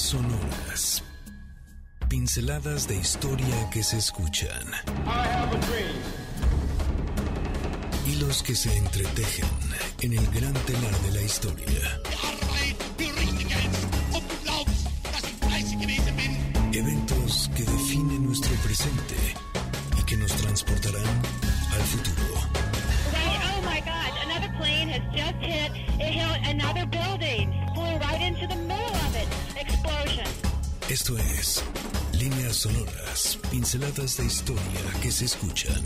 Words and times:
sonoras. 0.00 1.02
Pinceladas 2.08 2.88
de 2.88 2.96
historia 2.96 3.70
que 3.70 3.82
se 3.82 3.98
escuchan. 3.98 4.66
Hilos 8.06 8.42
que 8.42 8.54
se 8.54 8.76
entretejen 8.76 9.48
en 10.00 10.12
el 10.14 10.26
gran 10.28 10.54
telar 10.54 10.98
de 11.02 11.10
la 11.12 11.22
historia. 11.22 12.00
Eventos 16.72 17.50
que 17.54 17.62
definen 17.62 18.26
nuestro 18.26 18.54
presente 18.56 19.16
y 19.98 20.02
que 20.04 20.16
nos 20.16 20.32
transportarán 20.32 21.22
al 21.72 21.82
futuro. 21.82 22.40
oh 23.14 23.62
my 23.62 23.80
God, 23.80 24.12
another 24.24 24.50
plane 24.56 24.88
has 24.88 25.02
just 25.12 25.36
hit, 25.42 25.70
it 26.00 26.12
hit 26.14 26.48
another 26.48 26.86
building, 26.86 27.52
flew 27.74 27.96
right 27.98 28.20
into 28.22 28.46
the 28.48 28.56
middle. 28.56 28.79
Esto 30.88 31.16
es 31.18 31.62
Líneas 32.12 32.56
Sonoras, 32.56 33.38
pinceladas 33.50 34.16
de 34.16 34.26
historia 34.26 34.62
que 35.02 35.10
se 35.10 35.26
escuchan. 35.26 35.84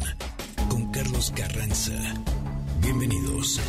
Con 0.69 0.91
Carlos 0.93 1.33
Carranza. 1.37 1.93
Bienvenidos. 2.81 3.61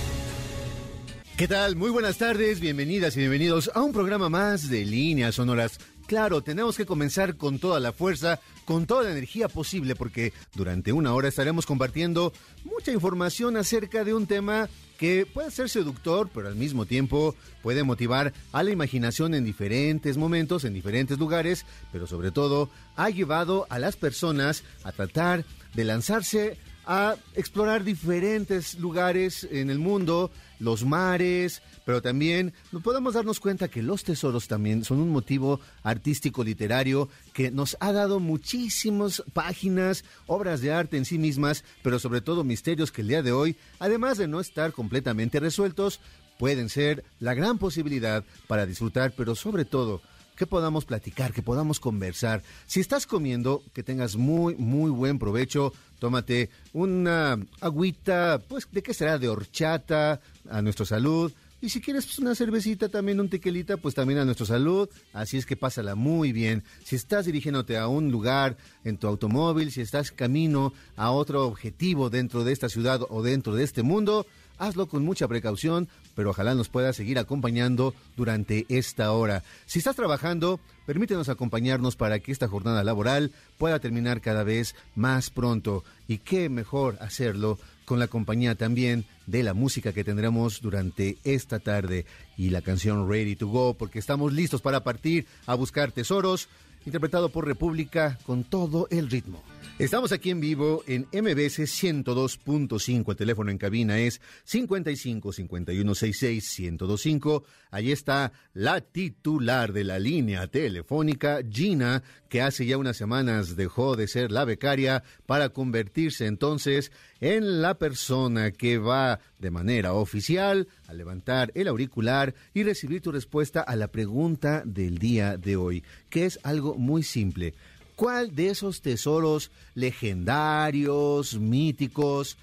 ¿Qué 1.38 1.48
tal? 1.48 1.76
Muy 1.76 1.90
buenas 1.90 2.18
tardes, 2.18 2.62
bienvenidas 2.62 3.18
y 3.18 3.20
bienvenidos 3.20 3.70
a 3.76 3.82
un 3.82 3.92
programa 3.92 4.30
más 4.30 4.70
de 4.70 4.86
Líneas 4.86 5.36
Sonoras. 5.36 5.80
Claro, 6.08 6.44
tenemos 6.44 6.78
que 6.78 6.86
comenzar 6.86 7.36
con 7.36 7.58
toda 7.58 7.80
la 7.80 7.92
fuerza, 7.92 8.40
con 8.64 8.86
toda 8.86 9.04
la 9.04 9.12
energía 9.12 9.48
posible, 9.48 9.96
porque 9.96 10.34
durante 10.54 10.94
una 10.94 11.14
hora 11.16 11.30
estaremos 11.30 11.66
compartiendo 11.66 12.32
mucha 12.64 12.92
información 12.92 13.58
acerca 13.58 14.04
de 14.04 14.14
un 14.14 14.28
tema 14.28 14.70
que 15.00 15.26
puede 15.26 15.50
ser 15.50 15.68
seductor, 15.68 16.30
pero 16.32 16.48
al 16.48 16.56
mismo 16.56 16.86
tiempo 16.86 17.36
puede 17.64 17.84
motivar 17.84 18.34
a 18.52 18.62
la 18.62 18.70
imaginación 18.70 19.34
en 19.34 19.46
diferentes 19.46 20.16
momentos, 20.16 20.64
en 20.64 20.76
diferentes 20.76 21.18
lugares, 21.18 21.66
pero 21.92 22.06
sobre 22.06 22.32
todo 22.32 22.70
ha 22.96 23.10
llevado 23.10 23.66
a 23.70 23.80
las 23.80 23.96
personas 23.96 24.64
a 24.84 24.92
tratar 24.92 25.44
de 25.74 25.84
lanzarse 25.86 26.58
a 26.86 27.16
explorar 27.34 27.84
diferentes 27.84 28.76
lugares 28.76 29.48
en 29.50 29.72
el 29.72 29.80
mundo, 29.80 30.30
los 30.60 30.86
mares, 30.86 31.62
pero 31.86 32.02
también 32.02 32.54
podemos 32.84 33.14
darnos 33.14 33.40
cuenta 33.40 33.68
que 33.68 33.84
los 33.84 34.04
tesoros 34.04 34.48
también 34.48 34.84
son 34.84 35.00
un 35.00 35.10
motivo 35.10 35.60
artístico 35.84 36.44
literario 36.44 37.10
que 37.34 37.52
nos 37.52 37.78
ha 37.80 37.92
dado 37.92 38.20
muchísimas 38.20 39.24
páginas, 39.34 40.04
obras 40.28 40.62
de 40.62 40.72
arte 40.72 40.98
en 40.98 41.06
sí 41.06 41.18
mismas, 41.18 41.64
pero 41.84 42.00
sobre 42.00 42.22
todo 42.22 42.44
misterios 42.44 42.92
que 42.92 43.02
el 43.02 43.10
día 43.10 43.24
de 43.24 43.32
hoy, 43.32 43.56
además 43.80 44.18
de 44.18 44.28
no 44.28 44.40
estar 44.40 44.72
completamente 44.74 45.40
resueltos, 45.40 46.00
pueden 46.38 46.70
ser 46.70 47.04
la 47.20 47.34
gran 47.34 47.58
posibilidad 47.58 48.24
para 48.48 48.66
disfrutar, 48.66 49.14
pero 49.16 49.36
sobre 49.36 49.66
todo 49.66 50.02
que 50.36 50.48
podamos 50.48 50.86
platicar, 50.86 51.34
que 51.34 51.42
podamos 51.42 51.80
conversar. 51.80 52.44
Si 52.66 52.80
estás 52.80 53.08
comiendo, 53.08 53.64
que 53.74 53.84
tengas 53.84 54.16
muy, 54.16 54.56
muy 54.56 54.92
buen 54.92 55.20
provecho. 55.20 55.74
Tómate 56.00 56.50
una 56.74 57.40
agüita, 57.62 58.42
pues, 58.48 58.68
¿de 58.72 58.84
qué 58.84 58.94
será? 58.94 59.18
De 59.18 59.30
horchata, 59.30 60.20
a 60.50 60.62
nuestra 60.62 60.86
salud. 60.86 61.32
Y 61.62 61.70
si 61.70 61.82
quieres 61.82 62.06
pues, 62.06 62.20
una 62.20 62.36
cervecita, 62.36 62.90
también 62.90 63.20
un 63.20 63.30
tequilita, 63.30 63.78
pues 63.78 63.96
también 63.96 64.20
a 64.20 64.26
nuestra 64.26 64.46
salud. 64.46 64.90
Así 65.14 65.38
es 65.38 65.46
que 65.46 65.56
pásala 65.56 65.96
muy 65.96 66.32
bien. 66.32 66.64
Si 66.84 66.96
estás 66.96 67.26
dirigiéndote 67.26 67.78
a 67.78 67.88
un 67.88 68.12
lugar 68.12 68.58
en 68.84 68.98
tu 68.98 69.08
automóvil, 69.08 69.72
si 69.72 69.82
estás 69.82 70.12
camino 70.12 70.74
a 70.96 71.12
otro 71.12 71.48
objetivo 71.48 72.10
dentro 72.10 72.44
de 72.44 72.52
esta 72.52 72.70
ciudad 72.70 73.02
o 73.10 73.24
dentro 73.24 73.56
de 73.56 73.64
este 73.64 73.82
mundo, 73.82 74.28
hazlo 74.58 74.88
con 74.88 75.04
mucha 75.04 75.28
precaución, 75.28 75.88
pero 76.16 76.32
ojalá 76.32 76.56
nos 76.56 76.70
pueda 76.70 76.94
seguir 76.94 77.20
acompañando 77.20 77.94
durante 78.16 78.66
esta 78.70 79.12
hora. 79.12 79.44
Si 79.66 79.80
estás 79.80 79.96
trabajando, 79.96 80.60
permítenos 80.86 81.30
acompañarnos 81.30 81.96
para 81.96 82.20
que 82.20 82.32
esta 82.32 82.48
jornada 82.48 82.84
laboral 82.84 83.32
pueda 83.58 83.80
terminar 83.80 84.22
cada 84.22 84.44
vez 84.44 84.76
más 84.96 85.30
pronto. 85.30 85.84
Y 86.08 86.20
qué 86.20 86.50
mejor 86.50 86.98
hacerlo 87.02 87.60
con 87.86 88.00
la 88.00 88.08
compañía 88.08 88.56
también 88.56 89.06
de 89.28 89.44
la 89.44 89.54
música 89.54 89.94
que 89.94 90.04
tendremos 90.04 90.62
durante 90.62 91.18
esta 91.24 91.60
tarde 91.60 92.06
y 92.38 92.50
la 92.50 92.62
canción 92.62 93.10
Ready 93.10 93.36
to 93.36 93.48
Go, 93.48 93.76
porque 93.76 94.00
estamos 94.00 94.34
listos 94.34 94.62
para 94.62 94.84
partir 94.84 95.26
a 95.46 95.56
buscar 95.56 95.92
tesoros, 95.92 96.50
interpretado 96.86 97.30
por 97.30 97.46
República 97.46 98.18
con 98.26 98.44
todo 98.44 98.88
el 98.92 99.10
ritmo. 99.10 99.44
Estamos 99.78 100.14
aquí 100.14 100.30
en 100.30 100.40
vivo 100.40 100.84
en 100.88 101.02
MBS 101.12 101.60
102.5. 101.60 103.10
El 103.10 103.16
teléfono 103.18 103.52
en 103.52 103.58
cabina 103.58 103.98
es 104.00 104.22
55 104.46 105.34
51 105.34 105.96
66 105.96 106.60
1025. 106.60 107.44
Allí 107.72 107.92
está 107.92 108.32
la 108.54 108.80
titular 108.80 109.74
de 109.74 109.84
la 109.84 110.00
línea 110.00 110.48
telefónica, 110.48 111.42
Gina, 111.52 112.04
que 112.30 112.42
hace 112.42 112.66
ya 112.66 112.78
unas 112.78 112.96
semanas 112.96 113.58
dejó 113.58 113.98
de 113.98 114.08
ser 114.08 114.32
la 114.32 114.46
becaria 114.46 115.04
para 115.26 115.50
convertirse 115.50 116.26
entonces 116.26 116.94
en 117.26 117.64
la 117.64 117.74
persona 117.74 118.52
que 118.52 118.78
va 118.78 119.20
de 119.40 119.50
manera 119.50 119.94
oficial 119.94 120.68
a 120.88 120.94
levantar 120.94 121.52
el 121.56 121.68
auricular 121.68 122.36
y 122.54 122.62
recibir 122.62 123.02
tu 123.02 123.12
respuesta 123.12 123.62
a 123.62 123.76
la 123.76 123.88
pregunta 123.88 124.62
del 124.64 125.00
día 125.00 125.36
de 125.36 125.56
hoy, 125.56 125.84
que 126.12 126.26
es 126.26 126.40
algo 126.44 126.76
muy 126.76 127.02
simple. 127.02 127.56
¿Cuál 127.96 128.36
de 128.36 128.50
esos 128.50 128.84
tesoros 128.84 129.50
legendarios, 129.74 131.40
míticos, 131.40 132.38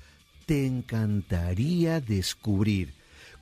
te 0.46 0.66
encantaría 0.66 2.00
descubrir? 2.00 2.92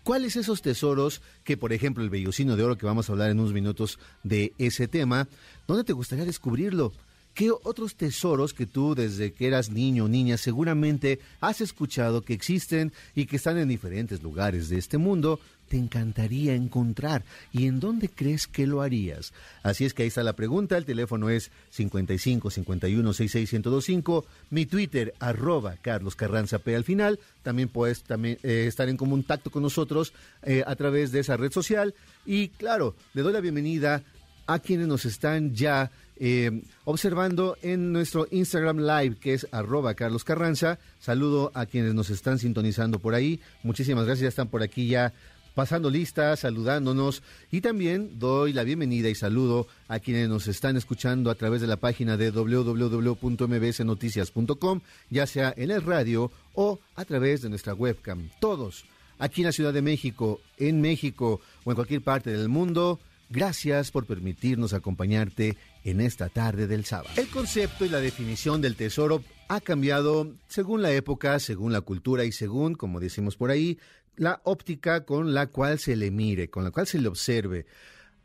¿Cuáles 0.05 0.37
esos 0.37 0.61
tesoros 0.61 1.23
que, 1.43 1.57
por 1.57 1.73
ejemplo, 1.73 2.05
el 2.05 2.11
vellocino 2.11 2.55
de 2.55 2.65
oro, 2.65 2.77
que 2.77 2.85
vamos 2.85 3.09
a 3.09 3.13
hablar 3.13 3.31
en 3.31 3.41
unos 3.41 3.55
minutos 3.55 3.99
de 4.25 4.53
ese 4.59 4.89
tema, 4.89 5.27
¿dónde 5.67 5.85
te 5.85 5.95
gustaría 5.95 6.27
descubrirlo? 6.27 6.93
¿Qué 7.35 7.51
otros 7.51 7.95
tesoros 7.95 8.53
que 8.53 8.67
tú 8.67 8.95
desde 8.95 9.33
que 9.33 9.47
eras 9.47 9.71
niño 9.71 10.05
o 10.05 10.09
niña 10.09 10.37
seguramente 10.37 11.21
has 11.41 11.61
escuchado 11.61 12.23
que 12.23 12.35
existen 12.35 12.93
y 13.15 13.27
que 13.27 13.37
están 13.37 13.57
en 13.59 13.69
diferentes 13.69 14.23
lugares 14.23 14.69
de 14.69 14.79
este 14.79 14.99
mundo 14.99 15.41
te 15.69 15.77
encantaría 15.77 16.55
encontrar 16.55 17.25
y 17.53 17.67
en 17.67 17.79
dónde 17.79 18.09
crees 18.09 18.49
que 18.49 18.67
lo 18.67 18.83
harías? 18.83 19.33
Así 19.63 19.85
es 19.85 19.95
que 19.95 20.03
ahí 20.03 20.09
está 20.09 20.25
la 20.25 20.35
pregunta, 20.35 20.77
el 20.77 20.85
teléfono 20.85 21.31
es 21.31 21.53
55 21.71 22.51
51 22.51 23.13
66 23.13 23.53
1025, 23.53 24.27
mi 24.51 24.67
Twitter 24.67 25.15
arroba 25.21 25.77
Carlos 25.81 26.17
Carranza 26.17 26.59
P 26.59 26.75
al 26.75 26.85
final, 26.85 27.21
también 27.45 27.69
puedes 27.69 28.03
también, 28.03 28.39
eh, 28.43 28.65
estar 28.67 28.89
en 28.89 28.97
contacto 28.97 29.51
con 29.51 29.63
nosotros 29.63 30.13
eh, 30.43 30.65
a 30.67 30.75
través 30.75 31.13
de 31.13 31.21
esa 31.21 31.37
red 31.37 31.53
social. 31.53 31.95
Y 32.27 32.49
claro, 32.49 32.97
le 33.15 33.23
doy 33.23 33.33
la 33.33 33.41
bienvenida 33.41 34.03
a 34.47 34.59
quienes 34.59 34.89
nos 34.89 35.05
están 35.05 35.55
ya 35.55 35.93
eh, 36.21 36.63
observando 36.85 37.57
en 37.63 37.93
nuestro 37.93 38.29
Instagram 38.31 38.81
Live, 38.81 39.17
que 39.17 39.33
es 39.33 39.49
arroba 39.53 39.95
Carlos 39.95 40.23
Carranza. 40.23 40.79
Saludo 41.01 41.51
a 41.55 41.65
quienes 41.65 41.95
nos 41.95 42.11
están 42.11 42.39
sintonizando 42.39 42.99
por 42.99 43.15
ahí. 43.15 43.41
Muchísimas 43.63 44.05
gracias, 44.05 44.25
ya 44.25 44.29
están 44.29 44.49
por 44.49 44.63
aquí 44.63 44.87
ya 44.87 45.15
pasando 45.55 45.89
listas, 45.91 46.41
saludándonos 46.41 47.23
y 47.51 47.63
también 47.63 48.19
doy 48.19 48.53
la 48.53 48.65
bienvenida 48.65 49.09
y 49.09 49.15
saludo 49.15 49.67
a 49.89 49.99
quienes 49.99 50.29
nos 50.29 50.47
están 50.47 50.77
escuchando 50.77 51.31
a 51.31 51.35
través 51.35 51.63
de 51.63 51.67
la 51.67 51.77
página 51.77 52.19
de 52.19 52.31
www.mbsnoticias.com, 52.31 54.81
ya 55.09 55.27
sea 55.27 55.55
en 55.57 55.71
el 55.71 55.81
radio 55.83 56.31
o 56.55 56.81
a 56.97 57.07
través 57.07 57.41
de 57.41 57.49
nuestra 57.49 57.73
webcam. 57.73 58.29
Todos, 58.41 58.85
aquí 59.19 59.41
en 59.41 59.47
la 59.47 59.53
Ciudad 59.53 59.73
de 59.73 59.81
México, 59.81 60.43
en 60.59 60.83
México 60.83 61.41
o 61.65 61.71
en 61.71 61.77
cualquier 61.77 62.03
parte 62.03 62.31
del 62.31 62.51
mundo, 62.51 63.01
Gracias 63.33 63.93
por 63.93 64.07
permitirnos 64.07 64.73
acompañarte 64.73 65.57
en 65.85 66.01
esta 66.01 66.29
tarde 66.29 66.67
del 66.67 66.85
sábado. 66.85 67.11
El 67.17 67.29
concepto 67.29 67.85
y 67.85 67.89
la 67.89 68.01
definición 68.01 68.61
del 68.61 68.77
tesoro 68.77 69.23
ha 69.49 69.61
cambiado 69.61 70.33
según 70.49 70.83
la 70.83 70.93
época, 70.93 71.39
según 71.39 71.73
la 71.73 71.81
cultura 71.81 72.25
y 72.25 72.33
según, 72.33 72.75
como 72.75 73.01
decimos 73.01 73.37
por 73.37 73.51
ahí, 73.51 73.79
la 74.17 74.41
óptica 74.45 75.05
con 75.05 75.35
la 75.35 75.47
cual 75.47 75.79
se 75.79 75.97
le 75.97 76.11
mire, 76.11 76.51
con 76.51 76.65
la 76.65 76.71
cual 76.71 76.87
se 76.87 76.99
le 76.99 77.09
observe 77.09 77.67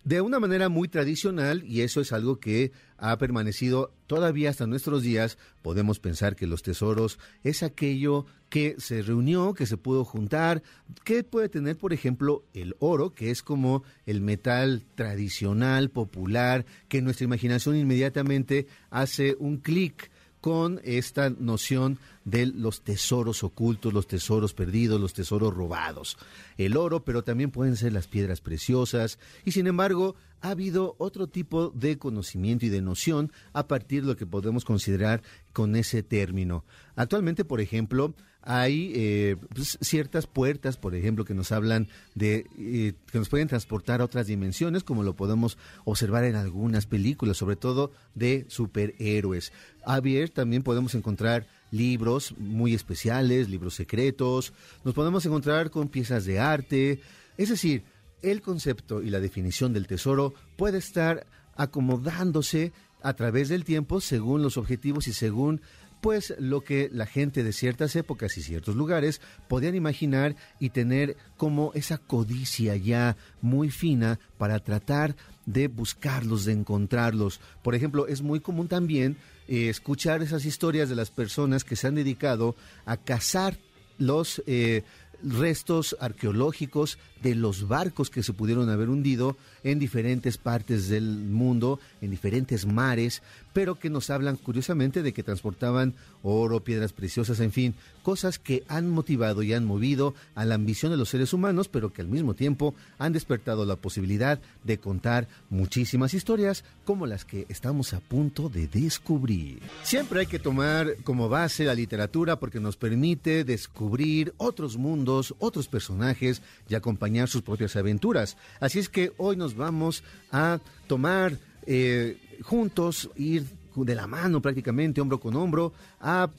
de 0.05 0.21
una 0.21 0.39
manera 0.39 0.69
muy 0.69 0.87
tradicional 0.87 1.63
y 1.65 1.81
eso 1.81 1.99
es 1.99 2.13
algo 2.13 2.39
que 2.39 2.71
ha 2.97 3.17
permanecido 3.17 3.91
todavía 4.05 4.51
hasta 4.51 4.67
nuestros 4.67 5.01
días. 5.01 5.39
Podemos 5.63 5.99
pensar 5.99 6.35
que 6.35 6.45
los 6.45 6.61
tesoros 6.61 7.19
es 7.43 7.63
aquello 7.63 8.27
que 8.49 8.75
se 8.77 9.01
reunió, 9.01 9.55
que 9.55 9.65
se 9.65 9.77
pudo 9.77 10.05
juntar, 10.05 10.61
que 11.03 11.23
puede 11.23 11.49
tener, 11.49 11.75
por 11.75 11.91
ejemplo, 11.91 12.45
el 12.53 12.75
oro, 12.79 13.15
que 13.15 13.31
es 13.31 13.41
como 13.41 13.83
el 14.05 14.21
metal 14.21 14.85
tradicional, 14.93 15.89
popular, 15.89 16.65
que 16.87 17.01
nuestra 17.01 17.25
imaginación 17.25 17.75
inmediatamente 17.75 18.67
hace 18.91 19.35
un 19.39 19.57
clic 19.57 20.11
con 20.45 20.79
esta 20.83 21.31
noción 21.31 21.97
de 22.23 22.45
los 22.45 22.83
tesoros 22.83 23.43
ocultos, 23.43 23.91
los 23.91 24.05
tesoros 24.05 24.53
perdidos, 24.53 25.01
los 25.01 25.15
tesoros 25.15 25.51
robados. 25.51 26.19
El 26.55 26.77
oro, 26.77 27.03
pero 27.03 27.23
también 27.23 27.49
pueden 27.49 27.75
ser 27.75 27.93
las 27.93 28.05
piedras 28.05 28.41
preciosas, 28.41 29.17
y 29.43 29.53
sin 29.53 29.65
embargo 29.65 30.13
ha 30.41 30.51
habido 30.51 30.93
otro 30.99 31.25
tipo 31.25 31.71
de 31.71 31.97
conocimiento 31.97 32.67
y 32.67 32.69
de 32.69 32.83
noción 32.83 33.31
a 33.53 33.67
partir 33.67 34.03
de 34.03 34.09
lo 34.09 34.17
que 34.17 34.27
podemos 34.27 34.65
considerar 34.65 35.23
con 35.51 35.75
ese 35.75 36.03
término. 36.03 36.63
Actualmente, 36.95 37.43
por 37.43 37.59
ejemplo, 37.59 38.13
hay 38.45 38.93
eh, 38.95 39.37
pues, 39.53 39.77
ciertas 39.81 40.27
puertas, 40.27 40.77
por 40.77 40.95
ejemplo, 40.95 41.25
que 41.25 41.33
nos 41.33 41.51
hablan 41.51 41.87
de 42.13 42.45
eh, 42.57 42.93
que 43.11 43.17
nos 43.17 43.27
pueden 43.27 43.47
transportar 43.47 44.01
a 44.01 44.05
otras 44.05 44.27
dimensiones, 44.27 44.83
como 44.83 45.03
lo 45.03 45.15
podemos 45.15 45.57
observar 45.83 46.23
en 46.23 46.35
algunas 46.35 46.85
películas, 46.85 47.37
sobre 47.37 47.55
todo 47.55 47.91
de 48.13 48.45
superhéroes. 48.47 49.51
Javier, 49.83 50.29
también 50.29 50.61
podemos 50.61 50.93
encontrar 50.93 51.47
libros 51.71 52.35
muy 52.37 52.75
especiales, 52.75 53.49
libros 53.49 53.73
secretos, 53.73 54.53
nos 54.83 54.93
podemos 54.93 55.25
encontrar 55.25 55.71
con 55.71 55.89
piezas 55.89 56.25
de 56.25 56.39
arte, 56.39 57.01
es 57.37 57.49
decir, 57.49 57.83
el 58.21 58.41
concepto 58.41 59.01
y 59.01 59.09
la 59.09 59.19
definición 59.19 59.73
del 59.73 59.87
tesoro 59.87 60.33
puede 60.55 60.77
estar 60.77 61.25
acomodándose 61.55 62.73
a 63.01 63.13
través 63.13 63.49
del 63.49 63.65
tiempo 63.65 64.01
según 64.01 64.41
los 64.41 64.57
objetivos 64.57 65.07
y 65.07 65.13
según 65.13 65.61
pues 66.05 66.35
lo 66.37 66.61
que 66.61 66.87
la 66.93 67.07
gente 67.07 67.43
de 67.43 67.51
ciertas 67.51 67.95
épocas 67.95 68.37
y 68.37 68.43
ciertos 68.43 68.75
lugares 68.75 69.21
podían 69.47 69.73
imaginar 69.73 70.35
y 70.59 70.69
tener 70.69 71.17
como 71.35 71.71
esa 71.73 71.97
codicia 71.97 72.75
ya 72.75 73.17
muy 73.41 73.71
fina 73.71 74.19
para 74.37 74.59
tratar 74.59 75.15
de 75.47 75.67
buscarlos, 75.67 76.45
de 76.45 76.51
encontrarlos. 76.51 77.39
Por 77.63 77.73
ejemplo, 77.73 78.05
es 78.05 78.21
muy 78.21 78.39
común 78.39 78.67
también 78.67 79.17
eh, 79.47 79.69
escuchar 79.69 80.21
esas 80.21 80.45
historias 80.45 80.89
de 80.89 80.95
las 80.95 81.09
personas 81.09 81.63
que 81.63 81.75
se 81.75 81.87
han 81.87 81.95
dedicado 81.95 82.55
a 82.85 82.97
cazar 82.97 83.57
los 83.97 84.43
eh, 84.45 84.83
restos 85.23 85.97
arqueológicos 85.99 86.99
de 87.23 87.33
los 87.33 87.67
barcos 87.67 88.11
que 88.11 88.21
se 88.21 88.33
pudieron 88.33 88.69
haber 88.69 88.89
hundido 88.89 89.37
en 89.65 89.79
diferentes 89.79 90.37
partes 90.37 90.87
del 90.89 91.03
mundo, 91.03 91.79
en 91.99 92.11
diferentes 92.11 92.65
mares, 92.65 93.21
pero 93.51 93.79
que 93.79 93.89
nos 93.89 94.09
hablan 94.09 94.37
curiosamente 94.37 95.01
de 95.01 95.11
que 95.11 95.23
transportaban 95.23 95.95
oro, 96.21 96.63
piedras 96.63 96.93
preciosas, 96.93 97.39
en 97.39 97.51
fin, 97.51 97.75
cosas 98.03 98.37
que 98.37 98.63
han 98.67 98.89
motivado 98.89 99.41
y 99.41 99.53
han 99.53 99.65
movido 99.65 100.13
a 100.35 100.45
la 100.45 100.55
ambición 100.55 100.91
de 100.91 100.97
los 100.97 101.09
seres 101.09 101.33
humanos, 101.33 101.67
pero 101.67 101.91
que 101.91 102.01
al 102.01 102.07
mismo 102.07 102.35
tiempo 102.35 102.75
han 102.99 103.13
despertado 103.13 103.65
la 103.65 103.75
posibilidad 103.75 104.39
de 104.63 104.77
contar 104.77 105.27
muchísimas 105.49 106.13
historias 106.13 106.63
como 106.83 107.07
las 107.07 107.25
que 107.25 107.47
estamos 107.49 107.93
a 107.93 108.01
punto 108.01 108.49
de 108.49 108.67
descubrir. 108.67 109.61
Siempre 109.81 110.19
hay 110.19 110.27
que 110.27 110.37
tomar 110.37 110.97
como 111.03 111.29
base 111.29 111.65
la 111.65 111.73
literatura 111.73 112.39
porque 112.39 112.59
nos 112.59 112.77
permite 112.77 113.43
descubrir 113.43 114.33
otros 114.37 114.77
mundos, 114.77 115.33
otros 115.39 115.67
personajes 115.67 116.43
y 116.69 116.75
acompañar 116.75 117.29
sus 117.29 117.41
propias 117.41 117.75
aventuras. 117.75 118.37
Así 118.59 118.77
es 118.77 118.89
que 118.89 119.13
hoy 119.17 119.37
nos 119.37 119.54
vamos 119.55 120.03
a 120.31 120.59
tomar 120.87 121.37
eh, 121.65 122.17
juntos, 122.43 123.09
ir 123.15 123.45
de 123.75 123.95
la 123.95 124.07
mano 124.07 124.41
prácticamente, 124.41 125.01
hombro 125.01 125.19
con 125.19 125.35
hombro, 125.35 125.73
a 125.99 126.29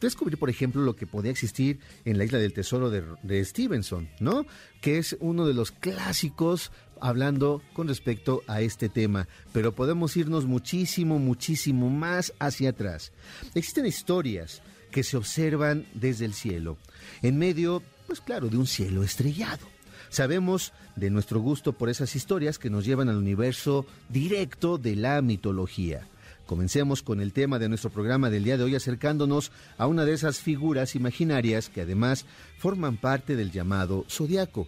descubrir, 0.00 0.38
por 0.38 0.50
ejemplo, 0.50 0.82
lo 0.82 0.94
que 0.94 1.06
podía 1.06 1.30
existir 1.30 1.80
en 2.04 2.18
la 2.18 2.24
isla 2.24 2.38
del 2.38 2.52
tesoro 2.52 2.90
de, 2.90 3.02
de, 3.22 3.44
Stevenson, 3.44 4.08
¿no? 4.20 4.46
Que 4.80 4.98
es 4.98 5.16
uno 5.20 5.46
de 5.46 5.54
los 5.54 5.72
clásicos 5.72 6.70
hablando 7.00 7.62
con 7.72 7.88
respecto 7.88 8.42
a 8.46 8.60
este 8.60 8.88
tema, 8.88 9.28
pero 9.52 9.74
podemos 9.74 10.16
irnos 10.16 10.46
muchísimo, 10.46 11.18
muchísimo 11.18 11.90
más 11.90 12.32
hacia 12.38 12.70
atrás. 12.70 13.12
Existen 13.54 13.86
historias 13.86 14.62
que 14.90 15.02
se 15.02 15.16
observan 15.16 15.86
desde 15.94 16.24
el 16.24 16.34
cielo, 16.34 16.78
en 17.22 17.38
medio, 17.38 17.82
pues 18.06 18.20
claro, 18.20 18.48
de 18.48 18.56
un 18.56 18.66
cielo 18.66 19.02
estrellado. 19.02 19.77
Sabemos 20.10 20.72
de 20.96 21.10
nuestro 21.10 21.40
gusto 21.40 21.72
por 21.72 21.88
esas 21.88 22.16
historias 22.16 22.58
que 22.58 22.70
nos 22.70 22.84
llevan 22.84 23.08
al 23.08 23.16
universo 23.16 23.86
directo 24.08 24.78
de 24.78 24.96
la 24.96 25.20
mitología. 25.22 26.06
Comencemos 26.46 27.02
con 27.02 27.20
el 27.20 27.34
tema 27.34 27.58
de 27.58 27.68
nuestro 27.68 27.90
programa 27.90 28.30
del 28.30 28.44
día 28.44 28.56
de 28.56 28.64
hoy 28.64 28.74
acercándonos 28.74 29.52
a 29.76 29.86
una 29.86 30.06
de 30.06 30.14
esas 30.14 30.38
figuras 30.40 30.94
imaginarias 30.94 31.68
que 31.68 31.82
además 31.82 32.24
forman 32.56 32.96
parte 32.96 33.36
del 33.36 33.52
llamado 33.52 34.06
zodiaco, 34.08 34.66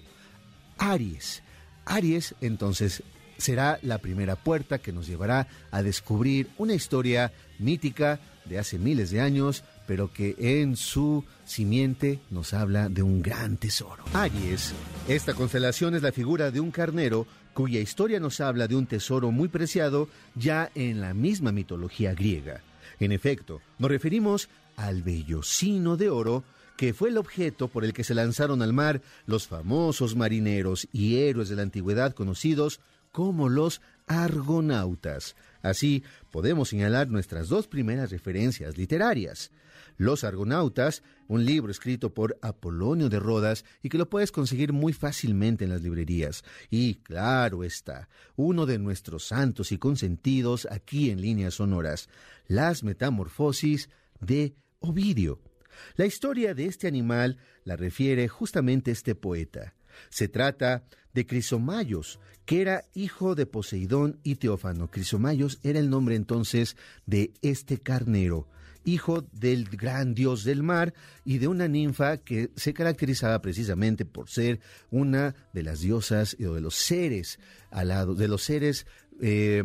Aries. 0.77 1.43
Aries 1.87 2.35
entonces 2.43 3.03
será 3.39 3.79
la 3.83 3.97
primera 3.97 4.37
puerta 4.37 4.79
que 4.79 4.93
nos 4.93 5.07
llevará 5.07 5.49
a 5.71 5.83
descubrir 5.83 6.51
una 6.59 6.75
historia 6.75 7.33
mítica 7.59 8.21
de 8.45 8.59
hace 8.59 8.79
miles 8.79 9.11
de 9.11 9.23
años, 9.23 9.65
pero 9.91 10.13
que 10.13 10.37
en 10.39 10.77
su 10.77 11.25
simiente 11.45 12.21
nos 12.31 12.55
habla 12.55 12.89
de 12.89 13.03
un 13.03 13.23
gran 13.23 13.57
tesoro. 13.57 14.05
Aries, 14.13 14.73
esta 15.09 15.35
constelación 15.35 15.97
es 15.97 16.03
la 16.03 16.13
figura 16.13 16.53
de 16.53 16.61
un 16.61 16.71
carnero 16.71 17.27
cuya 17.55 17.81
historia 17.81 18.21
nos 18.21 18.41
habla 18.41 18.69
de 18.69 18.77
un 18.77 18.87
tesoro 18.87 19.33
muy 19.33 19.49
preciado 19.49 20.09
ya 20.37 20.71
en 20.77 21.01
la 21.01 21.13
misma 21.13 21.51
mitología 21.51 22.15
griega. 22.15 22.61
En 23.01 23.11
efecto, 23.11 23.63
nos 23.81 23.91
referimos 23.91 24.49
al 24.77 25.03
vellocino 25.03 25.97
de 25.97 26.09
oro, 26.09 26.45
que 26.77 26.95
fue 26.95 27.09
el 27.09 27.19
objeto 27.19 27.67
por 27.67 27.85
el 27.85 27.93
que 27.93 28.05
se 28.05 28.15
lanzaron 28.15 28.63
al 28.63 28.73
mar 28.73 29.03
los 29.27 29.49
famosos 29.49 30.15
marineros 30.15 30.87
y 30.93 31.17
héroes 31.17 31.49
de 31.49 31.57
la 31.57 31.63
antigüedad 31.63 32.15
conocidos 32.15 32.79
como 33.11 33.49
los 33.49 33.81
argonautas. 34.07 35.35
Así 35.63 36.05
podemos 36.31 36.69
señalar 36.69 37.09
nuestras 37.09 37.49
dos 37.49 37.67
primeras 37.67 38.13
referencias 38.13 38.79
literarias. 38.79 39.51
Los 40.01 40.25
Argonautas, 40.25 41.03
un 41.29 41.45
libro 41.45 41.71
escrito 41.71 42.15
por 42.15 42.39
Apolonio 42.41 43.11
de 43.11 43.21
Rodas 43.21 43.67
y 43.83 43.91
que 43.91 43.99
lo 43.99 44.09
puedes 44.09 44.33
conseguir 44.33 44.73
muy 44.73 44.95
fácilmente 44.95 45.65
en 45.65 45.71
las 45.71 45.83
librerías. 45.83 46.43
Y 46.71 46.95
claro 47.03 47.65
está, 47.65 48.09
uno 48.35 48.65
de 48.65 48.79
nuestros 48.79 49.27
santos 49.27 49.73
y 49.73 49.77
consentidos 49.77 50.67
aquí 50.71 51.11
en 51.11 51.21
líneas 51.21 51.53
sonoras, 51.53 52.09
las 52.47 52.83
Metamorfosis 52.83 53.91
de 54.23 54.55
Ovidio. 54.79 55.39
La 55.97 56.07
historia 56.07 56.55
de 56.55 56.65
este 56.65 56.89
animal 56.89 57.37
la 57.65 57.77
refiere 57.77 58.27
justamente 58.27 58.93
este 58.93 59.15
poeta. 59.15 59.75
Se 60.09 60.29
trata 60.29 60.83
de 61.13 61.27
Crisomayos, 61.27 62.21
que 62.47 62.63
era 62.63 62.87
hijo 62.95 63.35
de 63.35 63.45
Poseidón 63.45 64.19
y 64.23 64.37
Teófano. 64.37 64.91
Crisomayos 64.91 65.59
era 65.63 65.79
el 65.79 65.91
nombre 65.91 66.15
entonces 66.15 66.79
de 67.05 67.35
este 67.43 67.77
carnero, 67.77 68.49
hijo 68.85 69.27
del 69.33 69.69
gran 69.69 70.15
dios 70.15 70.45
del 70.45 70.63
mar 70.63 70.95
y 71.25 71.39
de 71.39 71.49
una 71.49 71.69
ninfa 71.69 72.19
que 72.19 72.51
se 72.57 72.75
caracterizaba 72.75 73.41
precisamente 73.43 74.05
por 74.05 74.29
ser 74.29 74.61
una 74.91 75.35
de 75.53 75.63
las 75.63 75.81
diosas 75.81 76.37
o 76.47 76.55
de 76.55 76.61
los 76.61 76.75
seres 76.75 77.39
alados, 77.71 78.19
de 78.19 78.29
los 78.29 78.43
seres 78.43 78.87
eh, 79.21 79.65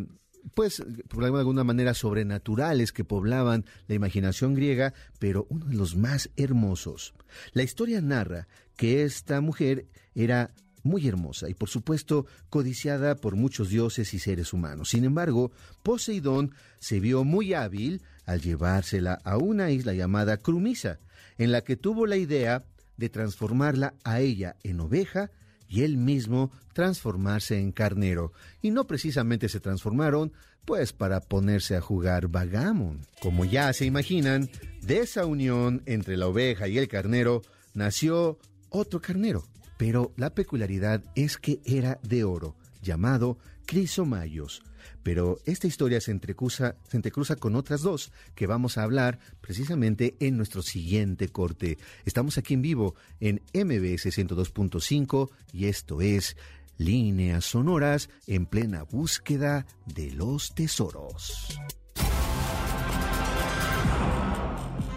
pues, 0.54 0.84
por 1.08 1.24
alguna 1.24 1.64
manera 1.64 1.94
sobrenaturales 1.94 2.92
que 2.92 3.04
poblaban 3.04 3.66
la 3.88 3.96
imaginación 3.96 4.54
griega, 4.54 4.94
pero 5.20 5.48
uno 5.50 5.66
de 5.66 5.76
los 5.76 5.96
más 5.96 6.30
hermosos. 6.36 7.14
La 7.54 7.64
historia 7.64 8.02
narra 8.02 8.48
que 8.76 9.04
esta 9.04 9.42
mujer 9.42 9.88
era 10.14 10.54
muy 10.84 11.08
hermosa 11.08 11.50
y 11.50 11.56
por 11.56 11.68
supuesto 11.68 12.28
codiciada 12.50 13.16
por 13.16 13.36
muchos 13.36 13.70
dioses 13.70 14.14
y 14.14 14.20
seres 14.20 14.54
humanos. 14.54 14.90
Sin 14.90 15.04
embargo, 15.04 15.52
Poseidón 15.82 16.54
se 16.80 17.00
vio 17.00 17.24
muy 17.24 17.56
hábil 17.56 18.04
al 18.26 18.42
llevársela 18.42 19.20
a 19.24 19.38
una 19.38 19.72
isla 19.72 19.94
llamada 19.94 20.38
Crumisa, 20.38 21.00
en 21.38 21.52
la 21.52 21.62
que 21.62 21.76
tuvo 21.76 22.06
la 22.06 22.18
idea 22.18 22.66
de 22.98 23.10
transformarla 23.10 23.94
a 24.04 24.20
ella 24.20 24.56
en 24.64 24.80
oveja 24.80 25.32
y 25.68 25.84
él 25.84 25.98
mismo 25.98 26.52
transformarse 26.74 27.60
en 27.60 27.72
carnero. 27.72 28.32
Y 28.62 28.72
no 28.72 28.86
precisamente 28.86 29.50
se 29.50 29.60
transformaron, 29.60 30.32
pues 30.66 30.94
para 30.94 31.22
ponerse 31.22 31.76
a 31.76 31.82
jugar 31.82 32.28
vagamon. 32.28 33.02
Como 33.22 33.46
ya 33.46 33.72
se 33.74 33.86
imaginan, 33.86 34.50
de 34.82 35.00
esa 35.00 35.26
unión 35.26 35.82
entre 35.86 36.18
la 36.18 36.28
oveja 36.28 36.68
y 36.68 36.78
el 36.78 36.88
carnero 36.88 37.42
nació 37.74 38.40
otro 38.70 39.02
carnero, 39.02 39.46
pero 39.78 40.14
la 40.18 40.34
peculiaridad 40.34 41.04
es 41.16 41.38
que 41.38 41.60
era 41.66 42.00
de 42.04 42.24
oro, 42.24 42.56
llamado 42.86 43.38
Crisomayos. 43.66 44.64
Pero 45.04 45.40
esta 45.46 45.68
historia 45.68 46.00
se 46.00 46.12
entrecruza, 46.12 46.78
se 46.88 46.98
entrecruza 46.98 47.36
con 47.36 47.56
otras 47.56 47.82
dos 47.82 48.12
que 48.36 48.48
vamos 48.48 48.78
a 48.78 48.84
hablar 48.84 49.20
precisamente 49.42 50.16
en 50.20 50.38
nuestro 50.38 50.62
siguiente 50.62 51.28
corte. 51.28 51.78
Estamos 52.06 52.38
aquí 52.38 52.54
en 52.54 52.62
vivo 52.62 52.96
en 53.20 53.42
MBS 53.54 54.06
102.5 54.06 55.30
y 55.52 55.66
esto 55.66 56.02
es 56.02 56.38
Líneas 56.78 57.46
Sonoras 57.46 58.10
en 58.28 58.46
plena 58.46 58.84
búsqueda 58.84 59.66
de 59.86 60.12
los 60.12 60.54
tesoros. 60.56 61.60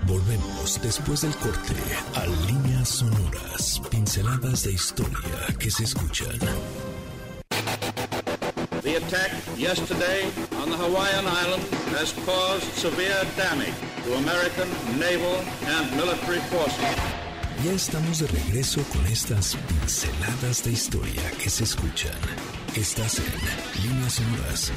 Volvemos 0.07 0.81
después 0.83 1.21
del 1.21 1.35
corte 1.37 1.75
a 2.15 2.27
líneas 2.47 2.89
sonoras, 2.89 3.83
pinceladas 3.91 4.65
de 4.65 4.73
historia 4.73 5.55
que 5.59 5.71
se 5.71 5.85
escuchan. 5.85 6.39
Yesterday 9.59 10.23
on 10.63 10.71
the 10.71 10.77
Hawaiian 10.77 11.27
Island 11.27 11.63
has 11.99 12.13
caused 12.25 12.63
severe 12.79 13.27
damage 13.37 13.75
to 14.05 14.15
American 14.15 14.69
naval 15.01 15.35
and 15.67 15.97
military 15.97 16.39
forces. 16.47 16.95
Ya 17.65 17.73
estamos 17.73 18.21
de 18.21 18.29
regreso 18.29 18.81
con 18.93 19.05
estas 19.07 19.57
pinceladas 19.57 20.63
de 20.63 20.71
historia 20.71 21.23
que 21.43 21.51
se 21.51 21.65
escuchan. 21.65 22.15
Estás 22.77 23.19
en 23.19 23.83
líneas 23.83 24.13
sonoras. 24.13 24.73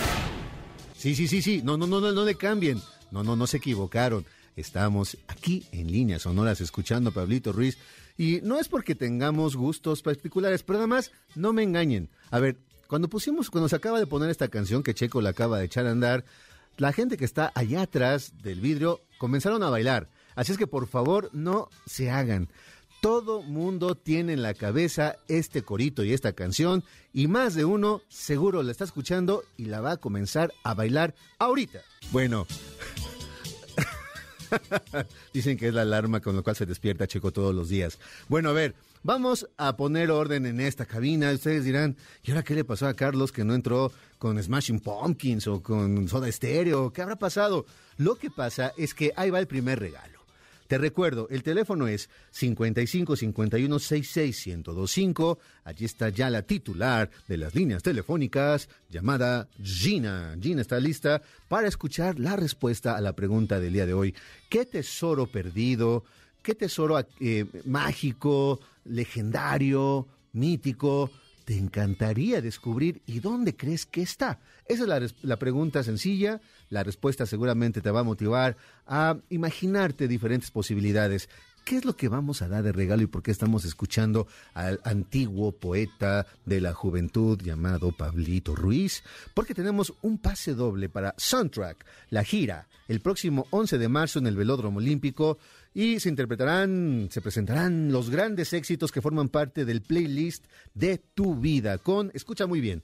Sí, 0.97 1.13
sí, 1.13 1.27
sí, 1.27 1.43
sí. 1.43 1.61
No, 1.63 1.77
no, 1.77 1.85
no, 1.85 2.01
no, 2.01 2.11
no 2.11 2.25
le 2.25 2.33
cambien. 2.33 2.81
No, 3.11 3.23
no, 3.23 3.35
no 3.35 3.45
se 3.45 3.57
equivocaron. 3.57 4.25
estamos 4.55 5.15
aquí 5.27 5.63
en 5.71 5.91
líneas 5.91 6.23
sonoras 6.23 6.59
escuchando 6.59 7.11
a 7.11 7.13
Pablito 7.13 7.53
Ruiz. 7.53 7.77
Y 8.17 8.39
no 8.41 8.59
es 8.59 8.67
porque 8.67 8.95
tengamos 8.95 9.55
gustos 9.55 10.01
particulares, 10.01 10.63
pero 10.63 10.79
además 10.79 11.11
no 11.35 11.53
me 11.53 11.61
engañen. 11.61 12.09
A 12.31 12.39
ver, 12.39 12.57
cuando 12.91 13.07
pusimos, 13.07 13.49
cuando 13.49 13.69
se 13.69 13.77
acaba 13.77 13.99
de 13.99 14.05
poner 14.05 14.29
esta 14.29 14.49
canción 14.49 14.83
que 14.83 14.93
Checo 14.93 15.21
la 15.21 15.29
acaba 15.29 15.57
de 15.57 15.63
echar 15.63 15.87
a 15.87 15.91
andar, 15.91 16.25
la 16.75 16.91
gente 16.91 17.15
que 17.15 17.23
está 17.23 17.49
allá 17.55 17.83
atrás 17.83 18.33
del 18.43 18.59
vidrio 18.59 18.99
comenzaron 19.17 19.63
a 19.63 19.69
bailar. 19.69 20.09
Así 20.35 20.51
es 20.51 20.57
que 20.57 20.67
por 20.67 20.87
favor 20.87 21.29
no 21.31 21.69
se 21.85 22.11
hagan. 22.11 22.49
Todo 23.01 23.43
mundo 23.43 23.95
tiene 23.95 24.33
en 24.33 24.41
la 24.41 24.53
cabeza 24.55 25.15
este 25.29 25.61
corito 25.61 26.03
y 26.03 26.11
esta 26.11 26.33
canción 26.33 26.83
y 27.13 27.27
más 27.27 27.55
de 27.55 27.63
uno 27.63 28.01
seguro 28.09 28.61
la 28.61 28.73
está 28.73 28.83
escuchando 28.83 29.45
y 29.55 29.67
la 29.67 29.79
va 29.79 29.91
a 29.91 29.97
comenzar 29.97 30.51
a 30.65 30.73
bailar 30.73 31.15
ahorita. 31.39 31.79
Bueno, 32.11 32.45
dicen 35.33 35.55
que 35.55 35.69
es 35.69 35.73
la 35.73 35.83
alarma 35.83 36.19
con 36.19 36.35
la 36.35 36.41
cual 36.41 36.57
se 36.57 36.65
despierta 36.65 37.07
Checo 37.07 37.31
todos 37.31 37.55
los 37.55 37.69
días. 37.69 37.99
Bueno, 38.27 38.49
a 38.49 38.53
ver, 38.53 38.75
vamos 39.03 39.47
a 39.57 39.75
poner 39.75 40.11
orden 40.11 40.45
en 40.45 40.59
esta 40.59 40.85
cabina. 40.85 41.31
Ustedes 41.31 41.65
dirán, 41.65 41.97
¿y 42.23 42.31
ahora 42.31 42.43
qué 42.43 42.55
le 42.55 42.63
pasó 42.63 42.87
a 42.87 42.93
Carlos 42.93 43.31
que 43.31 43.43
no 43.43 43.53
entró 43.53 43.91
con 44.17 44.41
Smashing 44.41 44.79
Pumpkins 44.79 45.47
o 45.47 45.61
con 45.61 46.07
Soda 46.07 46.31
Stereo? 46.31 46.91
¿Qué 46.91 47.01
habrá 47.01 47.15
pasado? 47.17 47.65
Lo 47.97 48.15
que 48.15 48.29
pasa 48.29 48.73
es 48.77 48.93
que 48.93 49.13
ahí 49.15 49.29
va 49.29 49.39
el 49.39 49.47
primer 49.47 49.79
regalo. 49.79 50.21
Te 50.71 50.77
recuerdo, 50.77 51.27
el 51.29 51.43
teléfono 51.43 51.85
es 51.89 52.09
55 52.29 53.17
51 53.17 53.77
66 53.77 54.47
1025. 54.47 55.37
Allí 55.65 55.83
está 55.83 56.07
ya 56.07 56.29
la 56.29 56.43
titular 56.43 57.09
de 57.27 57.35
las 57.35 57.53
líneas 57.53 57.83
telefónicas 57.83 58.69
llamada 58.89 59.49
Gina. 59.61 60.33
Gina 60.39 60.61
está 60.61 60.79
lista 60.79 61.21
para 61.49 61.67
escuchar 61.67 62.21
la 62.21 62.37
respuesta 62.37 62.95
a 62.95 63.01
la 63.01 63.11
pregunta 63.11 63.59
del 63.59 63.73
día 63.73 63.85
de 63.85 63.93
hoy. 63.93 64.15
¿Qué 64.49 64.65
tesoro 64.65 65.27
perdido? 65.27 66.05
¿Qué 66.41 66.55
tesoro 66.55 66.99
eh, 67.19 67.45
mágico, 67.65 68.59
legendario, 68.85 70.07
mítico? 70.33 71.11
te 71.45 71.57
encantaría 71.57 72.39
descubrir 72.39 73.01
y 73.07 73.19
dónde 73.19 73.55
crees 73.55 73.85
que 73.85 74.01
está? 74.01 74.39
Esa 74.67 74.83
es 74.83 74.87
la, 74.87 75.07
la, 75.23 75.37
pregunta 75.37 75.83
sencilla. 75.83 76.39
La 76.69 76.83
respuesta 76.83 77.25
seguramente 77.25 77.81
te 77.81 77.91
va 77.91 78.01
a 78.01 78.03
motivar 78.03 78.55
a 78.85 79.17
imaginarte 79.29 80.07
diferentes 80.07 80.51
posibilidades. 80.51 81.29
¿Qué 81.65 81.77
es 81.77 81.85
lo 81.85 81.95
que 81.95 82.09
vamos 82.09 82.41
a 82.41 82.47
dar 82.47 82.63
de 82.63 82.71
regalo 82.71 83.03
y 83.03 83.07
por 83.07 83.21
qué 83.21 83.29
estamos 83.29 83.65
escuchando 83.65 84.27
al 84.53 84.79
antiguo 84.83 85.51
poeta 85.51 86.25
de 86.45 86.59
la 86.59 86.73
juventud 86.73 87.39
llamado 87.39 87.91
Pablito 87.91 88.55
Ruiz? 88.55 89.03
Porque 89.33 89.53
tenemos 89.53 89.93
un 90.01 90.17
pase 90.17 90.55
doble 90.55 90.89
para 90.89 91.13
Soundtrack, 91.17 91.85
la 92.09 92.23
gira, 92.23 92.67
el 92.87 92.99
próximo 92.99 93.45
11 93.51 93.77
de 93.77 93.89
marzo 93.89 94.19
en 94.19 94.27
el 94.27 94.35
Velódromo 94.35 94.79
Olímpico 94.79 95.37
y 95.73 95.99
se 95.99 96.09
interpretarán, 96.09 97.09
se 97.11 97.21
presentarán 97.21 97.91
los 97.91 98.09
grandes 98.09 98.53
éxitos 98.53 98.91
que 98.91 99.01
forman 99.01 99.29
parte 99.29 99.65
del 99.65 99.81
playlist 99.81 100.45
de 100.73 100.97
tu 100.97 101.35
vida 101.35 101.77
con, 101.77 102.11
escucha 102.13 102.47
muy 102.47 102.61
bien, 102.61 102.83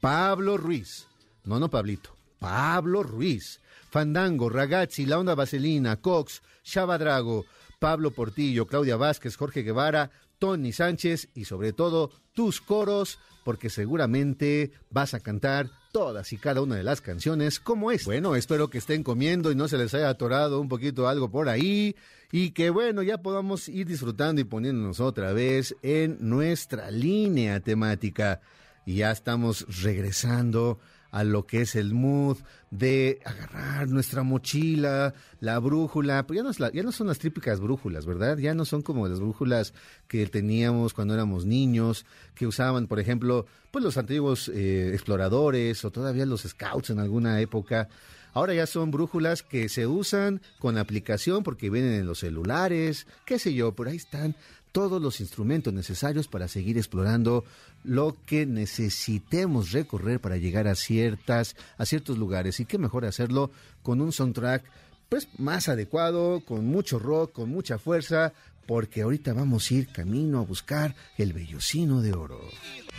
Pablo 0.00 0.56
Ruiz, 0.56 1.06
no, 1.44 1.60
no 1.60 1.70
Pablito, 1.70 2.10
Pablo 2.38 3.02
Ruiz, 3.02 3.60
Fandango, 3.90 4.48
Ragazzi, 4.48 5.06
La 5.06 5.18
Onda 5.18 5.34
Vaselina, 5.34 5.96
Cox, 5.96 6.42
Chava 6.64 6.98
Drago, 6.98 7.44
Pablo 7.78 8.10
Portillo, 8.10 8.66
Claudia 8.66 8.96
Vázquez, 8.96 9.36
Jorge 9.36 9.62
Guevara, 9.62 10.10
Tony 10.38 10.72
Sánchez 10.72 11.28
y 11.34 11.44
sobre 11.44 11.72
todo 11.72 12.10
tus 12.34 12.60
coros, 12.60 13.18
porque 13.44 13.70
seguramente 13.70 14.72
vas 14.90 15.14
a 15.14 15.20
cantar 15.20 15.70
todas 15.92 16.32
y 16.32 16.36
cada 16.36 16.62
una 16.62 16.76
de 16.76 16.82
las 16.82 17.00
canciones 17.00 17.60
como 17.60 17.90
es. 17.90 18.04
Bueno, 18.04 18.36
espero 18.36 18.70
que 18.70 18.78
estén 18.78 19.02
comiendo 19.02 19.50
y 19.50 19.54
no 19.54 19.68
se 19.68 19.78
les 19.78 19.94
haya 19.94 20.08
atorado 20.08 20.60
un 20.60 20.68
poquito 20.68 21.08
algo 21.08 21.30
por 21.30 21.48
ahí 21.48 21.96
y 22.32 22.50
que 22.50 22.70
bueno, 22.70 23.02
ya 23.02 23.18
podamos 23.18 23.68
ir 23.68 23.86
disfrutando 23.86 24.40
y 24.40 24.44
poniéndonos 24.44 25.00
otra 25.00 25.32
vez 25.32 25.74
en 25.82 26.16
nuestra 26.20 26.90
línea 26.90 27.60
temática. 27.60 28.40
Y 28.86 28.96
ya 28.96 29.10
estamos 29.10 29.66
regresando 29.82 30.78
a 31.10 31.24
lo 31.24 31.46
que 31.46 31.62
es 31.62 31.74
el 31.74 31.94
mood 31.94 32.38
de 32.70 33.20
agarrar 33.24 33.88
nuestra 33.88 34.22
mochila, 34.22 35.14
la 35.40 35.58
brújula, 35.58 36.26
pues 36.26 36.36
ya 36.36 36.42
no, 36.42 36.70
ya 36.70 36.82
no 36.82 36.92
son 36.92 37.08
las 37.08 37.18
típicas 37.18 37.60
brújulas, 37.60 38.06
¿verdad? 38.06 38.38
Ya 38.38 38.54
no 38.54 38.64
son 38.64 38.82
como 38.82 39.08
las 39.08 39.20
brújulas 39.20 39.74
que 40.06 40.26
teníamos 40.26 40.94
cuando 40.94 41.14
éramos 41.14 41.44
niños, 41.46 42.06
que 42.34 42.46
usaban, 42.46 42.86
por 42.86 43.00
ejemplo, 43.00 43.46
pues 43.70 43.84
los 43.84 43.96
antiguos 43.96 44.48
eh, 44.48 44.90
exploradores 44.92 45.84
o 45.84 45.90
todavía 45.90 46.26
los 46.26 46.42
scouts 46.42 46.90
en 46.90 47.00
alguna 47.00 47.40
época. 47.40 47.88
Ahora 48.32 48.54
ya 48.54 48.66
son 48.66 48.92
brújulas 48.92 49.42
que 49.42 49.68
se 49.68 49.88
usan 49.88 50.40
con 50.60 50.78
aplicación 50.78 51.42
porque 51.42 51.68
vienen 51.68 51.94
en 51.94 52.06
los 52.06 52.20
celulares, 52.20 53.08
qué 53.24 53.40
sé 53.40 53.54
yo, 53.54 53.72
por 53.72 53.88
ahí 53.88 53.96
están 53.96 54.36
todos 54.72 55.00
los 55.00 55.20
instrumentos 55.20 55.72
necesarios 55.72 56.28
para 56.28 56.48
seguir 56.48 56.78
explorando 56.78 57.44
lo 57.84 58.16
que 58.26 58.46
necesitemos 58.46 59.72
recorrer 59.72 60.20
para 60.20 60.36
llegar 60.36 60.68
a 60.68 60.74
ciertas 60.74 61.56
a 61.78 61.86
ciertos 61.86 62.18
lugares 62.18 62.60
y 62.60 62.64
qué 62.64 62.78
mejor 62.78 63.04
hacerlo 63.04 63.50
con 63.82 64.00
un 64.00 64.12
soundtrack 64.12 64.64
pues 65.08 65.28
más 65.38 65.68
adecuado, 65.68 66.40
con 66.40 66.66
mucho 66.66 67.00
rock, 67.00 67.32
con 67.32 67.50
mucha 67.50 67.78
fuerza, 67.78 68.32
porque 68.66 69.02
ahorita 69.02 69.32
vamos 69.32 69.68
a 69.68 69.74
ir 69.74 69.88
camino 69.88 70.38
a 70.38 70.44
buscar 70.44 70.94
el 71.18 71.32
vellocino 71.32 72.00
de 72.00 72.12
oro. 72.12 72.40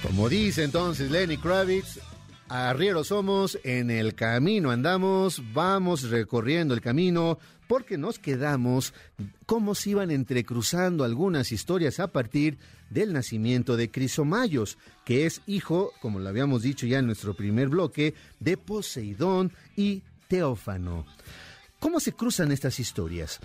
Como 0.03 0.27
dice 0.27 0.63
entonces 0.63 1.09
Lenny 1.09 1.37
Kravitz, 1.37 1.99
arrieros 2.51 3.07
somos, 3.07 3.57
en 3.63 3.89
el 3.89 4.13
camino 4.13 4.71
andamos, 4.71 5.41
vamos 5.53 6.09
recorriendo 6.09 6.73
el 6.73 6.81
camino, 6.81 7.39
porque 7.65 7.97
nos 7.97 8.19
quedamos 8.19 8.93
como 9.45 9.73
si 9.73 9.91
iban 9.91 10.11
entrecruzando 10.11 11.05
algunas 11.05 11.53
historias 11.53 12.01
a 12.01 12.07
partir 12.07 12.57
del 12.89 13.13
nacimiento 13.13 13.77
de 13.77 13.89
Crisomayos, 13.89 14.77
que 15.05 15.25
es 15.25 15.41
hijo, 15.47 15.93
como 16.01 16.19
lo 16.19 16.27
habíamos 16.27 16.61
dicho 16.61 16.85
ya 16.85 16.99
en 16.99 17.05
nuestro 17.05 17.33
primer 17.33 17.69
bloque, 17.69 18.15
de 18.41 18.57
Poseidón 18.57 19.53
y 19.77 20.03
Teófano. 20.27 21.05
¿Cómo 21.79 22.01
se 22.01 22.11
cruzan 22.11 22.51
estas 22.51 22.81
historias? 22.81 23.39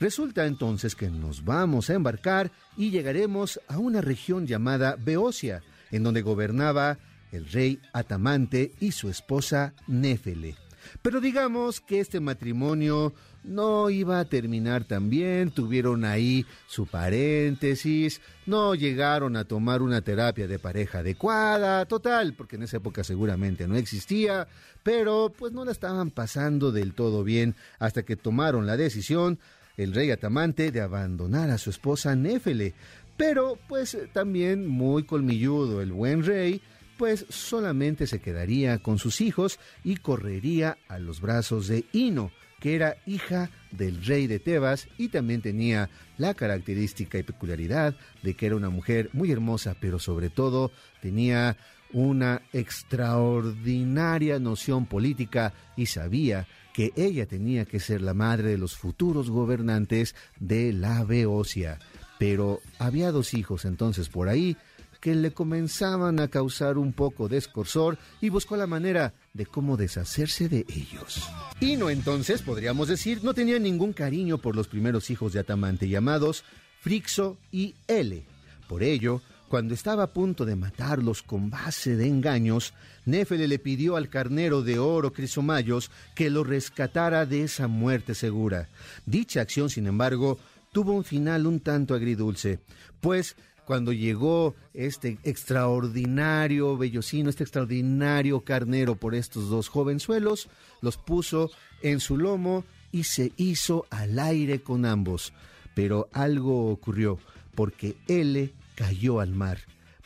Resulta 0.00 0.44
entonces 0.44 0.94
que 0.94 1.08
nos 1.08 1.46
vamos 1.46 1.88
a 1.88 1.94
embarcar 1.94 2.52
y 2.76 2.90
llegaremos 2.90 3.58
a 3.68 3.78
una 3.78 4.02
región 4.02 4.46
llamada 4.46 4.96
Beocia, 4.98 5.62
en 5.90 6.02
donde 6.02 6.20
gobernaba 6.20 6.98
el 7.32 7.46
rey 7.46 7.80
Atamante 7.92 8.72
y 8.80 8.92
su 8.92 9.08
esposa 9.08 9.74
Néfele. 9.86 10.56
Pero 11.02 11.20
digamos 11.20 11.80
que 11.80 12.00
este 12.00 12.20
matrimonio 12.20 13.12
no 13.44 13.90
iba 13.90 14.20
a 14.20 14.24
terminar 14.24 14.84
tan 14.84 15.08
bien, 15.08 15.50
tuvieron 15.50 16.04
ahí 16.04 16.46
su 16.66 16.86
paréntesis, 16.86 18.20
no 18.46 18.74
llegaron 18.74 19.36
a 19.36 19.44
tomar 19.44 19.82
una 19.82 20.02
terapia 20.02 20.46
de 20.46 20.58
pareja 20.58 20.98
adecuada, 20.98 21.86
total, 21.86 22.34
porque 22.34 22.56
en 22.56 22.64
esa 22.64 22.78
época 22.78 23.04
seguramente 23.04 23.66
no 23.66 23.76
existía, 23.76 24.48
pero 24.82 25.32
pues 25.36 25.52
no 25.52 25.64
la 25.64 25.72
estaban 25.72 26.10
pasando 26.10 26.72
del 26.72 26.94
todo 26.94 27.24
bien 27.24 27.54
hasta 27.78 28.02
que 28.02 28.16
tomaron 28.16 28.66
la 28.66 28.76
decisión 28.76 29.38
el 29.76 29.94
rey 29.94 30.10
Atamante 30.10 30.70
de 30.70 30.82
abandonar 30.82 31.50
a 31.50 31.58
su 31.58 31.70
esposa 31.70 32.14
Néfele. 32.14 32.74
Pero 33.16 33.58
pues 33.68 33.96
también 34.12 34.66
muy 34.66 35.04
colmilludo 35.04 35.82
el 35.82 35.92
buen 35.92 36.24
rey, 36.24 36.62
pues 37.00 37.24
solamente 37.30 38.06
se 38.06 38.20
quedaría 38.20 38.76
con 38.76 38.98
sus 38.98 39.22
hijos 39.22 39.58
y 39.84 39.96
correría 39.96 40.76
a 40.86 40.98
los 40.98 41.22
brazos 41.22 41.66
de 41.66 41.86
Ino, 41.94 42.30
que 42.60 42.74
era 42.74 42.98
hija 43.06 43.48
del 43.70 44.04
rey 44.04 44.26
de 44.26 44.38
Tebas 44.38 44.86
y 44.98 45.08
también 45.08 45.40
tenía 45.40 45.88
la 46.18 46.34
característica 46.34 47.16
y 47.16 47.22
peculiaridad 47.22 47.96
de 48.22 48.34
que 48.34 48.44
era 48.44 48.56
una 48.56 48.68
mujer 48.68 49.08
muy 49.14 49.32
hermosa, 49.32 49.76
pero 49.80 49.98
sobre 49.98 50.28
todo 50.28 50.72
tenía 51.00 51.56
una 51.94 52.42
extraordinaria 52.52 54.38
noción 54.38 54.84
política 54.84 55.54
y 55.78 55.86
sabía 55.86 56.46
que 56.74 56.92
ella 56.96 57.24
tenía 57.24 57.64
que 57.64 57.80
ser 57.80 58.02
la 58.02 58.12
madre 58.12 58.50
de 58.50 58.58
los 58.58 58.76
futuros 58.76 59.30
gobernantes 59.30 60.14
de 60.38 60.74
la 60.74 61.02
Beocia. 61.04 61.78
Pero 62.18 62.60
había 62.78 63.10
dos 63.10 63.32
hijos 63.32 63.64
entonces 63.64 64.10
por 64.10 64.28
ahí 64.28 64.58
que 65.00 65.14
le 65.14 65.32
comenzaban 65.32 66.20
a 66.20 66.28
causar 66.28 66.78
un 66.78 66.92
poco 66.92 67.28
de 67.28 67.38
escorsor 67.38 67.98
y 68.20 68.28
buscó 68.28 68.56
la 68.56 68.66
manera 68.66 69.14
de 69.32 69.46
cómo 69.46 69.76
deshacerse 69.76 70.48
de 70.48 70.66
ellos. 70.68 71.28
Ino 71.60 71.90
entonces, 71.90 72.42
podríamos 72.42 72.88
decir, 72.88 73.24
no 73.24 73.34
tenía 73.34 73.58
ningún 73.58 73.92
cariño 73.92 74.38
por 74.38 74.54
los 74.54 74.68
primeros 74.68 75.10
hijos 75.10 75.32
de 75.32 75.40
Atamante 75.40 75.88
llamados 75.88 76.44
Frixo 76.80 77.38
y 77.50 77.74
Ele. 77.86 78.24
Por 78.68 78.82
ello, 78.82 79.22
cuando 79.48 79.74
estaba 79.74 80.04
a 80.04 80.12
punto 80.12 80.44
de 80.44 80.54
matarlos 80.54 81.22
con 81.22 81.50
base 81.50 81.96
de 81.96 82.06
engaños, 82.06 82.72
Néfele 83.04 83.48
le 83.48 83.58
pidió 83.58 83.96
al 83.96 84.08
carnero 84.08 84.62
de 84.62 84.78
oro 84.78 85.12
Crisomayos 85.12 85.90
que 86.14 86.30
lo 86.30 86.44
rescatara 86.44 87.26
de 87.26 87.42
esa 87.42 87.66
muerte 87.66 88.14
segura. 88.14 88.68
Dicha 89.06 89.40
acción, 89.40 89.68
sin 89.68 89.88
embargo, 89.88 90.38
tuvo 90.72 90.92
un 90.92 91.02
final 91.02 91.46
un 91.46 91.58
tanto 91.58 91.94
agridulce, 91.94 92.60
pues 93.00 93.34
cuando 93.70 93.92
llegó 93.92 94.56
este 94.74 95.18
extraordinario 95.22 96.76
bellocino, 96.76 97.30
este 97.30 97.44
extraordinario 97.44 98.40
carnero 98.40 98.96
por 98.96 99.14
estos 99.14 99.48
dos 99.48 99.68
jovenzuelos, 99.68 100.48
los 100.80 100.96
puso 100.96 101.52
en 101.80 102.00
su 102.00 102.16
lomo 102.16 102.64
y 102.90 103.04
se 103.04 103.30
hizo 103.36 103.86
al 103.90 104.18
aire 104.18 104.60
con 104.60 104.84
ambos. 104.84 105.32
Pero 105.76 106.08
algo 106.12 106.72
ocurrió, 106.72 107.20
porque 107.54 107.96
L 108.08 108.52
cayó 108.74 109.20
al 109.20 109.30
mar. 109.30 109.60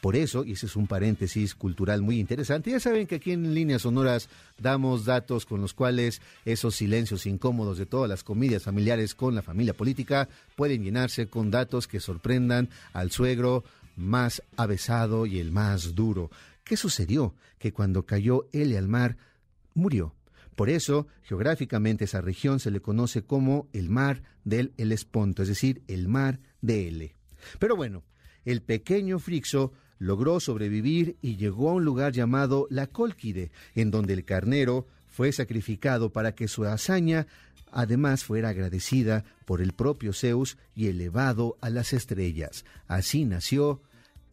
Por 0.04 0.16
eso, 0.16 0.44
y 0.44 0.52
ese 0.52 0.66
es 0.66 0.76
un 0.76 0.86
paréntesis 0.86 1.54
cultural 1.54 2.02
muy 2.02 2.20
interesante, 2.20 2.70
ya 2.70 2.78
saben 2.78 3.06
que 3.06 3.14
aquí 3.14 3.32
en 3.32 3.54
Líneas 3.54 3.80
Sonoras 3.80 4.28
damos 4.60 5.06
datos 5.06 5.46
con 5.46 5.62
los 5.62 5.72
cuales 5.72 6.20
esos 6.44 6.74
silencios 6.74 7.24
incómodos 7.24 7.78
de 7.78 7.86
todas 7.86 8.06
las 8.06 8.22
comidas 8.22 8.64
familiares 8.64 9.14
con 9.14 9.34
la 9.34 9.40
familia 9.40 9.72
política 9.72 10.28
pueden 10.56 10.84
llenarse 10.84 11.28
con 11.28 11.50
datos 11.50 11.88
que 11.88 12.00
sorprendan 12.00 12.68
al 12.92 13.12
suegro 13.12 13.64
más 13.96 14.42
avesado 14.58 15.24
y 15.24 15.38
el 15.38 15.52
más 15.52 15.94
duro. 15.94 16.30
¿Qué 16.64 16.76
sucedió? 16.76 17.34
Que 17.58 17.72
cuando 17.72 18.04
cayó 18.04 18.46
L 18.52 18.76
al 18.76 18.88
mar, 18.88 19.16
murió. 19.72 20.14
Por 20.54 20.68
eso, 20.68 21.06
geográficamente 21.22 22.04
esa 22.04 22.20
región 22.20 22.60
se 22.60 22.70
le 22.70 22.82
conoce 22.82 23.22
como 23.22 23.68
el 23.72 23.88
mar 23.88 24.22
del 24.44 24.74
Helesponto, 24.76 25.40
es 25.40 25.48
decir, 25.48 25.82
el 25.88 26.08
mar 26.08 26.40
de 26.60 26.88
L. 26.88 27.16
Pero 27.58 27.74
bueno, 27.74 28.02
el 28.44 28.60
pequeño 28.60 29.18
Frixo 29.18 29.72
logró 29.98 30.40
sobrevivir 30.40 31.16
y 31.22 31.36
llegó 31.36 31.70
a 31.70 31.74
un 31.74 31.84
lugar 31.84 32.12
llamado 32.12 32.66
la 32.70 32.86
Cólquide, 32.86 33.50
en 33.74 33.90
donde 33.90 34.12
el 34.14 34.24
carnero 34.24 34.86
fue 35.06 35.32
sacrificado 35.32 36.12
para 36.12 36.34
que 36.34 36.48
su 36.48 36.64
hazaña 36.64 37.26
además 37.70 38.24
fuera 38.24 38.50
agradecida 38.50 39.24
por 39.44 39.60
el 39.60 39.72
propio 39.72 40.12
Zeus 40.12 40.56
y 40.74 40.86
elevado 40.86 41.56
a 41.60 41.70
las 41.70 41.92
estrellas. 41.92 42.64
Así 42.86 43.24
nació 43.24 43.82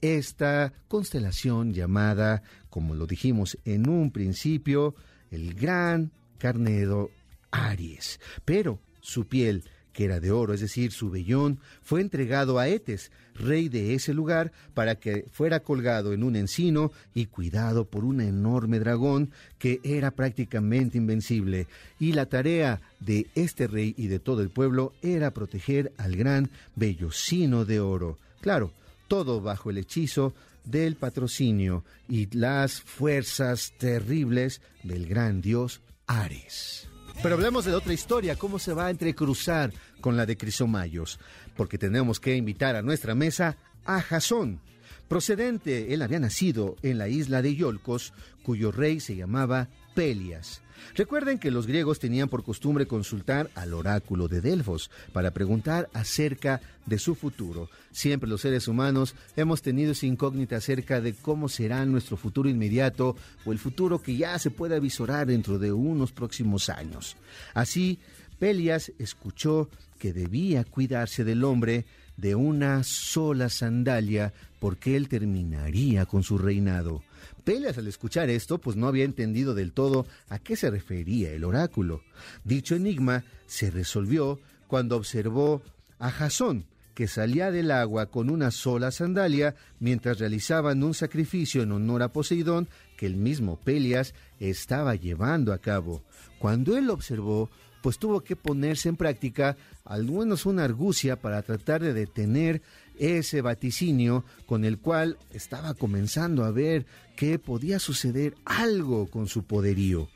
esta 0.01 0.74
constelación 0.88 1.74
llamada, 1.74 2.44
como 2.70 2.96
lo 2.96 3.08
dijimos 3.08 3.58
en 3.65 3.89
un 3.89 4.12
principio, 4.12 4.96
el 5.30 5.53
gran 5.53 6.12
carnero 6.38 7.12
Aries. 7.51 8.20
Pero 8.46 8.80
su 9.01 9.27
piel 9.27 9.63
que 9.93 10.05
era 10.05 10.19
de 10.19 10.31
oro, 10.31 10.53
es 10.53 10.62
decir, 10.62 10.91
su 10.91 11.10
vellón, 11.10 11.60
fue 11.81 12.01
entregado 12.01 12.60
a 12.60 12.67
Etes, 12.67 13.12
rey 13.36 13.69
de 13.69 13.93
ese 13.93 14.13
lugar, 14.13 14.51
para 14.74 14.95
que 14.95 15.25
fuera 15.31 15.62
colgado 15.62 16.13
en 16.13 16.24
un 16.24 16.36
encino 16.36 16.91
y 17.13 17.25
cuidado 17.25 17.86
por 17.86 18.03
un 18.03 18.21
enorme 18.21 18.79
dragón 18.79 19.31
que 19.57 19.79
era 19.83 20.12
prácticamente 20.12 20.98
invencible. 20.98 21.67
Y 22.00 22.13
la 22.13 22.25
tarea 22.25 22.81
de 23.00 23.27
este 23.36 23.67
rey 23.67 23.93
y 23.98 24.07
de 24.07 24.19
todo 24.19 24.41
el 24.41 24.50
pueblo 24.50 24.93
era 25.01 25.31
proteger 25.31 25.91
al 25.98 26.15
gran 26.15 26.50
vellocino 26.75 27.65
de 27.65 27.79
oro. 27.79 28.17
Claro, 28.41 28.71
todo 29.07 29.41
bajo 29.41 29.69
el 29.69 29.77
hechizo 29.77 30.33
del 30.63 30.95
patrocinio 30.95 31.83
y 32.07 32.27
las 32.36 32.81
fuerzas 32.81 33.74
terribles 33.77 34.62
del 34.83 35.07
gran 35.07 35.41
dios 35.41 35.81
Ares. 36.07 36.90
Pero 37.24 37.36
hablemos 37.36 37.66
de 37.66 37.75
otra 37.75 37.94
historia, 37.94 38.36
cómo 38.36 38.58
se 38.58 38.74
va 38.74 38.88
a 38.88 38.90
entrecruzar 38.90 39.72
con 40.01 40.18
la 40.18 40.25
de 40.25 40.38
Crisomayos, 40.38 41.20
porque 41.56 41.78
tenemos 41.78 42.20
que 42.20 42.36
invitar 42.36 42.75
a 42.75 42.82
nuestra 42.82 43.13
mesa 43.13 43.58
a 43.86 44.01
Jasón. 44.01 44.60
Procedente, 45.08 45.94
él 45.94 46.01
había 46.01 46.20
nacido 46.20 46.78
en 46.82 46.98
la 46.98 47.10
isla 47.10 47.44
de 47.44 47.54
Iolcos, 47.54 48.13
cuyo 48.42 48.72
rey 48.72 49.00
se 49.00 49.16
llamaba 49.16 49.68
Pelias. 49.94 50.63
Recuerden 50.96 51.40
que 51.40 51.52
los 51.52 51.68
griegos 51.68 52.00
tenían 52.00 52.30
por 52.30 52.44
costumbre 52.44 52.88
consultar 52.88 53.50
al 53.56 53.74
oráculo 53.74 54.28
de 54.28 54.42
Delfos 54.42 54.90
para 55.14 55.32
preguntar 55.32 55.90
acerca 55.94 56.62
de 56.86 57.00
su 57.00 57.16
futuro. 57.16 57.70
Siempre 57.92 58.30
los 58.30 58.42
seres 58.42 58.68
humanos 58.68 59.16
hemos 59.36 59.62
tenido 59.62 59.92
esa 59.92 60.06
incógnita 60.06 60.58
acerca 60.58 61.02
de 61.02 61.14
cómo 61.14 61.50
será 61.50 61.86
nuestro 61.86 62.18
futuro 62.18 62.50
inmediato 62.50 63.16
o 63.46 63.52
el 63.52 63.60
futuro 63.60 64.02
que 64.02 64.16
ya 64.16 64.38
se 64.40 64.52
pueda 64.52 64.80
visorar 64.80 65.28
dentro 65.28 65.60
de 65.60 65.72
unos 65.72 66.12
próximos 66.12 66.70
años. 66.70 67.16
Así, 67.54 68.00
Pelias 68.40 68.92
escuchó 68.98 69.70
que 70.00 70.14
debía 70.14 70.64
cuidarse 70.64 71.24
del 71.24 71.44
hombre 71.44 71.86
de 72.18 72.36
una 72.36 72.84
sola 72.84 73.50
sandalia 73.50 74.34
porque 74.60 74.96
él 74.96 75.08
terminaría 75.10 76.06
con 76.06 76.24
su 76.24 76.38
reinado. 76.38 77.04
Pelias 77.41 77.77
al 77.77 77.88
escuchar 77.88 78.29
esto, 78.29 78.60
pues 78.60 78.75
no 78.75 78.88
había 78.88 79.05
entendido 79.05 79.53
del 79.53 79.74
todo 79.74 80.05
a 80.29 80.39
qué 80.39 80.55
se 80.55 80.69
refería 80.69 81.31
el 81.31 81.43
oráculo. 81.43 82.01
Dicho 82.43 82.75
enigma 82.75 83.23
se 83.47 83.71
resolvió 83.71 84.39
cuando 84.67 84.95
observó 84.95 85.62
a 85.99 86.10
Jasón, 86.12 86.65
que 86.93 87.08
salía 87.08 87.51
del 87.51 87.71
agua 87.71 88.08
con 88.08 88.30
una 88.30 88.51
sola 88.51 88.91
sandalia 88.91 89.56
mientras 89.80 90.19
realizaban 90.19 90.84
un 90.84 90.93
sacrificio 90.93 91.63
en 91.63 91.71
honor 91.71 92.04
a 92.04 92.13
Poseidón 92.13 92.69
que 92.97 93.06
el 93.06 93.15
mismo 93.15 93.60
Pelias 93.60 94.13
estaba 94.39 94.95
llevando 94.95 95.54
a 95.54 95.58
cabo. 95.58 96.04
Cuando 96.39 96.77
él 96.77 96.89
observó, 96.89 97.49
pues 97.82 97.97
tuvo 97.97 98.21
que 98.21 98.36
ponerse 98.36 98.89
en 98.89 98.95
práctica 98.95 99.58
al 99.84 100.06
menos 100.06 100.45
una 100.45 100.63
argucia 100.63 101.19
para 101.19 101.41
tratar 101.41 101.82
de 101.82 101.93
detener 101.93 102.62
ese 102.97 103.41
vaticinio 103.41 104.25
con 104.45 104.65
el 104.65 104.80
cual 104.80 105.17
estaba 105.32 105.73
comenzando 105.73 106.43
a 106.43 106.51
ver 106.51 106.86
que 107.15 107.39
podía 107.39 107.80
suceder 107.80 108.36
algo 108.45 109.10
con 109.10 109.27
su 109.27 109.43
poderío. 109.43 110.10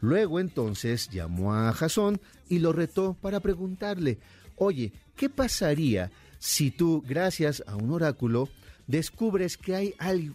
Luego 0.00 0.40
entonces 0.40 1.08
llamó 1.10 1.54
a 1.54 1.72
Jasón 1.72 2.20
y 2.48 2.58
lo 2.58 2.72
retó 2.72 3.16
para 3.20 3.40
preguntarle, 3.40 4.18
oye, 4.56 4.92
¿qué 5.16 5.28
pasaría 5.28 6.10
si 6.38 6.72
tú, 6.72 7.04
gracias 7.06 7.62
a 7.68 7.76
un 7.76 7.92
oráculo, 7.92 8.48
descubres 8.86 9.56
que 9.56 9.74
hay 9.74 9.94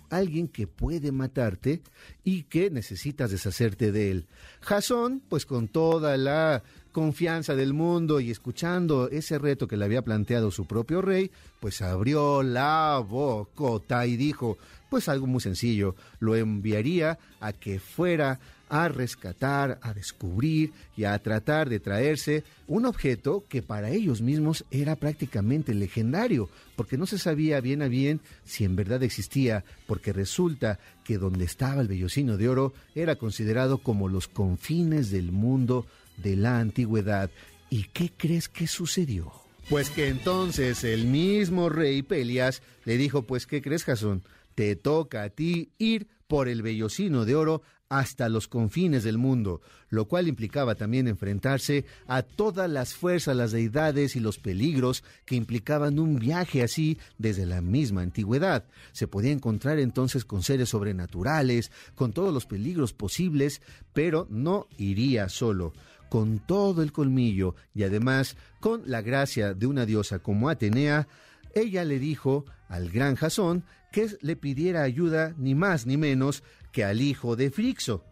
alguien 0.10 0.48
que 0.48 0.68
puede 0.68 1.12
matarte 1.12 1.82
y 2.24 2.44
que 2.44 2.70
necesitas 2.70 3.32
deshacerte 3.32 3.92
de 3.92 4.12
él. 4.12 4.28
Jasón, 4.62 5.22
pues 5.28 5.46
con 5.46 5.68
toda 5.68 6.18
la 6.18 6.64
confianza 6.98 7.56
del 7.56 7.76
mundo 7.76 8.20
y 8.20 8.32
escuchando 8.32 9.08
ese 9.12 9.38
reto 9.38 9.68
que 9.68 9.78
le 9.78 9.86
había 9.86 10.02
planteado 10.02 10.50
su 10.50 10.66
propio 10.66 11.00
rey, 11.00 11.30
pues 11.60 11.84
abrió 11.84 12.42
la 12.42 13.06
bocota 13.08 14.08
y 14.08 14.18
dijo, 14.18 14.58
pues 14.90 15.08
algo 15.08 15.28
muy 15.28 15.40
sencillo, 15.40 15.96
lo 16.20 16.36
enviaría 16.36 17.20
a 17.40 17.54
que 17.54 17.80
fuera 17.80 18.40
a 18.70 18.90
rescatar, 18.90 19.78
a 19.84 19.94
descubrir 19.94 20.74
y 20.98 21.04
a 21.04 21.20
tratar 21.20 21.70
de 21.70 21.80
traerse 21.80 22.44
un 22.66 22.88
objeto 22.88 23.44
que 23.48 23.62
para 23.62 23.92
ellos 23.92 24.24
mismos 24.24 24.66
era 24.72 24.96
prácticamente 24.96 25.76
legendario, 25.76 26.50
porque 26.76 26.98
no 26.98 27.06
se 27.06 27.20
sabía 27.20 27.62
bien 27.62 27.84
a 27.84 27.90
bien 27.90 28.22
si 28.44 28.64
en 28.64 28.76
verdad 28.76 29.04
existía, 29.04 29.64
porque 29.86 30.14
resulta 30.14 30.80
que 31.04 31.20
donde 31.20 31.46
estaba 31.46 31.80
el 31.80 31.88
vellocino 31.88 32.38
de 32.38 32.50
oro 32.50 32.74
era 32.96 33.18
considerado 33.18 33.78
como 33.78 34.10
los 34.10 34.28
confines 34.28 35.12
del 35.12 35.32
mundo 35.32 35.86
de 36.18 36.36
la 36.36 36.60
antigüedad. 36.60 37.30
¿Y 37.70 37.86
qué 37.86 38.12
crees 38.16 38.50
que 38.50 38.68
sucedió? 38.68 39.32
Pues 39.70 39.90
que 39.90 40.08
entonces 40.08 40.84
el 40.84 41.06
mismo 41.08 41.70
rey 41.70 42.02
Pelias 42.02 42.62
le 42.86 42.98
dijo, 42.98 43.24
pues 43.24 43.46
¿qué 43.46 43.62
crees, 43.62 43.84
Jasón? 43.84 44.24
Te 44.56 44.76
toca 44.76 45.24
a 45.24 45.30
ti 45.30 45.70
ir 45.78 46.08
por 46.28 46.48
el 46.48 46.62
vellocino 46.62 47.26
de 47.26 47.36
oro 47.36 47.62
hasta 47.90 48.28
los 48.30 48.48
confines 48.48 49.04
del 49.04 49.18
mundo, 49.18 49.62
lo 49.90 50.06
cual 50.06 50.28
implicaba 50.28 50.76
también 50.76 51.08
enfrentarse 51.08 51.86
a 52.08 52.22
todas 52.22 52.70
las 52.70 52.94
fuerzas, 52.94 53.36
las 53.36 53.52
deidades 53.52 54.16
y 54.16 54.20
los 54.20 54.40
peligros 54.40 55.04
que 55.26 55.36
implicaban 55.36 56.00
un 56.00 56.20
viaje 56.20 56.64
así 56.64 56.98
desde 57.18 57.46
la 57.46 57.62
misma 57.62 58.02
antigüedad. 58.02 58.66
Se 58.92 59.08
podía 59.08 59.32
encontrar 59.32 59.80
entonces 59.80 60.26
con 60.26 60.44
seres 60.44 60.70
sobrenaturales, 60.70 61.72
con 61.96 62.12
todos 62.12 62.34
los 62.34 62.46
peligros 62.46 62.94
posibles, 62.94 63.62
pero 63.94 64.28
no 64.30 64.68
iría 64.78 65.30
solo 65.30 65.74
con 66.10 66.40
todo 66.40 66.82
el 66.82 66.92
colmillo 66.92 67.56
y 67.74 67.84
además 67.84 68.38
con 68.60 68.84
la 68.86 69.02
gracia 69.02 69.54
de 69.54 69.68
una 69.68 69.86
diosa 69.86 70.20
como 70.20 70.50
Atenea, 70.50 71.08
ella 71.54 71.84
le 71.84 72.00
dijo 72.00 72.46
al 72.70 72.90
gran 72.90 73.16
Jasón 73.16 73.64
que 73.92 74.08
le 74.22 74.36
pidiera 74.36 74.84
ayuda 74.84 75.34
ni 75.38 75.56
más 75.56 75.86
ni 75.86 75.98
menos 75.98 76.44
que 76.72 76.84
al 76.84 77.02
hijo 77.02 77.36
de 77.36 77.52
Frixo. 77.52 78.04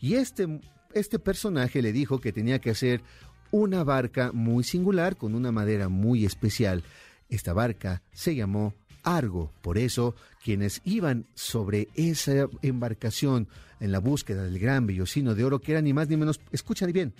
Y 0.00 0.14
este, 0.14 0.60
este 0.92 1.18
personaje 1.18 1.82
le 1.82 1.92
dijo 1.92 2.20
que 2.20 2.32
tenía 2.32 2.58
que 2.58 2.70
hacer 2.70 3.02
una 3.50 3.84
barca 3.84 4.32
muy 4.32 4.64
singular 4.64 5.16
con 5.16 5.34
una 5.34 5.52
madera 5.52 5.88
muy 5.88 6.24
especial. 6.24 6.84
Esta 7.28 7.52
barca 7.52 8.02
se 8.12 8.34
llamó 8.34 8.74
Argo. 9.02 9.52
Por 9.62 9.78
eso, 9.78 10.14
quienes 10.42 10.80
iban 10.84 11.26
sobre 11.34 11.88
esa 11.94 12.48
embarcación 12.62 13.48
en 13.80 13.92
la 13.92 13.98
búsqueda 13.98 14.44
del 14.44 14.58
gran 14.58 14.86
vellocino 14.86 15.34
de 15.34 15.44
oro, 15.44 15.60
que 15.60 15.72
era 15.72 15.80
ni 15.80 15.92
más 15.92 16.08
ni 16.08 16.16
menos, 16.16 16.40
escuchen 16.52 16.92
bien, 16.92 17.14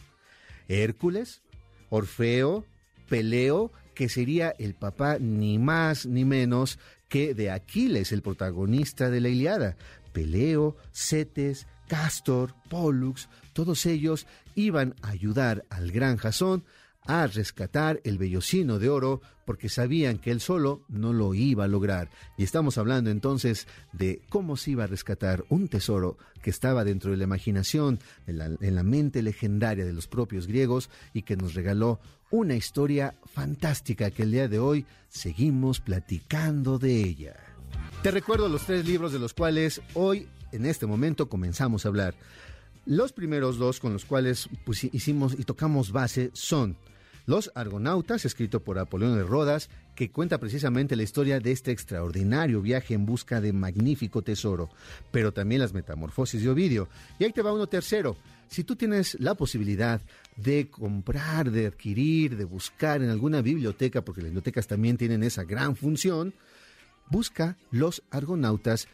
Hércules, 0.70 1.42
Orfeo, 1.90 2.64
Peleo, 3.08 3.72
que 3.94 4.08
sería 4.08 4.54
el 4.58 4.74
papá 4.74 5.18
ni 5.18 5.58
más 5.58 6.06
ni 6.06 6.24
menos 6.24 6.78
que 7.08 7.34
de 7.34 7.50
Aquiles, 7.50 8.12
el 8.12 8.22
protagonista 8.22 9.10
de 9.10 9.20
la 9.20 9.28
Iliada. 9.28 9.76
Peleo, 10.12 10.76
Cetes, 10.92 11.66
Castor, 11.88 12.54
Pollux, 12.68 13.28
todos 13.52 13.84
ellos 13.84 14.26
iban 14.54 14.94
a 15.02 15.08
ayudar 15.08 15.64
al 15.70 15.90
gran 15.90 16.16
Jasón 16.16 16.64
a 17.10 17.26
rescatar 17.26 18.00
el 18.04 18.18
vellocino 18.18 18.78
de 18.78 18.88
oro 18.88 19.20
porque 19.44 19.68
sabían 19.68 20.18
que 20.18 20.30
él 20.30 20.40
solo 20.40 20.82
no 20.88 21.12
lo 21.12 21.34
iba 21.34 21.64
a 21.64 21.68
lograr. 21.68 22.08
Y 22.38 22.44
estamos 22.44 22.78
hablando 22.78 23.10
entonces 23.10 23.66
de 23.92 24.22
cómo 24.28 24.56
se 24.56 24.70
iba 24.70 24.84
a 24.84 24.86
rescatar 24.86 25.44
un 25.48 25.66
tesoro 25.66 26.18
que 26.40 26.50
estaba 26.50 26.84
dentro 26.84 27.10
de 27.10 27.16
la 27.16 27.24
imaginación, 27.24 27.98
en 28.28 28.38
la, 28.38 28.44
en 28.46 28.74
la 28.76 28.84
mente 28.84 29.22
legendaria 29.22 29.84
de 29.84 29.92
los 29.92 30.06
propios 30.06 30.46
griegos 30.46 30.88
y 31.12 31.22
que 31.22 31.36
nos 31.36 31.54
regaló 31.54 31.98
una 32.30 32.54
historia 32.54 33.16
fantástica 33.26 34.12
que 34.12 34.22
el 34.22 34.30
día 34.30 34.46
de 34.46 34.60
hoy 34.60 34.86
seguimos 35.08 35.80
platicando 35.80 36.78
de 36.78 37.02
ella. 37.02 37.34
Te 38.04 38.12
recuerdo 38.12 38.48
los 38.48 38.66
tres 38.66 38.86
libros 38.86 39.12
de 39.12 39.18
los 39.18 39.34
cuales 39.34 39.82
hoy, 39.94 40.28
en 40.52 40.64
este 40.64 40.86
momento, 40.86 41.28
comenzamos 41.28 41.84
a 41.84 41.88
hablar. 41.88 42.14
Los 42.86 43.12
primeros 43.12 43.58
dos 43.58 43.80
con 43.80 43.92
los 43.92 44.04
cuales 44.04 44.48
pues, 44.64 44.84
hicimos 44.84 45.34
y 45.38 45.44
tocamos 45.44 45.92
base 45.92 46.30
son 46.34 46.76
Los 47.30 47.52
Argonautas, 47.54 48.24
escrito 48.24 48.58
por 48.58 48.76
Apolión 48.80 49.16
de 49.16 49.22
Rodas, 49.22 49.70
que 49.94 50.10
cuenta 50.10 50.38
precisamente 50.38 50.96
la 50.96 51.04
historia 51.04 51.38
de 51.38 51.52
este 51.52 51.70
extraordinario 51.70 52.60
viaje 52.60 52.92
en 52.92 53.06
busca 53.06 53.40
de 53.40 53.52
magnífico 53.52 54.22
tesoro, 54.22 54.68
pero 55.12 55.32
también 55.32 55.60
las 55.60 55.72
metamorfosis 55.72 56.42
de 56.42 56.50
Ovidio. 56.50 56.88
Y 57.20 57.24
ahí 57.24 57.32
te 57.32 57.42
va 57.42 57.52
uno 57.52 57.68
tercero. 57.68 58.16
Si 58.48 58.64
tú 58.64 58.74
tienes 58.74 59.16
la 59.20 59.36
posibilidad 59.36 60.00
de 60.34 60.70
comprar, 60.70 61.52
de 61.52 61.68
adquirir, 61.68 62.36
de 62.36 62.46
buscar 62.46 63.00
en 63.00 63.10
alguna 63.10 63.42
biblioteca, 63.42 64.04
porque 64.04 64.22
las 64.22 64.30
bibliotecas 64.30 64.66
también 64.66 64.96
tienen 64.96 65.22
esa 65.22 65.44
gran 65.44 65.76
función, 65.76 66.34
busca 67.10 67.56
Los 67.70 68.02
Argonautas, 68.10 68.88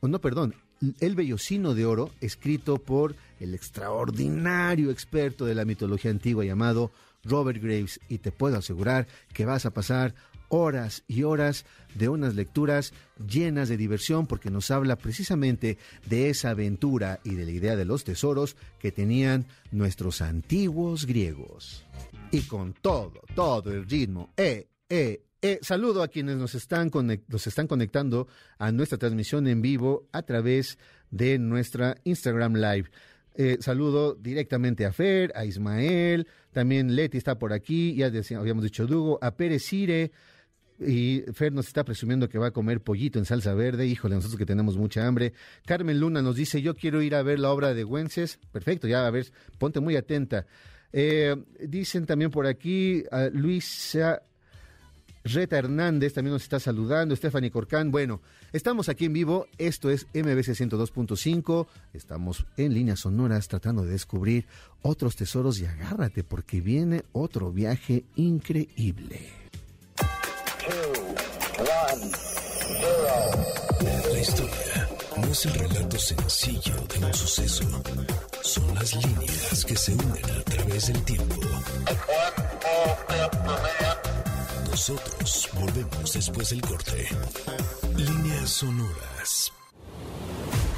no, 0.00 0.18
perdón, 0.18 0.54
El 1.00 1.14
Bellocino 1.14 1.74
de 1.74 1.84
Oro, 1.84 2.10
escrito 2.22 2.78
por 2.78 3.14
el 3.38 3.52
extraordinario 3.52 4.90
experto 4.90 5.44
de 5.44 5.54
la 5.54 5.66
mitología 5.66 6.10
antigua 6.10 6.46
llamado 6.46 6.90
Robert 7.24 7.62
Graves, 7.62 8.00
y 8.08 8.18
te 8.18 8.32
puedo 8.32 8.56
asegurar 8.56 9.06
que 9.32 9.44
vas 9.44 9.66
a 9.66 9.72
pasar 9.72 10.14
horas 10.48 11.02
y 11.08 11.22
horas 11.22 11.64
de 11.94 12.08
unas 12.08 12.34
lecturas 12.34 12.92
llenas 13.26 13.68
de 13.70 13.78
diversión 13.78 14.26
porque 14.26 14.50
nos 14.50 14.70
habla 14.70 14.96
precisamente 14.96 15.78
de 16.06 16.28
esa 16.28 16.50
aventura 16.50 17.20
y 17.24 17.34
de 17.34 17.46
la 17.46 17.52
idea 17.52 17.76
de 17.76 17.86
los 17.86 18.04
tesoros 18.04 18.56
que 18.78 18.92
tenían 18.92 19.46
nuestros 19.70 20.20
antiguos 20.20 21.06
griegos. 21.06 21.86
Y 22.30 22.42
con 22.42 22.74
todo, 22.74 23.22
todo 23.34 23.72
el 23.72 23.88
ritmo, 23.88 24.32
eh, 24.36 24.68
eh, 24.90 25.24
eh, 25.40 25.58
saludo 25.62 26.02
a 26.02 26.08
quienes 26.08 26.36
nos 26.36 26.54
están, 26.54 26.90
nos 27.28 27.46
están 27.46 27.66
conectando 27.66 28.28
a 28.58 28.70
nuestra 28.72 28.98
transmisión 28.98 29.48
en 29.48 29.62
vivo 29.62 30.06
a 30.12 30.22
través 30.22 30.78
de 31.10 31.38
nuestra 31.38 31.96
Instagram 32.04 32.54
Live. 32.54 32.90
Eh, 33.34 33.58
saludo 33.60 34.14
directamente 34.14 34.84
a 34.84 34.92
Fer, 34.92 35.32
a 35.34 35.44
Ismael, 35.44 36.26
también 36.52 36.94
Leti 36.94 37.18
está 37.18 37.38
por 37.38 37.52
aquí, 37.52 37.94
ya 37.94 38.10
habíamos 38.38 38.64
dicho 38.64 38.86
Dugo, 38.86 39.18
a 39.22 39.34
Pérez 39.34 39.64
Cire, 39.64 40.12
y 40.78 41.22
Fer 41.32 41.52
nos 41.52 41.68
está 41.68 41.84
presumiendo 41.84 42.28
que 42.28 42.38
va 42.38 42.48
a 42.48 42.50
comer 42.50 42.80
pollito 42.80 43.18
en 43.18 43.24
salsa 43.24 43.54
verde. 43.54 43.86
Híjole, 43.86 44.16
nosotros 44.16 44.38
que 44.38 44.46
tenemos 44.46 44.76
mucha 44.76 45.06
hambre. 45.06 45.32
Carmen 45.64 46.00
Luna 46.00 46.22
nos 46.22 46.36
dice, 46.36 46.60
yo 46.60 46.74
quiero 46.74 47.02
ir 47.02 47.14
a 47.14 47.22
ver 47.22 47.38
la 47.38 47.50
obra 47.50 47.72
de 47.72 47.84
Güences. 47.84 48.38
Perfecto, 48.50 48.88
ya 48.88 49.06
a 49.06 49.10
ver, 49.10 49.26
ponte 49.58 49.80
muy 49.80 49.96
atenta. 49.96 50.46
Eh, 50.92 51.36
dicen 51.60 52.04
también 52.04 52.30
por 52.30 52.46
aquí, 52.46 53.04
a 53.10 53.26
Luisa 53.32 54.22
Reta 55.24 55.56
Hernández 55.56 56.14
también 56.14 56.32
nos 56.32 56.42
está 56.42 56.58
saludando, 56.58 57.14
Stephanie 57.14 57.50
Corcán. 57.50 57.90
Bueno, 57.90 58.20
estamos 58.52 58.88
aquí 58.88 59.04
en 59.04 59.12
vivo, 59.12 59.46
esto 59.58 59.90
es 59.90 60.06
MBC 60.14 60.54
102.5, 60.54 61.66
estamos 61.92 62.46
en 62.56 62.74
líneas 62.74 63.00
sonoras 63.00 63.46
tratando 63.48 63.84
de 63.84 63.92
descubrir 63.92 64.46
otros 64.82 65.14
tesoros 65.14 65.60
y 65.60 65.66
agárrate 65.66 66.24
porque 66.24 66.60
viene 66.60 67.04
otro 67.12 67.52
viaje 67.52 68.04
increíble. 68.16 69.20
La 74.12 74.20
historia 74.20 74.88
no 75.16 75.28
es 75.28 75.46
el 75.46 75.54
relato 75.54 75.98
sencillo 75.98 76.74
de 76.88 77.04
un 77.04 77.14
suceso, 77.14 77.64
son 78.42 78.74
las 78.74 78.94
líneas 78.94 79.64
que 79.64 79.76
se 79.76 79.94
unen 79.94 80.24
a 80.24 80.42
través 80.42 80.86
del 80.88 81.02
tiempo. 81.04 81.40
Nosotros 84.72 85.50
volvemos 85.52 86.14
después 86.14 86.48
del 86.48 86.62
corte. 86.62 87.06
Líneas 87.94 88.48
sonoras. 88.48 89.52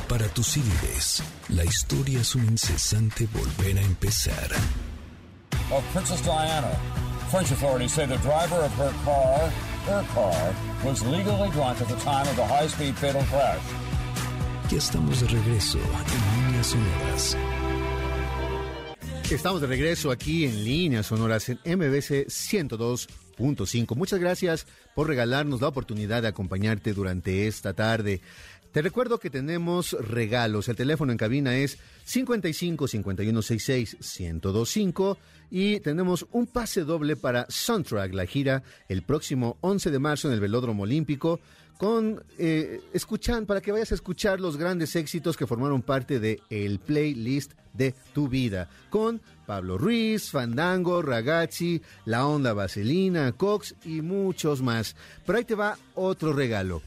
Para 0.09 0.27
tus 0.35 0.49
CDs, 0.49 1.23
la 1.49 1.65
historia 1.65 2.21
es 2.21 2.35
un 2.35 2.45
incesante 2.45 3.29
volver 3.33 3.79
a 3.79 3.83
empezar. 3.83 4.51
Of 5.71 5.85
Princess 5.93 6.21
Diana, 6.25 6.73
French 7.31 7.53
authorities 7.53 7.93
say 7.93 8.05
the 8.05 8.17
driver 8.17 8.65
of 8.65 8.73
her 8.77 8.93
car, 9.05 9.49
her 9.87 10.05
car, 10.13 10.53
was 10.85 11.01
legally 11.07 11.49
drunk 11.51 11.81
at 11.81 11.87
the 11.87 11.97
time 12.03 12.27
of 12.29 12.35
the 12.35 12.45
high-speed 12.45 12.97
fatal 12.97 13.23
crash. 13.31 13.63
Ya 14.71 14.79
estamos 14.79 15.21
de 15.21 15.29
regreso 15.29 15.79
en 15.79 16.47
Líneas 16.47 16.67
Sonoras. 16.67 17.37
Estamos 19.31 19.61
de 19.61 19.69
regreso 19.69 20.11
aquí 20.11 20.47
en 20.47 20.65
Líneas 20.65 21.07
Sonoras 21.07 21.49
en 21.49 21.61
MBC 21.65 22.29
102.5. 23.39 23.97
Muchas 23.97 24.21
gracias 24.21 24.67
por 24.95 25.09
regalarnos 25.09 25.61
la 25.61 25.69
oportunidad 25.69 26.23
de 26.23 26.29
acompañarte 26.29 26.93
durante 26.93 27.47
esta 27.47 27.73
tarde. 27.75 28.21
Te 28.73 28.83
recuerdo 28.83 29.19
que 29.21 29.31
tenemos 29.31 29.93
regalos. 29.93 30.69
El 30.69 30.75
teléfono 30.75 31.13
en 31.13 31.19
cabina 31.19 31.57
es 31.57 31.79
55 32.07 32.89
51 32.89 33.43
66 33.43 33.97
1025 34.21 35.17
y 35.51 35.79
tenemos 35.79 36.27
un 36.33 36.49
pase 36.49 36.83
doble 36.83 37.15
para 37.15 37.47
Soundtrack, 37.49 38.13
la 38.13 38.27
gira 38.27 38.65
el 38.89 39.03
próximo 39.03 39.59
11 39.61 39.93
de 39.93 39.99
marzo 40.01 40.27
en 40.27 40.35
el 40.35 40.41
Velódromo 40.41 40.83
Olímpico 40.83 41.39
con 41.79 42.25
eh, 42.39 42.81
escuchan 42.93 43.47
para 43.47 43.61
que 43.61 43.73
vayas 43.73 43.93
a 43.93 43.97
escuchar 43.97 44.41
los 44.41 44.57
grandes 44.57 44.97
éxitos 44.97 45.37
que 45.37 45.47
formaron 45.47 45.83
parte 45.83 46.19
de 46.19 46.41
el 46.51 46.79
playlist 46.79 47.53
de 47.73 47.95
tu 48.13 48.29
vida 48.29 48.69
con 48.91 49.21
Pablo 49.47 49.79
Ruiz, 49.79 50.31
Fandango, 50.31 51.03
Ragazzi, 51.03 51.81
La 52.05 52.27
Onda 52.27 52.53
Vaselina, 52.53 53.33
Cox 53.33 53.75
y 53.85 54.01
muchos 54.01 54.63
más. 54.63 54.97
Pero 55.27 55.39
ahí 55.39 55.45
te 55.45 55.55
va 55.55 55.79
otro 55.95 56.33
regalo. 56.33 56.83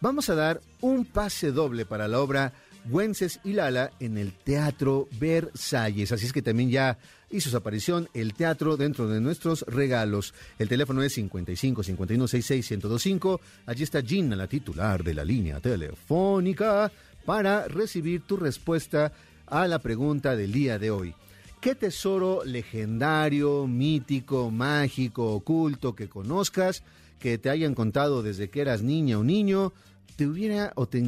Vamos 0.00 0.30
a 0.30 0.34
dar 0.34 0.60
un 0.80 1.04
pase 1.04 1.52
doble 1.52 1.84
para 1.84 2.08
la 2.08 2.20
obra 2.20 2.52
Güences 2.86 3.40
y 3.44 3.52
Lala 3.52 3.92
en 4.00 4.16
el 4.16 4.32
Teatro 4.32 5.08
Versalles. 5.18 6.12
Así 6.12 6.26
es 6.26 6.32
que 6.32 6.42
también 6.42 6.70
ya 6.70 6.98
hizo 7.30 7.50
su 7.50 7.56
aparición 7.56 8.08
el 8.14 8.34
teatro 8.34 8.76
dentro 8.76 9.08
de 9.08 9.20
nuestros 9.20 9.64
regalos. 9.68 10.34
El 10.58 10.68
teléfono 10.68 11.02
es 11.02 11.14
55 11.14 11.82
51 11.82 12.28
66 12.28 12.70
1025. 12.70 13.40
Allí 13.66 13.82
está 13.82 14.02
Gina, 14.02 14.36
la 14.36 14.46
titular 14.46 15.04
de 15.04 15.14
la 15.14 15.24
línea 15.24 15.60
telefónica, 15.60 16.90
para 17.24 17.68
recibir 17.68 18.22
tu 18.22 18.36
respuesta 18.36 19.12
a 19.46 19.66
la 19.68 19.78
pregunta 19.80 20.34
del 20.36 20.52
día 20.52 20.78
de 20.78 20.90
hoy. 20.90 21.14
¿Qué 21.60 21.74
tesoro 21.74 22.42
legendario, 22.42 23.66
mítico, 23.66 24.50
mágico, 24.50 25.34
oculto 25.34 25.94
que 25.94 26.08
conozcas, 26.08 26.82
que 27.18 27.36
te 27.36 27.50
hayan 27.50 27.74
contado 27.74 28.22
desde 28.22 28.48
que 28.48 28.62
eras 28.62 28.80
niña 28.80 29.18
o 29.18 29.24
niño, 29.24 29.74
te 30.16 30.26
hubiera 30.26 30.72
o 30.76 30.88
te, 30.88 31.02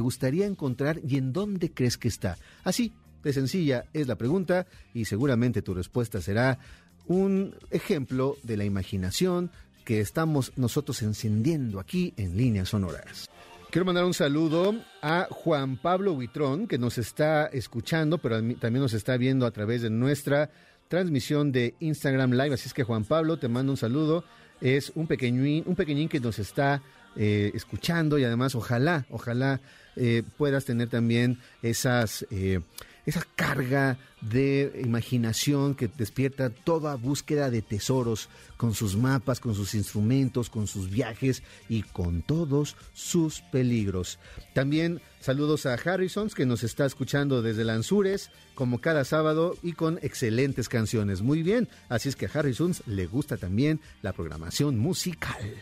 gustaría 0.00 0.46
encontrar 0.46 1.00
y 1.06 1.18
en 1.18 1.34
dónde 1.34 1.70
crees 1.70 1.98
que 1.98 2.08
está? 2.08 2.38
Así, 2.64 2.94
de 3.22 3.34
sencilla 3.34 3.84
es 3.92 4.08
la 4.08 4.16
pregunta 4.16 4.66
y 4.94 5.04
seguramente 5.04 5.60
tu 5.60 5.74
respuesta 5.74 6.22
será 6.22 6.58
un 7.06 7.54
ejemplo 7.70 8.38
de 8.42 8.56
la 8.56 8.64
imaginación 8.64 9.50
que 9.84 10.00
estamos 10.00 10.52
nosotros 10.56 11.02
encendiendo 11.02 11.78
aquí 11.78 12.14
en 12.16 12.38
líneas 12.38 12.70
sonoras. 12.70 13.28
Quiero 13.70 13.84
mandar 13.84 14.04
un 14.04 14.14
saludo 14.14 14.74
a 15.00 15.28
Juan 15.30 15.76
Pablo 15.76 16.14
Huitrón, 16.14 16.66
que 16.66 16.76
nos 16.76 16.98
está 16.98 17.46
escuchando, 17.46 18.18
pero 18.18 18.36
también 18.56 18.82
nos 18.82 18.94
está 18.94 19.16
viendo 19.16 19.46
a 19.46 19.52
través 19.52 19.82
de 19.82 19.90
nuestra 19.90 20.50
transmisión 20.88 21.52
de 21.52 21.76
Instagram 21.78 22.32
Live. 22.32 22.54
Así 22.54 22.66
es 22.66 22.74
que 22.74 22.82
Juan 22.82 23.04
Pablo, 23.04 23.36
te 23.36 23.46
mando 23.46 23.70
un 23.70 23.76
saludo. 23.76 24.24
Es 24.60 24.90
un 24.96 25.06
pequeñín, 25.06 25.62
un 25.66 25.76
pequeñín 25.76 26.08
que 26.08 26.18
nos 26.18 26.40
está 26.40 26.82
eh, 27.14 27.52
escuchando 27.54 28.18
y 28.18 28.24
además 28.24 28.56
ojalá, 28.56 29.06
ojalá 29.08 29.60
eh, 29.94 30.24
puedas 30.36 30.64
tener 30.64 30.88
también 30.88 31.38
esas... 31.62 32.26
Eh, 32.32 32.60
esa 33.06 33.26
carga 33.36 33.98
de 34.20 34.80
imaginación 34.84 35.74
que 35.74 35.88
despierta 35.88 36.50
toda 36.50 36.96
búsqueda 36.96 37.50
de 37.50 37.62
tesoros 37.62 38.28
con 38.56 38.74
sus 38.74 38.96
mapas, 38.96 39.40
con 39.40 39.54
sus 39.54 39.74
instrumentos, 39.74 40.50
con 40.50 40.66
sus 40.66 40.90
viajes 40.90 41.42
y 41.68 41.82
con 41.82 42.22
todos 42.22 42.76
sus 42.92 43.40
peligros. 43.40 44.18
También 44.54 45.00
saludos 45.20 45.66
a 45.66 45.74
Harrison 45.74 46.28
que 46.28 46.46
nos 46.46 46.62
está 46.62 46.86
escuchando 46.86 47.42
desde 47.42 47.64
Lanzures 47.64 48.30
como 48.54 48.80
cada 48.80 49.04
sábado 49.04 49.56
y 49.62 49.72
con 49.72 49.98
excelentes 50.02 50.68
canciones. 50.68 51.22
Muy 51.22 51.42
bien, 51.42 51.68
así 51.88 52.08
es 52.08 52.16
que 52.16 52.26
a 52.26 52.30
Harrison 52.32 52.74
le 52.86 53.06
gusta 53.06 53.36
también 53.36 53.80
la 54.02 54.12
programación 54.12 54.78
musical. 54.78 55.54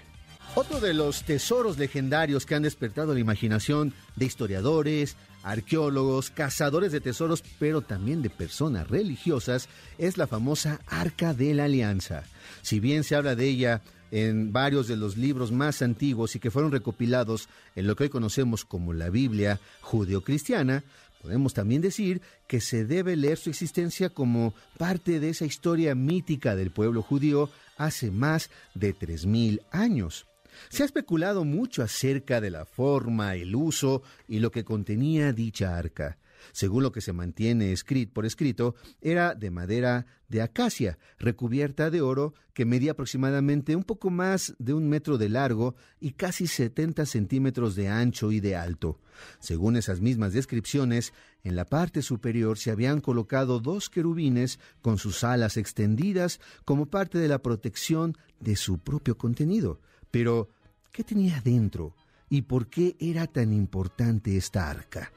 Otro 0.61 0.81
de 0.81 0.92
los 0.92 1.23
tesoros 1.23 1.79
legendarios 1.79 2.44
que 2.44 2.57
han 2.57 2.64
despertado 2.64 3.14
la 3.14 3.21
imaginación 3.21 3.94
de 4.16 4.25
historiadores, 4.25 5.14
arqueólogos, 5.44 6.31
cazadores 6.31 6.90
de 6.90 7.01
tesoros, 7.01 7.44
pero 7.61 7.81
también 7.81 8.23
de 8.23 8.29
personas 8.29 8.88
religiosas, 8.88 9.68
es 9.99 10.16
la 10.16 10.27
famosa 10.27 10.81
Arca 10.88 11.33
de 11.33 11.55
la 11.55 11.66
Alianza. 11.66 12.25
Si 12.62 12.81
bien 12.81 13.05
se 13.05 13.14
habla 13.14 13.37
de 13.37 13.47
ella 13.47 13.83
en 14.11 14.53
varios 14.53 14.88
de 14.88 14.97
los 14.97 15.16
libros 15.16 15.53
más 15.53 15.81
antiguos 15.81 16.35
y 16.35 16.40
que 16.40 16.51
fueron 16.51 16.73
recopilados 16.73 17.49
en 17.77 17.87
lo 17.87 17.94
que 17.94 18.03
hoy 18.03 18.11
conocemos 18.11 18.64
como 18.64 18.92
la 18.92 19.11
Biblia 19.11 19.61
judeocristiana, 19.81 20.83
podemos 21.23 21.55
también 21.55 21.83
decir 21.83 22.21
que 22.49 22.61
se 22.61 22.85
debe 22.85 23.14
leer 23.14 23.38
su 23.38 23.49
existencia 23.49 24.11
como 24.11 24.55
parte 24.77 25.21
de 25.21 25.29
esa 25.29 25.44
historia 25.44 25.94
mítica 25.94 26.57
del 26.57 26.73
pueblo 26.73 27.03
judío 27.03 27.49
hace 27.77 28.11
más 28.11 28.51
de 28.75 28.92
3.000 28.92 29.61
años. 29.71 30.28
Se 30.68 30.83
ha 30.83 30.87
especulado 30.87 31.44
mucho 31.44 31.83
acerca 31.83 32.40
de 32.40 32.51
la 32.51 32.64
forma, 32.64 33.35
el 33.35 33.55
uso 33.55 34.03
y 34.27 34.38
lo 34.40 34.51
que 34.51 34.64
contenía 34.64 35.33
dicha 35.33 35.77
arca. 35.77 36.18
Según 36.53 36.83
lo 36.83 36.92
que 36.92 37.01
se 37.01 37.12
mantiene 37.12 37.73
escrito, 37.73 38.12
por 38.14 38.27
escrito, 38.27 38.75
era 39.01 39.35
de 39.35 39.51
madera 39.51 40.07
de 40.29 40.42
acacia, 40.42 40.99
recubierta 41.18 41.90
de 41.90 42.01
oro, 42.01 42.35
que 42.53 42.64
medía 42.64 42.92
aproximadamente 42.92 43.77
un 43.77 43.85
poco 43.85 44.11
más 44.11 44.55
de 44.59 44.75
un 44.75 44.88
metro 44.88 45.16
de 45.16 45.29
largo 45.29 45.75
y 46.01 46.12
casi 46.12 46.47
70 46.47 47.07
centímetros 47.07 47.77
de 47.77 47.88
ancho 47.88 48.33
y 48.33 48.40
de 48.40 48.57
alto. 48.57 49.01
Según 49.38 49.77
esas 49.77 50.01
mismas 50.01 50.33
descripciones, 50.33 51.12
en 51.44 51.57
la 51.57 51.64
parte 51.64 52.03
superior 52.03 52.59
se 52.59 52.71
habían 52.71 53.01
colocado 53.01 53.61
dos 53.61 53.88
querubines 53.88 54.59
con 54.83 54.99
sus 54.99 55.25
alas 55.25 55.57
extendidas 55.57 56.40
como 56.64 56.87
parte 56.87 57.18
de 57.18 57.29
la 57.29 57.38
protección 57.40 58.16
de 58.40 58.57
su 58.57 58.79
propio 58.79 59.16
contenido. 59.16 59.81
Pero, 60.11 60.49
¿qué 60.92 61.05
tenía 61.05 61.40
dentro? 61.40 61.94
¿Y 62.31 62.42
por 62.42 62.68
qué 62.68 62.97
era 62.99 63.27
tan 63.27 63.53
importante 63.53 64.37
esta 64.37 64.68
arca? 64.68 65.12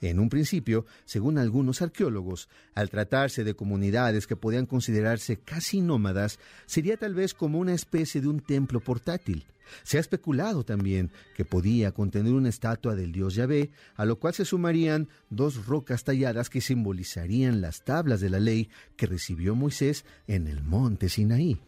En 0.00 0.18
un 0.18 0.30
principio, 0.30 0.86
según 1.04 1.36
algunos 1.36 1.82
arqueólogos, 1.82 2.48
al 2.74 2.88
tratarse 2.88 3.44
de 3.44 3.54
comunidades 3.54 4.26
que 4.26 4.36
podían 4.36 4.64
considerarse 4.64 5.36
casi 5.38 5.82
nómadas, 5.82 6.38
sería 6.64 6.96
tal 6.96 7.14
vez 7.14 7.34
como 7.34 7.58
una 7.58 7.74
especie 7.74 8.22
de 8.22 8.28
un 8.28 8.40
templo 8.40 8.80
portátil. 8.80 9.44
Se 9.82 9.98
ha 9.98 10.00
especulado 10.00 10.64
también 10.64 11.10
que 11.36 11.44
podía 11.44 11.92
contener 11.92 12.32
una 12.32 12.48
estatua 12.48 12.94
del 12.94 13.12
dios 13.12 13.34
Yahvé, 13.34 13.70
a 13.94 14.04
lo 14.04 14.18
cual 14.18 14.34
se 14.34 14.44
sumarían 14.44 15.08
dos 15.28 15.66
rocas 15.66 16.02
talladas 16.02 16.48
que 16.50 16.60
simbolizarían 16.60 17.60
las 17.60 17.84
tablas 17.84 18.20
de 18.20 18.30
la 18.30 18.40
ley 18.40 18.70
que 18.96 19.06
recibió 19.06 19.54
Moisés 19.54 20.04
en 20.26 20.48
el 20.48 20.62
monte 20.62 21.08
Sinaí. 21.08 21.60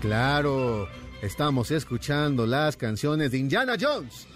Claro, 0.00 0.88
estamos 1.22 1.70
escuchando 1.70 2.46
las 2.46 2.76
canciones 2.76 3.30
de 3.30 3.38
Indiana 3.38 3.74
Jones, 3.80 4.26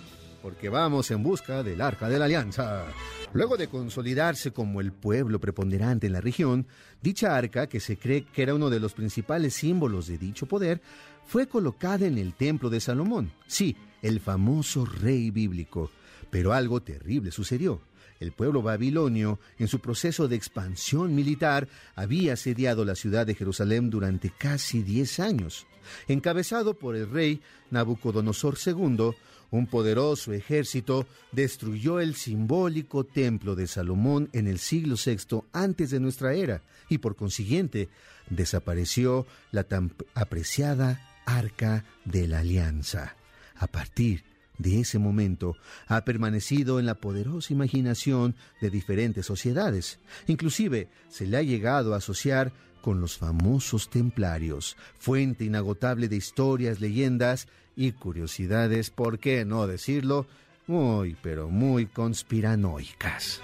porque 0.42 0.68
vamos 0.68 1.10
en 1.10 1.22
busca 1.22 1.62
del 1.62 1.80
Arca 1.80 2.08
de 2.08 2.18
la 2.18 2.26
Alianza. 2.26 2.84
Luego 3.32 3.56
de 3.56 3.68
consolidarse 3.68 4.52
como 4.52 4.80
el 4.80 4.92
pueblo 4.92 5.40
preponderante 5.40 6.06
en 6.06 6.12
la 6.12 6.20
región, 6.20 6.66
dicha 7.02 7.36
arca, 7.36 7.66
que 7.66 7.80
se 7.80 7.98
cree 7.98 8.24
que 8.24 8.42
era 8.42 8.54
uno 8.54 8.70
de 8.70 8.80
los 8.80 8.94
principales 8.94 9.54
símbolos 9.54 10.06
de 10.06 10.18
dicho 10.18 10.46
poder, 10.46 10.80
fue 11.26 11.48
colocada 11.48 12.06
en 12.06 12.18
el 12.18 12.34
templo 12.34 12.70
de 12.70 12.80
Salomón, 12.80 13.32
sí, 13.46 13.76
el 14.02 14.20
famoso 14.20 14.84
rey 14.84 15.30
bíblico. 15.30 15.90
Pero 16.30 16.52
algo 16.52 16.80
terrible 16.80 17.30
sucedió. 17.30 17.80
El 18.20 18.32
pueblo 18.32 18.62
babilonio, 18.62 19.38
en 19.58 19.68
su 19.68 19.80
proceso 19.80 20.28
de 20.28 20.36
expansión 20.36 21.14
militar, 21.14 21.68
había 21.94 22.34
asediado 22.34 22.84
la 22.84 22.94
ciudad 22.94 23.26
de 23.26 23.34
Jerusalén 23.34 23.90
durante 23.90 24.30
casi 24.30 24.82
diez 24.82 25.20
años. 25.20 25.66
Encabezado 26.08 26.74
por 26.74 26.96
el 26.96 27.10
rey 27.10 27.40
Nabucodonosor 27.70 28.56
II, 28.64 29.12
un 29.50 29.66
poderoso 29.66 30.32
ejército 30.32 31.06
destruyó 31.32 32.00
el 32.00 32.14
simbólico 32.14 33.04
templo 33.04 33.54
de 33.54 33.66
Salomón 33.66 34.28
en 34.32 34.48
el 34.48 34.58
siglo 34.58 34.96
VI 34.96 35.42
antes 35.52 35.90
de 35.90 36.00
nuestra 36.00 36.34
era 36.34 36.62
y 36.88 36.98
por 36.98 37.16
consiguiente 37.16 37.88
desapareció 38.28 39.26
la 39.52 39.64
tan 39.64 39.92
apreciada 40.14 41.12
Arca 41.26 41.84
de 42.04 42.26
la 42.28 42.40
Alianza. 42.40 43.16
A 43.54 43.66
partir 43.66 44.22
de 44.22 44.35
ese 44.64 44.98
momento 44.98 45.56
ha 45.86 46.04
permanecido 46.04 46.78
en 46.80 46.86
la 46.86 46.96
poderosa 46.96 47.52
imaginación 47.52 48.34
de 48.60 48.70
diferentes 48.70 49.26
sociedades. 49.26 49.98
Inclusive 50.26 50.88
se 51.08 51.26
le 51.26 51.36
ha 51.36 51.42
llegado 51.42 51.94
a 51.94 51.98
asociar 51.98 52.52
con 52.80 53.00
los 53.00 53.18
famosos 53.18 53.90
templarios, 53.90 54.76
fuente 54.98 55.44
inagotable 55.44 56.08
de 56.08 56.16
historias, 56.16 56.80
leyendas 56.80 57.48
y 57.74 57.92
curiosidades, 57.92 58.90
¿por 58.90 59.18
qué 59.18 59.44
no 59.44 59.66
decirlo? 59.66 60.26
Muy, 60.66 61.16
pero 61.22 61.48
muy 61.48 61.86
conspiranoicas. 61.86 63.40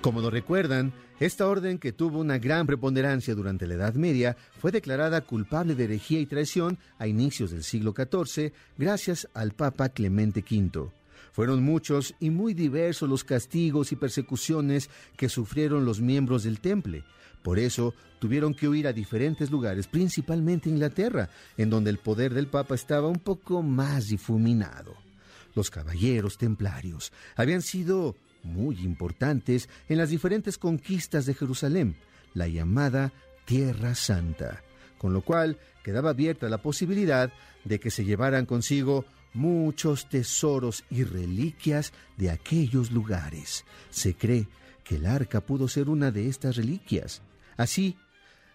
Como 0.00 0.20
lo 0.20 0.30
recuerdan, 0.30 0.92
esta 1.18 1.48
orden, 1.48 1.78
que 1.78 1.92
tuvo 1.92 2.20
una 2.20 2.38
gran 2.38 2.68
preponderancia 2.68 3.34
durante 3.34 3.66
la 3.66 3.74
Edad 3.74 3.94
Media, 3.94 4.36
fue 4.60 4.70
declarada 4.70 5.22
culpable 5.22 5.74
de 5.74 5.84
herejía 5.84 6.20
y 6.20 6.26
traición 6.26 6.78
a 6.98 7.08
inicios 7.08 7.50
del 7.50 7.64
siglo 7.64 7.92
XIV 7.96 8.52
gracias 8.76 9.28
al 9.34 9.52
Papa 9.52 9.88
Clemente 9.88 10.44
V. 10.48 10.90
Fueron 11.32 11.64
muchos 11.64 12.14
y 12.20 12.30
muy 12.30 12.54
diversos 12.54 13.08
los 13.08 13.24
castigos 13.24 13.90
y 13.90 13.96
persecuciones 13.96 14.88
que 15.16 15.28
sufrieron 15.28 15.84
los 15.84 16.00
miembros 16.00 16.44
del 16.44 16.60
Temple. 16.60 17.02
Por 17.42 17.58
eso 17.58 17.92
tuvieron 18.20 18.54
que 18.54 18.68
huir 18.68 18.86
a 18.86 18.92
diferentes 18.92 19.50
lugares, 19.50 19.88
principalmente 19.88 20.70
Inglaterra, 20.70 21.28
en 21.56 21.70
donde 21.70 21.90
el 21.90 21.98
poder 21.98 22.34
del 22.34 22.46
Papa 22.46 22.76
estaba 22.76 23.08
un 23.08 23.18
poco 23.18 23.62
más 23.62 24.06
difuminado. 24.08 24.94
Los 25.56 25.70
caballeros 25.70 26.38
templarios 26.38 27.12
habían 27.34 27.62
sido 27.62 28.14
muy 28.42 28.76
importantes 28.80 29.68
en 29.88 29.98
las 29.98 30.10
diferentes 30.10 30.58
conquistas 30.58 31.26
de 31.26 31.34
Jerusalén, 31.34 31.96
la 32.34 32.48
llamada 32.48 33.12
Tierra 33.44 33.94
Santa, 33.94 34.62
con 34.98 35.12
lo 35.12 35.22
cual 35.22 35.58
quedaba 35.82 36.10
abierta 36.10 36.48
la 36.48 36.58
posibilidad 36.58 37.32
de 37.64 37.80
que 37.80 37.90
se 37.90 38.04
llevaran 38.04 38.46
consigo 38.46 39.04
muchos 39.34 40.08
tesoros 40.08 40.84
y 40.90 41.04
reliquias 41.04 41.92
de 42.16 42.30
aquellos 42.30 42.90
lugares. 42.90 43.64
Se 43.90 44.14
cree 44.14 44.48
que 44.84 44.96
el 44.96 45.06
arca 45.06 45.40
pudo 45.40 45.68
ser 45.68 45.88
una 45.88 46.10
de 46.10 46.28
estas 46.28 46.56
reliquias. 46.56 47.22
Así, 47.56 47.96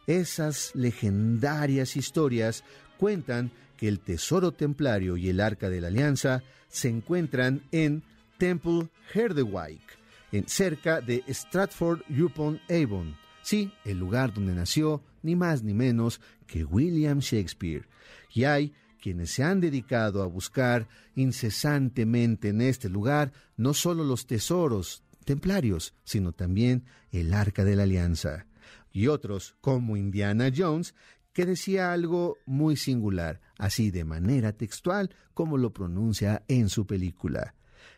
esas 0.07 0.71
legendarias 0.73 1.95
historias 1.95 2.63
cuentan 2.97 3.51
que 3.77 3.87
el 3.87 3.99
tesoro 3.99 4.51
templario 4.51 5.17
y 5.17 5.29
el 5.29 5.39
arca 5.39 5.69
de 5.69 5.81
la 5.81 5.87
alianza 5.87 6.43
se 6.67 6.89
encuentran 6.89 7.63
en 7.71 8.03
Temple 8.43 8.89
Herdewyk, 9.13 9.97
en 10.33 10.49
cerca 10.49 10.99
de 10.99 11.23
Stratford 11.29 12.01
upon 12.21 12.59
Avon. 12.69 13.15
Sí, 13.41 13.71
el 13.85 13.97
lugar 13.99 14.33
donde 14.33 14.53
nació 14.53 15.01
ni 15.21 15.37
más 15.37 15.63
ni 15.63 15.73
menos 15.73 16.19
que 16.45 16.65
William 16.65 17.19
Shakespeare. 17.19 17.87
Y 18.33 18.43
hay 18.43 18.73
quienes 19.01 19.31
se 19.31 19.45
han 19.45 19.61
dedicado 19.61 20.21
a 20.21 20.25
buscar 20.25 20.89
incesantemente 21.15 22.49
en 22.49 22.59
este 22.59 22.89
lugar 22.89 23.31
no 23.55 23.73
solo 23.73 24.03
los 24.03 24.27
tesoros 24.27 25.05
templarios, 25.23 25.93
sino 26.03 26.33
también 26.33 26.83
el 27.13 27.33
arca 27.33 27.63
de 27.63 27.77
la 27.77 27.83
alianza. 27.83 28.45
Y 28.91 29.07
otros, 29.07 29.55
como 29.61 29.95
Indiana 29.95 30.51
Jones, 30.53 30.95
que 31.31 31.45
decía 31.45 31.93
algo 31.93 32.35
muy 32.45 32.75
singular, 32.75 33.39
así 33.57 33.89
de 33.89 34.03
manera 34.03 34.51
textual 34.51 35.15
como 35.33 35.57
lo 35.57 35.71
pronuncia 35.71 36.43
en 36.49 36.67
su 36.67 36.85
película. 36.85 37.55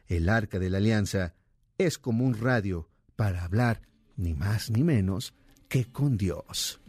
El 0.08 0.30
arca 0.30 0.60
de 0.60 0.70
la 0.70 0.78
alianza 0.78 1.34
es 1.78 1.98
como 1.98 2.26
un 2.26 2.38
radio 2.38 2.88
para 3.16 3.44
hablar 3.44 3.82
ni 4.18 4.34
más 4.34 4.70
ni 4.70 4.84
menos 4.84 5.34
que 5.68 5.86
con 5.86 6.18
Dios. 6.18 6.80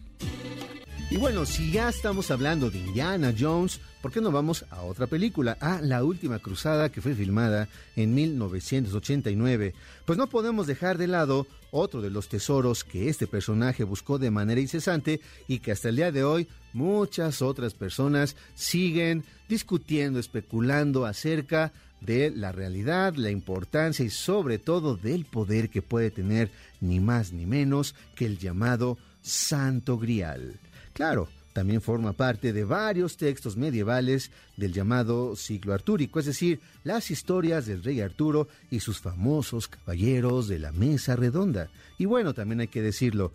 Y 1.09 1.19
bueno, 1.19 1.47
si 1.47 1.71
ya 1.71 1.89
estamos 1.89 2.33
hablando 2.33 2.69
de 2.69 2.79
Indiana 2.79 3.33
Jones, 3.39 3.81
¿por 4.03 4.11
qué 4.11 4.21
no 4.21 4.33
vamos 4.33 4.65
a 4.71 4.83
otra 4.83 5.07
película? 5.07 5.57
A 5.61 5.81
La 5.81 6.03
Última 6.03 6.41
Cruzada, 6.41 6.91
que 6.91 7.01
fue 7.01 7.15
filmada 7.15 7.69
en 7.95 8.13
1989. 8.13 9.73
Pues 10.05 10.19
no 10.19 10.27
podemos 10.29 10.67
dejar 10.67 10.99
de 10.99 11.07
lado 11.07 11.47
otro 11.71 12.03
de 12.03 12.11
los 12.11 12.29
tesoros 12.29 12.83
que 12.83 13.09
este 13.09 13.29
personaje 13.29 13.85
buscó 13.85 14.19
de 14.19 14.33
manera 14.33 14.61
incesante 14.61 15.21
y 15.47 15.61
que 15.61 15.71
hasta 15.71 15.91
el 15.91 15.97
día 15.97 16.11
de 16.11 16.25
hoy 16.25 16.49
muchas 16.73 17.41
otras 17.41 17.73
personas 17.73 18.35
siguen 18.57 19.25
discutiendo, 19.49 20.19
especulando 20.19 21.07
acerca 21.07 21.73
de 22.07 22.31
la 22.31 22.53
realidad, 22.53 23.15
la 23.17 23.31
importancia 23.31 24.05
y 24.05 24.11
sobre 24.11 24.59
todo 24.59 24.97
del 24.97 25.25
poder 25.25 25.69
que 25.69 25.83
puede 25.83 26.11
tener 26.11 26.51
ni 26.81 27.01
más 27.01 27.33
ni 27.33 27.45
menos 27.45 27.95
que 28.15 28.25
el 28.27 28.39
llamado 28.39 28.97
Santo 29.21 29.99
Grial. 29.99 30.59
Claro, 30.93 31.29
también 31.53 31.81
forma 31.81 32.13
parte 32.13 32.53
de 32.53 32.65
varios 32.65 33.17
textos 33.17 33.57
medievales 33.57 34.31
del 34.57 34.73
llamado 34.73 35.35
siglo 35.37 35.73
artúrico, 35.73 36.21
es 36.21 36.27
decir, 36.27 36.61
las 36.85 37.11
historias 37.11 37.67
del 37.67 37.83
rey 37.83 38.01
Arturo 38.03 38.47
y 38.71 38.81
sus 38.81 39.01
famosos 39.01 39.67
caballeros 39.67 40.49
de 40.49 40.59
la 40.59 40.71
mesa 40.73 41.17
redonda. 41.17 41.69
Y 41.99 42.05
bueno, 42.05 42.35
también 42.35 42.61
hay 42.61 42.69
que 42.69 42.83
decirlo, 42.83 43.33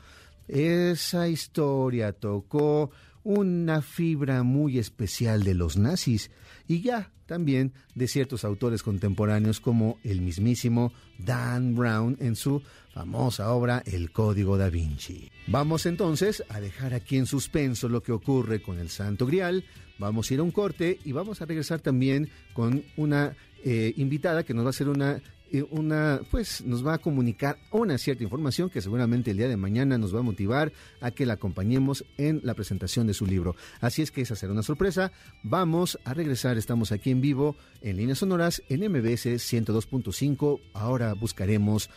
esa 0.47 1.27
historia 1.29 2.13
tocó 2.13 2.91
una 3.23 3.81
fibra 3.81 4.43
muy 4.43 4.77
especial 4.77 5.43
de 5.43 5.55
los 5.55 5.77
nazis 5.77 6.29
y 6.71 6.81
ya 6.81 7.11
también 7.25 7.73
de 7.95 8.07
ciertos 8.07 8.45
autores 8.45 8.81
contemporáneos 8.81 9.59
como 9.59 9.99
el 10.05 10.21
mismísimo 10.21 10.93
Dan 11.17 11.75
Brown 11.75 12.15
en 12.21 12.37
su 12.37 12.61
famosa 12.93 13.51
obra 13.51 13.83
El 13.85 14.11
Código 14.11 14.57
da 14.57 14.69
Vinci. 14.69 15.29
Vamos 15.47 15.85
entonces 15.85 16.43
a 16.47 16.61
dejar 16.61 16.93
aquí 16.93 17.17
en 17.17 17.25
suspenso 17.25 17.89
lo 17.89 18.01
que 18.01 18.13
ocurre 18.13 18.61
con 18.61 18.79
el 18.79 18.89
Santo 18.89 19.25
Grial, 19.25 19.65
vamos 19.99 20.31
a 20.31 20.33
ir 20.33 20.39
a 20.39 20.43
un 20.43 20.51
corte 20.51 20.97
y 21.03 21.11
vamos 21.11 21.41
a 21.41 21.45
regresar 21.45 21.81
también 21.81 22.29
con 22.53 22.83
una 22.95 23.35
eh, 23.65 23.93
invitada 23.97 24.43
que 24.43 24.53
nos 24.53 24.63
va 24.63 24.69
a 24.69 24.71
hacer 24.71 24.87
una 24.87 25.21
una, 25.69 26.21
pues 26.31 26.63
nos 26.63 26.85
va 26.85 26.95
a 26.95 26.97
comunicar 26.97 27.57
una 27.71 27.97
cierta 27.97 28.23
información 28.23 28.69
que 28.69 28.81
seguramente 28.81 29.31
el 29.31 29.37
día 29.37 29.49
de 29.49 29.57
mañana 29.57 29.97
nos 29.97 30.15
va 30.15 30.19
a 30.19 30.23
motivar 30.23 30.71
a 31.01 31.11
que 31.11 31.25
la 31.25 31.33
acompañemos 31.33 32.05
en 32.17 32.41
la 32.43 32.53
presentación 32.53 33.07
de 33.07 33.13
su 33.13 33.25
libro. 33.25 33.55
Así 33.79 34.01
es 34.01 34.11
que 34.11 34.21
esa 34.21 34.35
será 34.35 34.53
una 34.53 34.63
sorpresa. 34.63 35.11
Vamos 35.43 35.99
a 36.05 36.13
regresar, 36.13 36.57
estamos 36.57 36.91
aquí 36.91 37.11
en 37.11 37.21
vivo 37.21 37.57
en 37.81 37.97
líneas 37.97 38.19
sonoras 38.19 38.63
en 38.69 38.89
MBS 38.89 39.25
102.5. 39.25 40.59
Ahora 40.73 41.13
buscaremos 41.13 41.89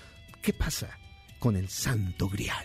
qué 0.43 0.53
pasa 0.53 0.99
con 1.39 1.57
el 1.57 1.69
Santo 1.69 2.29
Grial. 2.29 2.65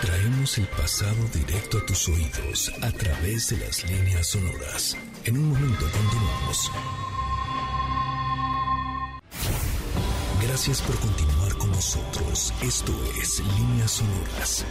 Traemos 0.00 0.58
el 0.58 0.66
pasado 0.68 1.28
directo 1.34 1.78
a 1.78 1.86
tus 1.86 2.08
oídos 2.08 2.72
a 2.82 2.90
través 2.92 3.50
de 3.50 3.58
las 3.58 3.84
líneas 3.90 4.28
sonoras. 4.28 4.96
En 5.24 5.36
un 5.36 5.48
momento 5.48 5.84
continuamos. 5.90 6.70
Gracias 10.58 10.82
por 10.82 10.98
continuar 10.98 11.56
con 11.56 11.70
nosotros. 11.70 12.52
Esto 12.62 12.92
es 13.22 13.40
Líneas 13.60 13.92
Sonoras. 13.92 14.66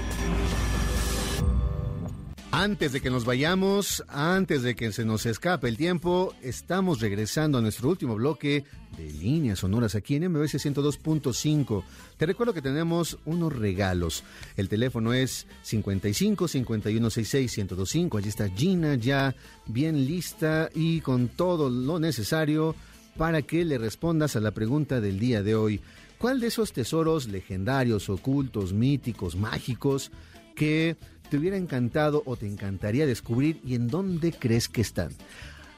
Antes 2.52 2.92
de 2.92 3.00
que 3.00 3.10
nos 3.10 3.24
vayamos, 3.24 4.04
antes 4.10 4.64
de 4.64 4.76
que 4.76 4.92
se 4.92 5.06
nos 5.06 5.26
escape 5.26 5.70
el 5.70 5.78
tiempo, 5.78 6.34
estamos 6.42 7.00
regresando 7.00 7.58
a 7.58 7.62
nuestro 7.62 7.88
último 7.88 8.16
bloque 8.16 8.66
de 8.98 9.14
líneas 9.14 9.60
sonoras 9.60 9.96
aquí 9.96 10.16
en 10.16 10.30
MBS 10.30 10.56
102.5. 10.56 11.84
Te 12.18 12.26
recuerdo 12.26 12.54
que 12.54 12.62
tenemos 12.62 13.18
unos 13.24 13.56
regalos. 13.56 14.26
El 14.58 14.68
teléfono 14.68 15.14
es 15.14 15.48
55 15.62 16.50
5166 16.50 17.58
1025. 17.60 18.18
Allí 18.18 18.28
está 18.28 18.50
Gina 18.50 18.96
ya 18.96 19.34
bien 19.66 20.06
lista 20.06 20.70
y 20.76 21.00
con 21.00 21.30
todo 21.30 21.70
lo 21.70 21.98
necesario 21.98 22.76
para 23.18 23.42
que 23.42 23.66
le 23.66 23.78
respondas 23.78 24.36
a 24.36 24.40
la 24.40 24.52
pregunta 24.52 25.02
del 25.02 25.20
día 25.20 25.44
de 25.44 25.56
hoy. 25.56 25.82
¿Cuál 26.18 26.40
de 26.40 26.48
esos 26.48 26.72
tesoros 26.72 27.28
legendarios, 27.28 28.10
ocultos, 28.10 28.74
míticos, 28.74 29.36
mágicos 29.36 30.12
que 30.56 30.96
te 31.30 31.38
hubiera 31.38 31.58
encantado 31.58 32.24
o 32.26 32.36
te 32.36 32.48
encantaría 32.48 33.06
descubrir 33.06 33.60
y 33.66 33.76
en 33.76 33.88
dónde 33.88 34.32
crees 34.32 34.70
que 34.70 34.82
están? 34.82 35.10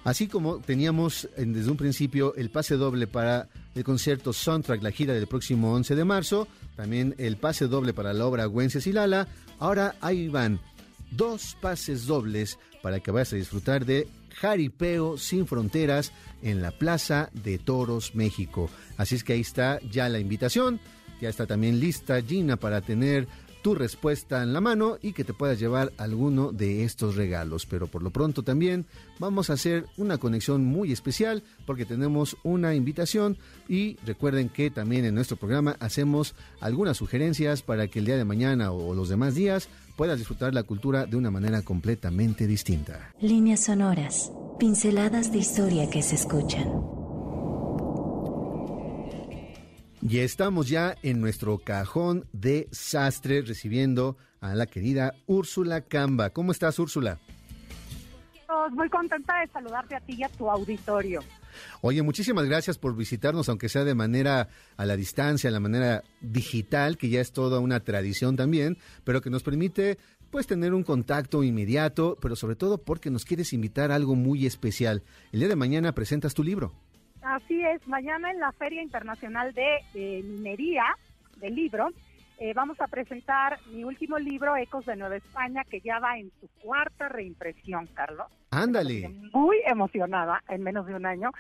Así 0.03 0.27
como 0.27 0.59
teníamos 0.59 1.27
desde 1.35 1.69
un 1.69 1.77
principio 1.77 2.33
el 2.35 2.49
pase 2.49 2.75
doble 2.75 3.05
para 3.05 3.49
el 3.75 3.83
concierto 3.83 4.31
Soundtrack, 4.31 4.81
la 4.81 4.91
gira 4.91 5.13
del 5.13 5.27
próximo 5.27 5.73
11 5.73 5.95
de 5.95 6.05
marzo, 6.05 6.47
también 6.75 7.15
el 7.17 7.37
pase 7.37 7.67
doble 7.67 7.93
para 7.93 8.13
la 8.13 8.25
obra 8.25 8.45
Güences 8.45 8.87
y 8.87 8.93
Lala, 8.93 9.27
ahora 9.59 9.95
ahí 9.99 10.29
van 10.29 10.59
dos 11.11 11.57
pases 11.59 12.05
dobles 12.05 12.57
para 12.81 13.01
que 13.01 13.11
vayas 13.11 13.33
a 13.33 13.37
disfrutar 13.37 13.85
de 13.85 14.07
Jaripeo 14.39 15.17
sin 15.17 15.47
fronteras 15.47 16.11
en 16.41 16.61
la 16.61 16.71
Plaza 16.71 17.29
de 17.33 17.57
Toros, 17.57 18.15
México. 18.15 18.69
Así 18.97 19.15
es 19.15 19.23
que 19.23 19.33
ahí 19.33 19.41
está 19.41 19.79
ya 19.89 20.09
la 20.09 20.19
invitación. 20.19 20.79
Ya 21.21 21.29
está 21.29 21.45
también 21.45 21.79
lista 21.79 22.21
Gina 22.21 22.55
para 22.55 22.81
tener 22.81 23.27
tu 23.61 23.75
respuesta 23.75 24.41
en 24.43 24.53
la 24.53 24.61
mano 24.61 24.97
y 25.01 25.13
que 25.13 25.23
te 25.23 25.33
puedas 25.33 25.59
llevar 25.59 25.91
alguno 25.97 26.51
de 26.51 26.83
estos 26.83 27.15
regalos. 27.15 27.65
Pero 27.65 27.87
por 27.87 28.03
lo 28.03 28.11
pronto 28.11 28.43
también 28.43 28.85
vamos 29.19 29.49
a 29.49 29.53
hacer 29.53 29.85
una 29.97 30.17
conexión 30.17 30.65
muy 30.65 30.91
especial 30.91 31.43
porque 31.65 31.85
tenemos 31.85 32.37
una 32.43 32.75
invitación 32.75 33.37
y 33.67 33.97
recuerden 34.05 34.49
que 34.49 34.71
también 34.71 35.05
en 35.05 35.15
nuestro 35.15 35.37
programa 35.37 35.75
hacemos 35.79 36.35
algunas 36.59 36.97
sugerencias 36.97 37.61
para 37.61 37.87
que 37.87 37.99
el 37.99 38.05
día 38.05 38.17
de 38.17 38.25
mañana 38.25 38.71
o 38.71 38.93
los 38.95 39.09
demás 39.09 39.35
días 39.35 39.69
puedas 39.95 40.17
disfrutar 40.17 40.53
la 40.53 40.63
cultura 40.63 41.05
de 41.05 41.17
una 41.17 41.31
manera 41.31 41.61
completamente 41.61 42.47
distinta. 42.47 43.13
Líneas 43.19 43.65
sonoras, 43.65 44.31
pinceladas 44.57 45.31
de 45.31 45.39
historia 45.39 45.89
que 45.89 46.01
se 46.01 46.15
escuchan. 46.15 46.98
Y 50.01 50.19
estamos 50.19 50.69
ya 50.69 50.95
en 51.03 51.19
nuestro 51.19 51.57
cajón 51.57 52.25
de 52.31 52.67
sastre 52.71 53.41
recibiendo 53.41 54.17
a 54.39 54.55
la 54.55 54.65
querida 54.65 55.13
Úrsula 55.27 55.81
Camba. 55.81 56.29
¿Cómo 56.29 56.51
estás, 56.51 56.79
Úrsula? 56.79 57.19
Muy 58.71 58.89
contenta 58.89 59.39
de 59.39 59.47
saludarte 59.47 59.95
a 59.95 59.99
ti 60.01 60.15
y 60.17 60.23
a 60.23 60.29
tu 60.29 60.49
auditorio. 60.49 61.21
Oye, 61.81 62.01
muchísimas 62.01 62.45
gracias 62.45 62.77
por 62.77 62.95
visitarnos, 62.95 63.49
aunque 63.49 63.67
sea 63.67 63.83
de 63.83 63.95
manera 63.95 64.49
a 64.77 64.85
la 64.85 64.95
distancia, 64.95 65.49
la 65.51 65.59
manera 65.59 66.03
digital, 66.21 66.97
que 66.97 67.09
ya 67.09 67.19
es 67.19 67.31
toda 67.31 67.59
una 67.59 67.79
tradición 67.79 68.35
también, 68.35 68.77
pero 69.03 69.21
que 69.21 69.29
nos 69.29 69.43
permite 69.43 69.97
pues 70.29 70.45
tener 70.45 70.73
un 70.73 70.83
contacto 70.83 71.43
inmediato, 71.43 72.17
pero 72.21 72.35
sobre 72.35 72.55
todo 72.55 72.77
porque 72.77 73.09
nos 73.09 73.25
quieres 73.25 73.53
invitar 73.53 73.91
a 73.91 73.95
algo 73.95 74.15
muy 74.15 74.45
especial. 74.45 75.03
El 75.31 75.39
día 75.39 75.49
de 75.49 75.55
mañana 75.55 75.93
presentas 75.93 76.33
tu 76.33 76.43
libro. 76.43 76.73
Así 77.21 77.63
es, 77.63 77.85
mañana 77.87 78.31
en 78.31 78.39
la 78.39 78.51
Feria 78.53 78.81
Internacional 78.81 79.53
de, 79.53 80.23
Minería 80.23 80.85
del 81.37 81.55
Libro 81.55 81.89
eh, 82.41 82.53
vamos 82.53 82.79
a 82.79 82.87
presentar 82.87 83.59
mi 83.73 83.83
último 83.83 84.17
libro, 84.17 84.55
Ecos 84.55 84.85
de 84.85 84.95
Nueva 84.95 85.17
España, 85.17 85.65
que 85.69 85.81
ya 85.81 85.99
va 85.99 86.17
en 86.17 86.31
su 86.39 86.47
cuarta 86.61 87.09
reimpresión, 87.09 87.87
Carlos. 87.87 88.27
Ándale. 88.51 89.09
Muy 89.33 89.57
emocionada 89.65 90.41
en 90.47 90.63
menos 90.63 90.85
de 90.85 90.95
un 90.95 91.05
año. 91.05 91.31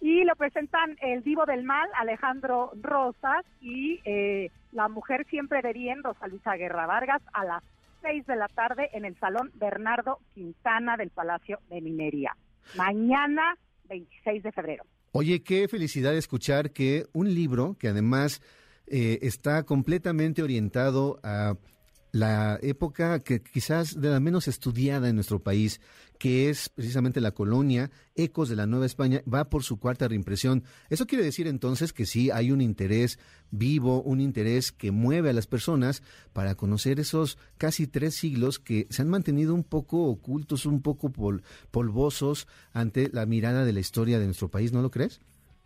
Y 0.00 0.22
lo 0.22 0.36
presentan 0.36 0.96
El 1.00 1.22
Vivo 1.22 1.44
del 1.44 1.64
Mal, 1.64 1.88
Alejandro 1.98 2.70
Rosas, 2.80 3.44
y 3.60 4.00
eh, 4.04 4.52
La 4.70 4.88
Mujer 4.88 5.26
Siempre 5.28 5.60
de 5.60 5.72
Bien, 5.72 6.04
Rosa 6.04 6.28
Luisa 6.28 6.54
Guerra 6.54 6.86
Vargas, 6.86 7.22
a 7.32 7.44
las 7.44 7.64
seis 8.00 8.24
de 8.26 8.36
la 8.36 8.46
tarde 8.46 8.90
en 8.92 9.04
el 9.04 9.18
Salón 9.18 9.50
Bernardo 9.54 10.20
Quintana 10.34 10.96
del 10.96 11.10
Palacio 11.10 11.58
de 11.68 11.80
Minería. 11.80 12.36
Mañana, 12.76 13.56
26 13.88 14.44
de 14.44 14.52
febrero. 14.52 14.84
Oye, 15.16 15.44
qué 15.44 15.68
felicidad 15.68 16.16
escuchar 16.16 16.72
que 16.72 17.06
un 17.12 17.32
libro 17.32 17.76
que 17.78 17.86
además 17.86 18.42
eh, 18.88 19.20
está 19.22 19.62
completamente 19.62 20.42
orientado 20.42 21.20
a 21.22 21.54
la 22.14 22.60
época 22.62 23.18
que 23.18 23.42
quizás 23.42 24.00
de 24.00 24.08
la 24.08 24.20
menos 24.20 24.46
estudiada 24.46 25.08
en 25.08 25.16
nuestro 25.16 25.42
país, 25.42 25.80
que 26.16 26.48
es 26.48 26.68
precisamente 26.68 27.20
la 27.20 27.32
colonia 27.32 27.90
Ecos 28.14 28.48
de 28.48 28.54
la 28.54 28.66
Nueva 28.66 28.86
España, 28.86 29.20
va 29.26 29.50
por 29.50 29.64
su 29.64 29.80
cuarta 29.80 30.06
reimpresión. 30.06 30.62
Eso 30.90 31.08
quiere 31.08 31.24
decir 31.24 31.48
entonces 31.48 31.92
que 31.92 32.06
sí 32.06 32.30
hay 32.30 32.52
un 32.52 32.60
interés 32.60 33.18
vivo, 33.50 34.00
un 34.00 34.20
interés 34.20 34.70
que 34.70 34.92
mueve 34.92 35.30
a 35.30 35.32
las 35.32 35.48
personas 35.48 36.04
para 36.32 36.54
conocer 36.54 37.00
esos 37.00 37.36
casi 37.58 37.88
tres 37.88 38.14
siglos 38.14 38.60
que 38.60 38.86
se 38.90 39.02
han 39.02 39.08
mantenido 39.08 39.52
un 39.52 39.64
poco 39.64 40.04
ocultos, 40.04 40.66
un 40.66 40.82
poco 40.82 41.10
polvosos 41.72 42.46
ante 42.72 43.10
la 43.12 43.26
mirada 43.26 43.64
de 43.64 43.72
la 43.72 43.80
historia 43.80 44.20
de 44.20 44.26
nuestro 44.26 44.48
país, 44.48 44.72
¿no 44.72 44.82
lo 44.82 44.92
crees? 44.92 45.20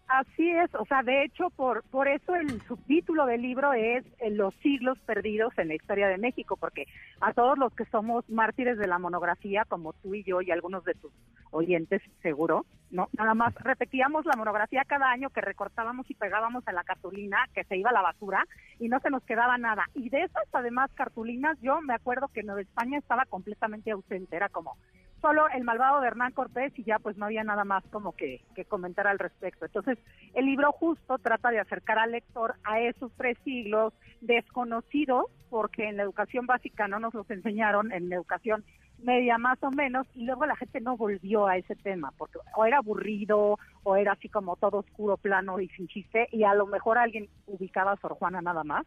Así 0.09 0.51
es, 0.51 0.75
o 0.75 0.87
sea, 0.87 1.03
de 1.03 1.23
hecho, 1.23 1.51
por, 1.51 1.83
por 1.91 2.09
eso 2.09 2.35
el 2.35 2.63
subtítulo 2.63 3.27
del 3.27 3.43
libro 3.43 3.75
es 3.75 4.07
eh, 4.21 4.31
Los 4.31 4.55
siglos 4.63 4.99
perdidos 5.01 5.53
en 5.59 5.69
la 5.69 5.75
historia 5.75 6.09
de 6.09 6.17
México, 6.17 6.57
porque 6.57 6.87
a 7.21 7.35
todos 7.35 7.59
los 7.59 7.75
que 7.75 7.85
somos 7.87 8.27
mártires 8.31 8.79
de 8.79 8.87
la 8.87 8.99
monografía, 8.99 9.67
como 9.67 9.93
tú 9.93 10.15
y 10.15 10.25
yo 10.25 10.41
y 10.41 10.51
algunos 10.51 10.83
de 10.85 10.95
tus 10.95 11.13
oyentes 11.51 12.01
seguro, 12.23 12.65
no 12.91 13.09
nada 13.13 13.35
más 13.35 13.55
repetíamos 13.57 14.25
la 14.25 14.37
monografía 14.37 14.83
cada 14.87 15.11
año 15.11 15.29
que 15.29 15.43
recortábamos 15.43 16.11
y 16.11 16.15
pegábamos 16.15 16.67
en 16.67 16.75
la 16.75 16.85
cartulina 16.85 17.47
que 17.55 17.65
se 17.65 17.77
iba 17.77 17.91
a 17.91 17.93
la 17.93 18.01
basura 18.01 18.47
y 18.79 18.89
no 18.89 19.01
se 19.01 19.11
nos 19.11 19.23
quedaba 19.25 19.59
nada. 19.59 19.85
Y 19.95 20.09
de 20.09 20.23
esas 20.23 20.45
además 20.53 20.91
cartulinas, 20.95 21.59
yo 21.61 21.83
me 21.83 21.93
acuerdo 21.93 22.29
que 22.29 22.43
Nueva 22.43 22.63
España 22.63 22.97
estaba 22.99 23.27
completamente 23.27 23.91
ausente, 23.91 24.37
era 24.37 24.49
como 24.49 24.79
solo 25.21 25.49
el 25.51 25.65
malvado 25.65 26.01
de 26.01 26.09
Hernán 26.09 26.33
Cortés 26.33 26.73
y 26.79 26.85
ya 26.85 26.99
pues 26.99 27.17
no 27.17 27.27
había 27.27 27.45
nada 27.45 27.65
más 27.65 27.85
como 27.91 28.13
que, 28.13 28.43
que, 28.55 28.65
comentar 28.65 29.07
al 29.07 29.19
respecto. 29.19 29.67
Entonces, 29.67 29.99
el 30.35 30.47
libro 30.47 30.73
justo 30.73 31.19
trata 31.19 31.51
de 31.51 31.61
acercar 31.61 31.99
al 31.99 32.13
lector 32.13 32.55
a 32.65 32.81
esos 32.81 33.13
tres 33.17 33.37
siglos 33.45 33.93
desconocidos, 34.21 35.27
porque 35.51 35.89
en 35.89 35.97
la 35.97 36.03
educación 36.03 36.47
básica 36.47 36.89
no 36.89 37.01
nos 37.01 37.15
los 37.15 37.31
enseñaron, 37.31 37.93
en 37.93 38.09
la 38.09 38.17
educación 38.17 38.65
media 38.99 39.39
más 39.39 39.63
o 39.63 39.71
menos, 39.71 40.07
y 40.15 40.25
luego 40.25 40.47
la 40.47 40.57
gente 40.57 40.81
no 40.81 40.97
volvió 40.97 41.47
a 41.47 41.57
ese 41.57 41.77
tema, 41.77 42.13
porque 42.19 42.39
o 42.57 42.65
era 42.65 42.79
aburrido, 42.79 43.59
o 43.85 43.97
era 43.97 44.13
así 44.13 44.29
como 44.29 44.57
todo 44.57 44.79
oscuro, 44.79 45.17
plano 45.17 45.61
y 45.61 45.69
sin 45.69 45.87
chiste, 45.89 46.29
y 46.33 46.45
a 46.45 46.55
lo 46.55 46.67
mejor 46.67 46.99
alguien 46.99 47.29
ubicaba 47.47 47.93
a 47.93 47.97
Sor 47.97 48.15
Juana 48.15 48.43
nada 48.43 48.65
más. 48.65 48.87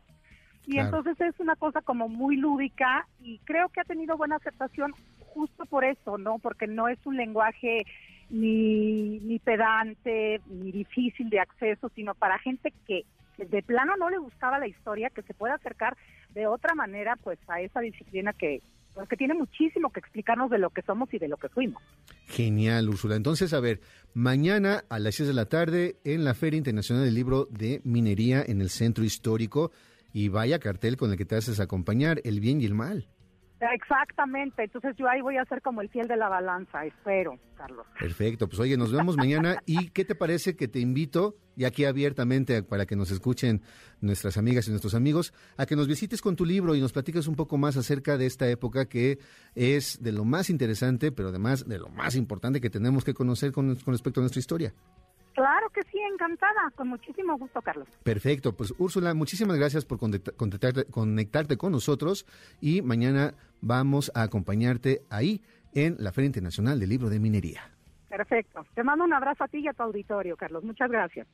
Y 0.68 0.78
entonces 0.78 1.20
es 1.20 1.40
una 1.40 1.56
cosa 1.56 1.82
como 1.82 2.08
muy 2.08 2.38
lúdica 2.38 3.08
y 3.20 3.40
creo 3.40 3.70
que 3.70 3.82
ha 3.82 3.84
tenido 3.84 4.16
buena 4.16 4.36
aceptación 4.36 4.94
justo 5.34 5.66
por 5.66 5.84
eso, 5.84 6.18
¿no? 6.18 6.40
Porque 6.40 6.68
no 6.68 6.88
es 6.88 7.00
un 7.06 7.18
lenguaje 7.18 7.86
ni, 8.30 9.20
ni 9.20 9.40
pedante, 9.40 10.42
ni 10.48 10.72
difícil 10.72 11.30
de 11.30 11.40
acceso, 11.40 11.90
sino 11.96 12.16
para 12.16 12.40
gente 12.40 12.74
que 12.88 13.06
de 13.38 13.64
plano 13.64 13.96
no 13.98 14.10
le 14.10 14.18
gustaba 14.18 14.60
la 14.60 14.68
historia, 14.68 15.10
que 15.10 15.24
se 15.24 15.34
puede 15.34 15.54
acercar 15.54 15.98
de 16.34 16.48
otra 16.48 16.76
manera 16.76 17.18
pues 17.18 17.40
a 17.48 17.62
esa 17.62 17.82
disciplina 17.82 18.34
que 18.34 18.62
pues, 18.94 19.08
que 19.08 19.16
tiene 19.16 19.34
muchísimo 19.34 19.90
que 19.90 20.00
explicarnos 20.00 20.50
de 20.50 20.58
lo 20.58 20.70
que 20.70 20.82
somos 20.82 21.14
y 21.14 21.18
de 21.18 21.28
lo 21.28 21.38
que 21.38 21.50
fuimos. 21.50 21.82
Genial, 22.28 22.90
Úrsula. 22.90 23.16
Entonces, 23.16 23.54
a 23.54 23.60
ver, 23.60 23.80
mañana 24.14 24.84
a 24.90 25.00
las 25.00 25.16
6 25.16 25.30
de 25.30 25.34
la 25.34 25.46
tarde 25.46 25.96
en 26.04 26.26
la 26.26 26.34
Feria 26.34 26.58
Internacional 26.58 27.06
del 27.06 27.16
Libro 27.16 27.48
de 27.50 27.82
Minería 27.84 28.44
en 28.46 28.62
el 28.62 28.70
Centro 28.70 29.04
Histórico 29.04 29.72
y 30.14 30.28
vaya 30.28 30.60
cartel 30.60 30.98
con 30.98 31.12
el 31.12 31.18
que 31.18 31.26
te 31.26 31.36
haces 31.36 31.60
acompañar, 31.60 32.22
el 32.26 32.42
bien 32.42 32.60
y 32.60 32.66
el 32.66 32.74
mal. 32.74 33.08
Exactamente, 33.62 34.64
entonces 34.64 34.96
yo 34.98 35.08
ahí 35.08 35.22
voy 35.22 35.38
a 35.38 35.46
ser 35.46 35.62
como 35.62 35.82
el 35.82 35.90
fiel 35.90 36.08
de 36.08 36.18
la 36.18 36.30
balanza, 36.30 36.84
espero, 36.84 37.38
Carlos. 37.56 37.86
Perfecto, 38.00 38.48
pues 38.48 38.60
oye, 38.60 38.76
nos 38.76 38.92
vemos 38.92 39.18
mañana 39.18 39.58
y 39.68 39.90
¿qué 39.90 40.04
te 40.04 40.16
parece 40.16 40.56
que 40.56 40.68
te 40.68 40.80
invito, 40.80 41.36
y 41.56 41.66
aquí 41.66 41.86
abiertamente 41.86 42.64
para 42.64 42.88
que 42.88 42.96
nos 42.96 43.12
escuchen 43.12 43.62
nuestras 44.00 44.38
amigas 44.38 44.68
y 44.68 44.72
nuestros 44.72 44.96
amigos, 44.96 45.32
a 45.58 45.68
que 45.68 45.76
nos 45.76 45.88
visites 45.88 46.24
con 46.24 46.36
tu 46.36 46.44
libro 46.44 46.74
y 46.74 46.82
nos 46.82 46.92
platiques 46.92 47.28
un 47.28 47.36
poco 47.36 47.60
más 47.60 47.78
acerca 47.78 48.18
de 48.18 48.26
esta 48.26 48.50
época 48.50 48.90
que 48.90 49.20
es 49.54 50.02
de 50.02 50.12
lo 50.12 50.26
más 50.26 50.50
interesante, 50.50 51.12
pero 51.12 51.30
además 51.30 51.68
de 51.68 51.78
lo 51.78 51.90
más 51.90 52.16
importante 52.16 52.62
que 52.62 52.72
tenemos 52.72 53.04
que 53.04 53.14
conocer 53.14 53.52
con, 53.52 53.76
con 53.76 53.94
respecto 53.94 54.22
a 54.22 54.24
nuestra 54.24 54.40
historia? 54.40 54.74
Claro 55.42 55.72
que 55.72 55.82
sí, 55.92 55.98
encantada, 56.14 56.70
con 56.76 56.88
muchísimo 56.90 57.36
gusto, 57.36 57.64
Carlos. 57.64 57.88
Perfecto, 58.04 58.56
pues 58.56 58.76
Úrsula, 58.78 59.16
muchísimas 59.16 59.58
gracias 59.58 59.86
por 59.86 59.98
conectarte, 59.98 60.86
conectarte, 60.86 61.58
con 61.58 61.72
nosotros 61.72 62.28
y 62.62 62.84
mañana 62.84 63.34
vamos 63.60 64.12
a 64.14 64.22
acompañarte 64.22 65.02
ahí 65.10 65.42
en 65.74 65.96
la 65.98 66.12
Feria 66.12 66.28
Internacional 66.28 66.80
del 66.80 66.90
Libro 66.90 67.10
de 67.10 67.20
Minería. 67.20 67.64
Perfecto, 68.08 68.68
te 68.76 68.84
mando 68.84 69.04
un 69.04 69.14
abrazo 69.14 69.44
a 69.44 69.48
ti 69.48 69.62
y 69.62 69.68
a 69.68 69.74
tu 69.74 69.82
auditorio, 69.82 70.38
Carlos, 70.38 70.64
muchas 70.64 70.92
gracias. 70.92 71.28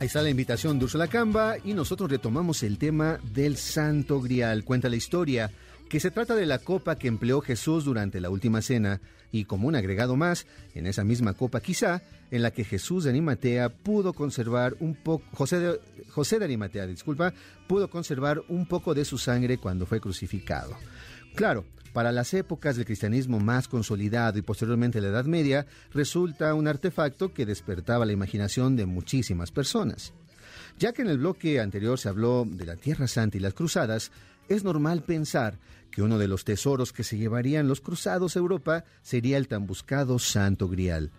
Ahí 0.00 0.08
está 0.08 0.22
la 0.22 0.30
invitación 0.30 0.80
de 0.80 0.86
Úrsula 0.86 1.06
Camba 1.06 1.54
y 1.62 1.72
nosotros 1.72 2.10
retomamos 2.10 2.64
el 2.64 2.78
tema 2.78 3.20
del 3.32 3.56
Santo 3.56 4.20
Grial. 4.20 4.64
Cuenta 4.64 4.88
la 4.88 4.96
historia 4.96 5.52
que 5.88 6.00
se 6.00 6.10
trata 6.10 6.34
de 6.34 6.46
la 6.46 6.58
copa 6.58 6.96
que 6.96 7.08
empleó 7.08 7.40
Jesús 7.40 7.84
durante 7.84 8.20
la 8.20 8.30
última 8.30 8.62
cena 8.62 9.00
y 9.32 9.44
como 9.44 9.68
un 9.68 9.76
agregado 9.76 10.16
más, 10.16 10.46
en 10.74 10.86
esa 10.86 11.04
misma 11.04 11.34
copa 11.34 11.60
quizá, 11.60 12.02
en 12.30 12.42
la 12.42 12.50
que 12.50 12.64
Jesús 12.64 13.04
de 13.04 13.10
Animatea 13.10 13.68
pudo 13.68 14.12
conservar 14.12 14.74
un 14.80 14.94
poco, 14.94 15.24
José 15.32 15.60
de, 15.60 15.80
José 16.10 16.38
de 16.38 16.46
Animatea, 16.46 16.86
disculpa, 16.86 17.32
pudo 17.68 17.88
conservar 17.88 18.42
un 18.48 18.66
poco 18.66 18.94
de 18.94 19.04
su 19.04 19.18
sangre 19.18 19.58
cuando 19.58 19.86
fue 19.86 20.00
crucificado. 20.00 20.76
Claro, 21.34 21.64
para 21.92 22.12
las 22.12 22.34
épocas 22.34 22.76
del 22.76 22.84
cristianismo 22.84 23.40
más 23.40 23.68
consolidado 23.68 24.38
y 24.38 24.42
posteriormente 24.42 25.00
la 25.00 25.08
Edad 25.08 25.24
Media, 25.24 25.66
resulta 25.94 26.52
un 26.54 26.68
artefacto 26.68 27.32
que 27.32 27.46
despertaba 27.46 28.04
la 28.04 28.12
imaginación 28.12 28.76
de 28.76 28.86
muchísimas 28.86 29.50
personas. 29.50 30.12
Ya 30.78 30.92
que 30.92 31.00
en 31.02 31.08
el 31.08 31.16
bloque 31.18 31.58
anterior 31.58 31.98
se 31.98 32.10
habló 32.10 32.44
de 32.46 32.66
la 32.66 32.76
Tierra 32.76 33.06
Santa 33.06 33.38
y 33.38 33.40
las 33.40 33.54
cruzadas, 33.54 34.12
es 34.48 34.64
normal 34.64 35.02
pensar 35.02 35.58
que 35.90 36.02
uno 36.02 36.18
de 36.18 36.28
los 36.28 36.44
tesoros 36.44 36.92
que 36.92 37.04
se 37.04 37.16
llevarían 37.16 37.68
los 37.68 37.80
cruzados 37.80 38.36
a 38.36 38.38
Europa 38.38 38.84
sería 39.02 39.38
el 39.38 39.48
tan 39.48 39.66
buscado 39.66 40.18
Santo 40.18 40.68
Grial. 40.68 41.10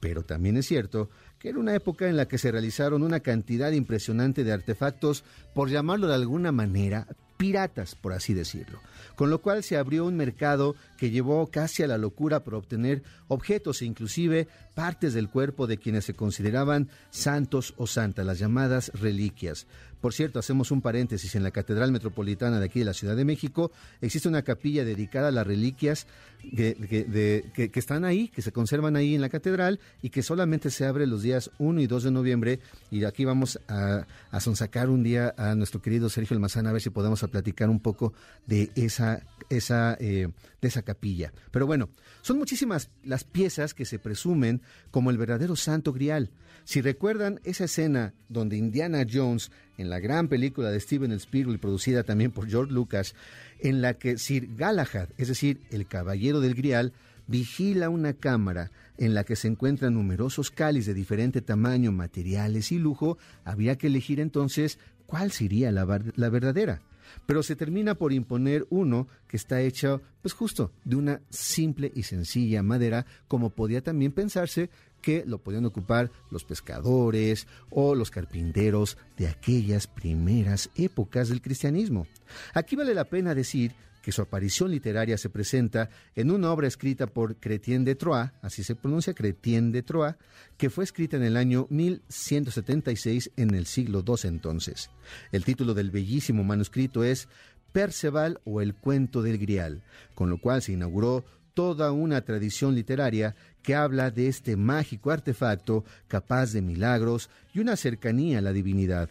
Pero 0.00 0.24
también 0.24 0.56
es 0.56 0.66
cierto 0.66 1.10
que 1.38 1.48
era 1.50 1.58
una 1.58 1.74
época 1.74 2.08
en 2.08 2.16
la 2.16 2.28
que 2.28 2.38
se 2.38 2.50
realizaron 2.50 3.02
una 3.02 3.20
cantidad 3.20 3.72
impresionante 3.72 4.44
de 4.44 4.52
artefactos, 4.52 5.24
por 5.54 5.70
llamarlo 5.70 6.06
de 6.06 6.14
alguna 6.14 6.52
manera, 6.52 7.06
piratas, 7.36 7.94
por 7.94 8.12
así 8.12 8.34
decirlo, 8.34 8.80
con 9.14 9.30
lo 9.30 9.40
cual 9.40 9.62
se 9.62 9.76
abrió 9.76 10.04
un 10.04 10.16
mercado 10.16 10.74
que 10.96 11.10
llevó 11.10 11.46
casi 11.48 11.82
a 11.82 11.86
la 11.86 11.98
locura 11.98 12.40
por 12.40 12.54
obtener 12.54 13.02
objetos 13.28 13.82
e 13.82 13.86
inclusive 13.86 14.48
partes 14.74 15.14
del 15.14 15.28
cuerpo 15.28 15.66
de 15.66 15.78
quienes 15.78 16.04
se 16.04 16.14
consideraban 16.14 16.88
santos 17.10 17.74
o 17.76 17.86
santas, 17.86 18.26
las 18.26 18.38
llamadas 18.38 18.90
reliquias. 18.94 19.66
Por 20.00 20.12
cierto, 20.12 20.38
hacemos 20.38 20.70
un 20.70 20.82
paréntesis, 20.82 21.34
en 21.34 21.42
la 21.42 21.50
Catedral 21.50 21.90
Metropolitana 21.90 22.60
de 22.60 22.66
aquí 22.66 22.78
de 22.78 22.84
la 22.84 22.92
Ciudad 22.92 23.16
de 23.16 23.24
México 23.24 23.72
existe 24.00 24.28
una 24.28 24.42
capilla 24.42 24.84
dedicada 24.84 25.28
a 25.28 25.32
las 25.32 25.46
reliquias 25.46 26.06
que, 26.54 27.70
están 27.74 28.04
ahí, 28.04 28.28
que 28.28 28.42
se 28.42 28.52
conservan 28.52 28.94
ahí 28.94 29.14
en 29.14 29.20
la 29.20 29.28
catedral 29.28 29.80
y 30.02 30.10
que 30.10 30.22
solamente 30.22 30.70
se 30.70 30.84
abre 30.84 31.06
los 31.06 31.22
días 31.22 31.50
1 31.58 31.80
y 31.80 31.86
2 31.86 32.04
de 32.04 32.10
noviembre. 32.10 32.60
Y 32.90 33.04
aquí 33.04 33.24
vamos 33.24 33.58
a, 33.68 34.06
a 34.30 34.40
sonsacar 34.40 34.90
un 34.90 35.02
día 35.02 35.34
a 35.36 35.54
nuestro 35.54 35.80
querido 35.82 36.08
Sergio 36.08 36.34
Almazán 36.34 36.66
a 36.66 36.72
ver 36.72 36.82
si 36.82 36.90
podemos 36.90 37.22
platicar 37.28 37.68
un 37.68 37.80
poco 37.80 38.12
de 38.46 38.70
esa, 38.74 39.22
esa, 39.50 39.96
eh, 40.00 40.28
de 40.60 40.68
esa 40.68 40.82
capilla. 40.82 41.32
Pero 41.50 41.66
bueno, 41.66 41.88
son 42.22 42.38
muchísimas 42.38 42.90
las 43.04 43.24
piezas 43.24 43.74
que 43.74 43.84
se 43.84 43.98
presumen 43.98 44.62
como 44.90 45.10
el 45.10 45.18
verdadero 45.18 45.56
santo 45.56 45.92
grial. 45.92 46.30
Si 46.64 46.80
recuerdan 46.80 47.40
esa 47.44 47.64
escena 47.64 48.14
donde 48.28 48.56
Indiana 48.56 49.06
Jones, 49.10 49.52
en 49.78 49.88
la 49.88 50.00
gran 50.00 50.26
película 50.26 50.70
de 50.70 50.80
Steven 50.80 51.12
Spielberg, 51.12 51.60
producida 51.60 52.02
también 52.02 52.32
por 52.32 52.48
George 52.48 52.72
Lucas, 52.72 53.14
en 53.60 53.82
la 53.82 53.94
que 53.94 54.18
Sir 54.18 54.56
Galahad, 54.56 55.10
es 55.16 55.28
decir, 55.28 55.60
el 55.70 55.86
caballero 55.86 56.40
del 56.40 56.54
grial, 56.54 56.92
vigila 57.28 57.88
una 57.88 58.14
cámara 58.14 58.70
en 58.98 59.14
la 59.14 59.24
que 59.24 59.36
se 59.36 59.48
encuentran 59.48 59.94
numerosos 59.94 60.50
cáliz 60.50 60.86
de 60.86 60.94
diferente 60.94 61.40
tamaño, 61.40 61.92
materiales 61.92 62.72
y 62.72 62.78
lujo, 62.78 63.18
había 63.44 63.76
que 63.76 63.88
elegir 63.88 64.20
entonces 64.20 64.78
cuál 65.06 65.30
sería 65.30 65.70
la, 65.70 66.02
la 66.16 66.28
verdadera 66.28 66.82
pero 67.26 67.42
se 67.42 67.56
termina 67.56 67.94
por 67.94 68.12
imponer 68.12 68.66
uno 68.70 69.08
que 69.28 69.36
está 69.36 69.60
hecho, 69.60 70.02
pues 70.22 70.34
justo, 70.34 70.72
de 70.84 70.96
una 70.96 71.20
simple 71.30 71.92
y 71.94 72.02
sencilla 72.02 72.62
madera, 72.62 73.06
como 73.28 73.50
podía 73.50 73.82
también 73.82 74.12
pensarse 74.12 74.70
que 75.00 75.24
lo 75.26 75.38
podían 75.38 75.66
ocupar 75.66 76.10
los 76.30 76.44
pescadores 76.44 77.46
o 77.70 77.94
los 77.94 78.10
carpinteros 78.10 78.98
de 79.16 79.28
aquellas 79.28 79.86
primeras 79.86 80.70
épocas 80.74 81.28
del 81.28 81.42
cristianismo. 81.42 82.06
Aquí 82.54 82.76
vale 82.76 82.94
la 82.94 83.04
pena 83.04 83.34
decir 83.34 83.72
que 84.06 84.12
su 84.12 84.22
aparición 84.22 84.70
literaria 84.70 85.18
se 85.18 85.30
presenta 85.30 85.90
en 86.14 86.30
una 86.30 86.52
obra 86.52 86.68
escrita 86.68 87.08
por 87.08 87.40
Chrétien 87.40 87.84
de 87.84 87.96
Troyes, 87.96 88.30
así 88.40 88.62
se 88.62 88.76
pronuncia 88.76 89.14
Chrétien 89.14 89.72
de 89.72 89.82
Troyes, 89.82 90.14
que 90.56 90.70
fue 90.70 90.84
escrita 90.84 91.16
en 91.16 91.24
el 91.24 91.36
año 91.36 91.66
1176 91.70 93.32
en 93.36 93.56
el 93.56 93.66
siglo 93.66 94.04
II 94.06 94.28
entonces. 94.28 94.90
El 95.32 95.44
título 95.44 95.74
del 95.74 95.90
bellísimo 95.90 96.44
manuscrito 96.44 97.02
es 97.02 97.26
Perceval 97.72 98.40
o 98.44 98.60
el 98.60 98.76
cuento 98.76 99.22
del 99.22 99.38
Grial, 99.38 99.82
con 100.14 100.30
lo 100.30 100.38
cual 100.38 100.62
se 100.62 100.74
inauguró 100.74 101.24
toda 101.54 101.90
una 101.90 102.20
tradición 102.20 102.76
literaria 102.76 103.34
que 103.64 103.74
habla 103.74 104.12
de 104.12 104.28
este 104.28 104.54
mágico 104.54 105.10
artefacto 105.10 105.84
capaz 106.06 106.52
de 106.52 106.62
milagros 106.62 107.28
y 107.52 107.58
una 107.58 107.74
cercanía 107.74 108.38
a 108.38 108.42
la 108.42 108.52
divinidad 108.52 109.10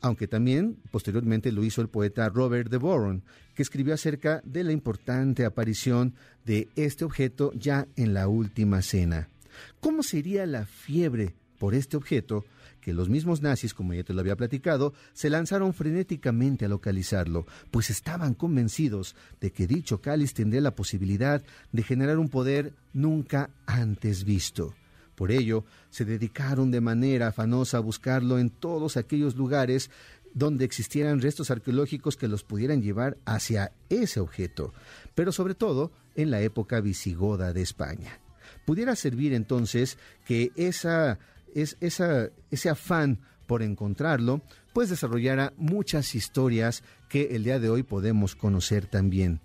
aunque 0.00 0.28
también 0.28 0.76
posteriormente 0.90 1.52
lo 1.52 1.64
hizo 1.64 1.80
el 1.80 1.88
poeta 1.88 2.28
Robert 2.28 2.70
de 2.70 2.78
Boron, 2.78 3.22
que 3.54 3.62
escribió 3.62 3.94
acerca 3.94 4.40
de 4.44 4.64
la 4.64 4.72
importante 4.72 5.44
aparición 5.44 6.14
de 6.44 6.68
este 6.76 7.04
objeto 7.04 7.52
ya 7.54 7.86
en 7.96 8.14
la 8.14 8.28
última 8.28 8.82
cena. 8.82 9.28
¿Cómo 9.80 10.02
sería 10.02 10.46
la 10.46 10.64
fiebre 10.64 11.34
por 11.58 11.74
este 11.74 11.96
objeto 11.96 12.44
que 12.80 12.94
los 12.94 13.10
mismos 13.10 13.42
nazis, 13.42 13.74
como 13.74 13.92
ya 13.92 14.02
te 14.02 14.14
lo 14.14 14.20
había 14.20 14.36
platicado, 14.36 14.94
se 15.12 15.28
lanzaron 15.28 15.74
frenéticamente 15.74 16.64
a 16.64 16.68
localizarlo, 16.68 17.46
pues 17.70 17.90
estaban 17.90 18.34
convencidos 18.34 19.14
de 19.40 19.52
que 19.52 19.66
dicho 19.66 20.00
cáliz 20.00 20.32
tendría 20.32 20.62
la 20.62 20.74
posibilidad 20.74 21.42
de 21.72 21.82
generar 21.82 22.18
un 22.18 22.30
poder 22.30 22.72
nunca 22.94 23.50
antes 23.66 24.24
visto. 24.24 24.74
Por 25.20 25.32
ello, 25.32 25.66
se 25.90 26.06
dedicaron 26.06 26.70
de 26.70 26.80
manera 26.80 27.26
afanosa 27.26 27.76
a 27.76 27.80
buscarlo 27.80 28.38
en 28.38 28.48
todos 28.48 28.96
aquellos 28.96 29.36
lugares 29.36 29.90
donde 30.32 30.64
existieran 30.64 31.20
restos 31.20 31.50
arqueológicos 31.50 32.16
que 32.16 32.26
los 32.26 32.42
pudieran 32.42 32.80
llevar 32.80 33.18
hacia 33.26 33.70
ese 33.90 34.18
objeto, 34.18 34.72
pero 35.14 35.30
sobre 35.30 35.54
todo 35.54 35.92
en 36.14 36.30
la 36.30 36.40
época 36.40 36.80
visigoda 36.80 37.52
de 37.52 37.60
España. 37.60 38.18
Pudiera 38.64 38.96
servir 38.96 39.34
entonces 39.34 39.98
que 40.24 40.52
esa, 40.56 41.18
es, 41.54 41.76
esa, 41.80 42.30
ese 42.50 42.70
afán 42.70 43.18
por 43.46 43.60
encontrarlo, 43.60 44.40
pues 44.72 44.88
desarrollara 44.88 45.52
muchas 45.58 46.14
historias 46.14 46.82
que 47.10 47.36
el 47.36 47.44
día 47.44 47.58
de 47.58 47.68
hoy 47.68 47.82
podemos 47.82 48.34
conocer 48.34 48.86
también. 48.86 49.42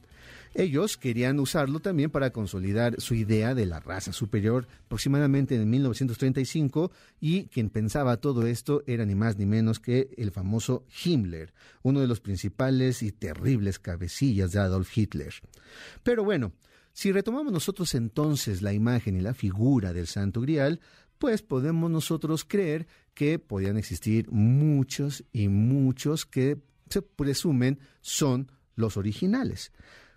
Ellos 0.57 0.95
querían 0.95 1.37
usarlo 1.41 1.81
también 1.81 2.09
para 2.09 2.31
consolidar 2.31 3.01
su 3.01 3.13
idea 3.13 3.53
de 3.53 3.65
la 3.65 3.81
raza 3.81 4.13
superior 4.13 4.69
aproximadamente 4.85 5.55
en 5.55 5.69
1935 5.69 6.93
y 7.19 7.47
quien 7.47 7.69
pensaba 7.69 8.15
todo 8.15 8.47
esto 8.47 8.81
era 8.87 9.05
ni 9.05 9.15
más 9.15 9.37
ni 9.37 9.45
menos 9.45 9.81
que 9.81 10.11
el 10.15 10.31
famoso 10.31 10.85
Himmler, 11.03 11.53
uno 11.83 11.99
de 11.99 12.07
los 12.07 12.21
principales 12.21 13.03
y 13.03 13.11
terribles 13.11 13.79
cabecillas 13.79 14.53
de 14.53 14.59
Adolf 14.59 14.97
Hitler. 14.97 15.33
Pero 16.03 16.23
bueno, 16.23 16.53
si 16.93 17.11
retomamos 17.11 17.51
nosotros 17.51 17.93
entonces 17.93 18.61
la 18.61 18.71
imagen 18.71 19.17
y 19.17 19.21
la 19.21 19.33
figura 19.33 19.91
del 19.91 20.07
Santo 20.07 20.39
Grial, 20.39 20.79
pues 21.17 21.41
podemos 21.41 21.91
nosotros 21.91 22.45
creer 22.45 22.87
que 23.13 23.39
podían 23.39 23.75
existir 23.75 24.31
muchos 24.31 25.25
y 25.33 25.49
muchos 25.49 26.25
que 26.25 26.61
se 26.89 27.01
presumen 27.01 27.79
son 27.99 28.49
los 28.75 28.95
originales. 28.95 29.73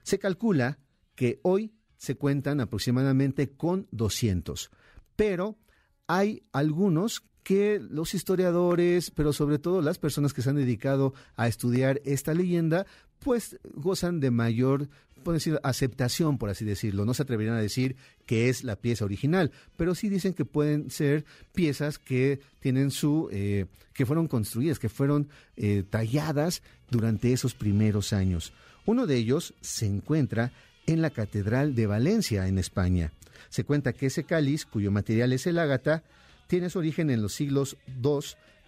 Se 0.08 0.18
calcula 0.18 0.78
que 1.14 1.38
hoy 1.42 1.74
se 1.98 2.14
cuentan 2.14 2.62
aproximadamente 2.62 3.50
con 3.50 3.88
200, 3.90 4.70
pero 5.16 5.58
hay 6.06 6.44
algunos 6.50 7.24
que 7.42 7.78
los 7.78 8.14
historiadores, 8.14 9.10
pero 9.10 9.34
sobre 9.34 9.58
todo 9.58 9.82
las 9.82 9.98
personas 9.98 10.32
que 10.32 10.40
se 10.40 10.48
han 10.48 10.56
dedicado 10.56 11.12
a 11.36 11.46
estudiar 11.46 12.00
esta 12.06 12.32
leyenda, 12.32 12.86
pues 13.18 13.60
gozan 13.74 14.18
de 14.18 14.30
mayor 14.30 14.88
decir, 15.32 15.60
aceptación, 15.62 16.38
por 16.38 16.48
así 16.48 16.64
decirlo. 16.64 17.04
No 17.04 17.12
se 17.12 17.24
atreverían 17.24 17.56
a 17.56 17.60
decir 17.60 17.96
que 18.24 18.48
es 18.48 18.64
la 18.64 18.76
pieza 18.76 19.04
original, 19.04 19.52
pero 19.76 19.94
sí 19.94 20.08
dicen 20.08 20.32
que 20.32 20.46
pueden 20.46 20.90
ser 20.90 21.26
piezas 21.52 21.98
que 21.98 22.40
tienen 22.60 22.90
su, 22.90 23.28
eh, 23.30 23.66
que 23.92 24.06
fueron 24.06 24.26
construidas, 24.26 24.78
que 24.78 24.88
fueron 24.88 25.28
eh, 25.56 25.84
talladas 25.88 26.62
durante 26.90 27.30
esos 27.34 27.52
primeros 27.52 28.14
años. 28.14 28.54
Uno 28.88 29.06
de 29.06 29.16
ellos 29.16 29.52
se 29.60 29.84
encuentra 29.84 30.50
en 30.86 31.02
la 31.02 31.10
Catedral 31.10 31.74
de 31.74 31.86
Valencia, 31.86 32.48
en 32.48 32.56
España. 32.56 33.12
Se 33.50 33.62
cuenta 33.62 33.92
que 33.92 34.06
ese 34.06 34.24
cáliz, 34.24 34.64
cuyo 34.64 34.90
material 34.90 35.34
es 35.34 35.46
el 35.46 35.58
ágata, 35.58 36.02
tiene 36.46 36.70
su 36.70 36.78
origen 36.78 37.10
en 37.10 37.20
los 37.20 37.34
siglos 37.34 37.76
II 38.02 38.20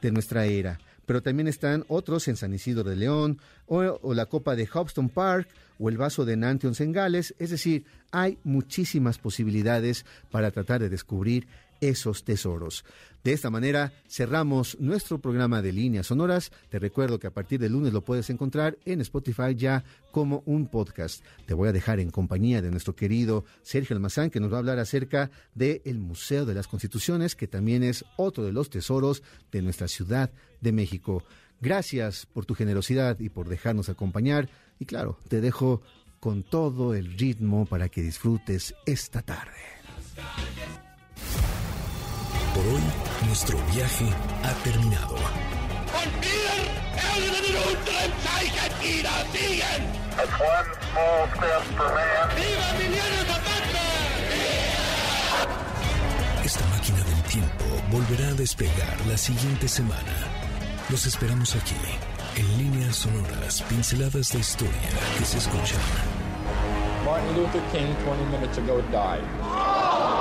de 0.03 0.13
nuestra 0.13 0.45
era 0.45 0.79
pero 1.11 1.25
también 1.25 1.49
están 1.49 1.85
otros 1.89 2.29
en 2.29 2.37
San 2.37 2.55
Isidro 2.55 2.85
de 2.85 2.95
León, 2.95 3.41
o, 3.67 4.15
la 4.15 4.27
copa 4.27 4.55
de 4.55 4.69
Hobston 4.73 5.09
Park, 5.09 5.49
o 5.81 5.89
el 5.89 5.97
vaso 5.97 6.25
de 6.25 6.37
Nantions 6.37 6.81
en 6.81 6.93
Gales, 6.93 7.35
es 7.41 7.51
decir, 7.51 7.85
hay 8.13 8.39
muchísimas 8.45 9.19
posibilidades 9.19 10.07
para 10.31 10.53
tratar 10.53 10.81
de 10.81 10.89
descubrir 10.89 11.49
esos 11.81 12.25
tesoros. 12.25 12.85
De 13.23 13.33
esta 13.33 13.51
manera 13.51 13.93
cerramos 14.09 14.79
nuestro 14.81 15.21
programa 15.21 15.61
de 15.61 15.73
líneas 15.73 16.07
sonoras. 16.07 16.51
Te 16.71 16.79
recuerdo 16.79 17.19
que 17.19 17.27
a 17.27 17.33
partir 17.33 17.61
del 17.61 17.73
lunes 17.73 17.93
lo 17.93 18.03
puedes 18.03 18.31
encontrar 18.31 18.79
en 18.87 19.03
Spotify 19.03 19.55
ya 19.55 19.85
como 20.11 20.43
un 20.47 20.69
podcast. 20.69 21.23
Te 21.47 21.53
voy 21.53 21.69
a 21.69 21.73
dejar 21.73 22.01
en 22.01 22.11
compañía 22.11 22.63
de 22.63 22.71
nuestro 22.71 22.97
querido 22.97 23.45
Sergio 23.63 23.95
Almazán 23.95 24.31
que 24.31 24.41
nos 24.41 24.51
va 24.51 24.57
a 24.57 24.61
hablar 24.61 24.79
acerca 24.79 25.31
del 25.55 25.83
el 25.85 25.99
Museo 25.99 26.47
de 26.47 26.55
las 26.55 26.67
Constituciones, 26.67 27.37
que 27.37 27.47
también 27.47 27.83
es 27.83 28.05
otro 28.17 28.45
de 28.45 28.53
los 28.53 28.71
tesoros 28.71 29.23
de 29.53 29.61
nuestra 29.61 29.89
Ciudad 29.89 30.31
de 30.63 30.73
México. 30.73 31.23
Gracias 31.61 32.25
por 32.25 32.47
tu 32.47 32.55
generosidad 32.55 33.21
y 33.21 33.29
por 33.29 33.51
dejarnos 33.51 33.91
acompañar. 33.91 34.49
Y 34.79 34.87
claro, 34.87 35.19
te 35.29 35.43
dejo 35.43 35.83
con 36.21 36.43
todo 36.43 36.95
el 36.95 37.19
ritmo 37.19 37.67
para 37.67 37.91
que 37.91 38.03
disfrutes 38.03 38.75
esta 38.87 39.21
tarde. 39.21 39.61
Por 42.61 42.75
hoy, 42.75 42.83
nuestro 43.27 43.57
viaje 43.73 44.05
ha 44.45 44.53
terminado. 44.63 45.15
Esta 56.45 56.67
máquina 56.67 56.99
del 56.99 57.23
tiempo 57.23 57.65
volverá 57.91 58.29
a 58.29 58.35
despegar 58.35 59.07
la 59.07 59.17
siguiente 59.17 59.67
semana. 59.67 60.03
Los 60.91 61.07
esperamos 61.07 61.55
aquí, 61.55 61.77
en 62.37 62.59
líneas 62.59 62.97
sonoras, 62.97 63.63
pinceladas 63.71 64.33
de 64.33 64.39
historia 64.39 64.91
que 65.19 65.25
se 65.25 65.39
escuchan. 65.39 65.81
Martin 67.07 67.37
Luther 67.37 67.63
King 67.73 67.95
20 68.05 68.25
minutes 68.31 68.59
ago 68.59 68.83
died. 68.91 70.20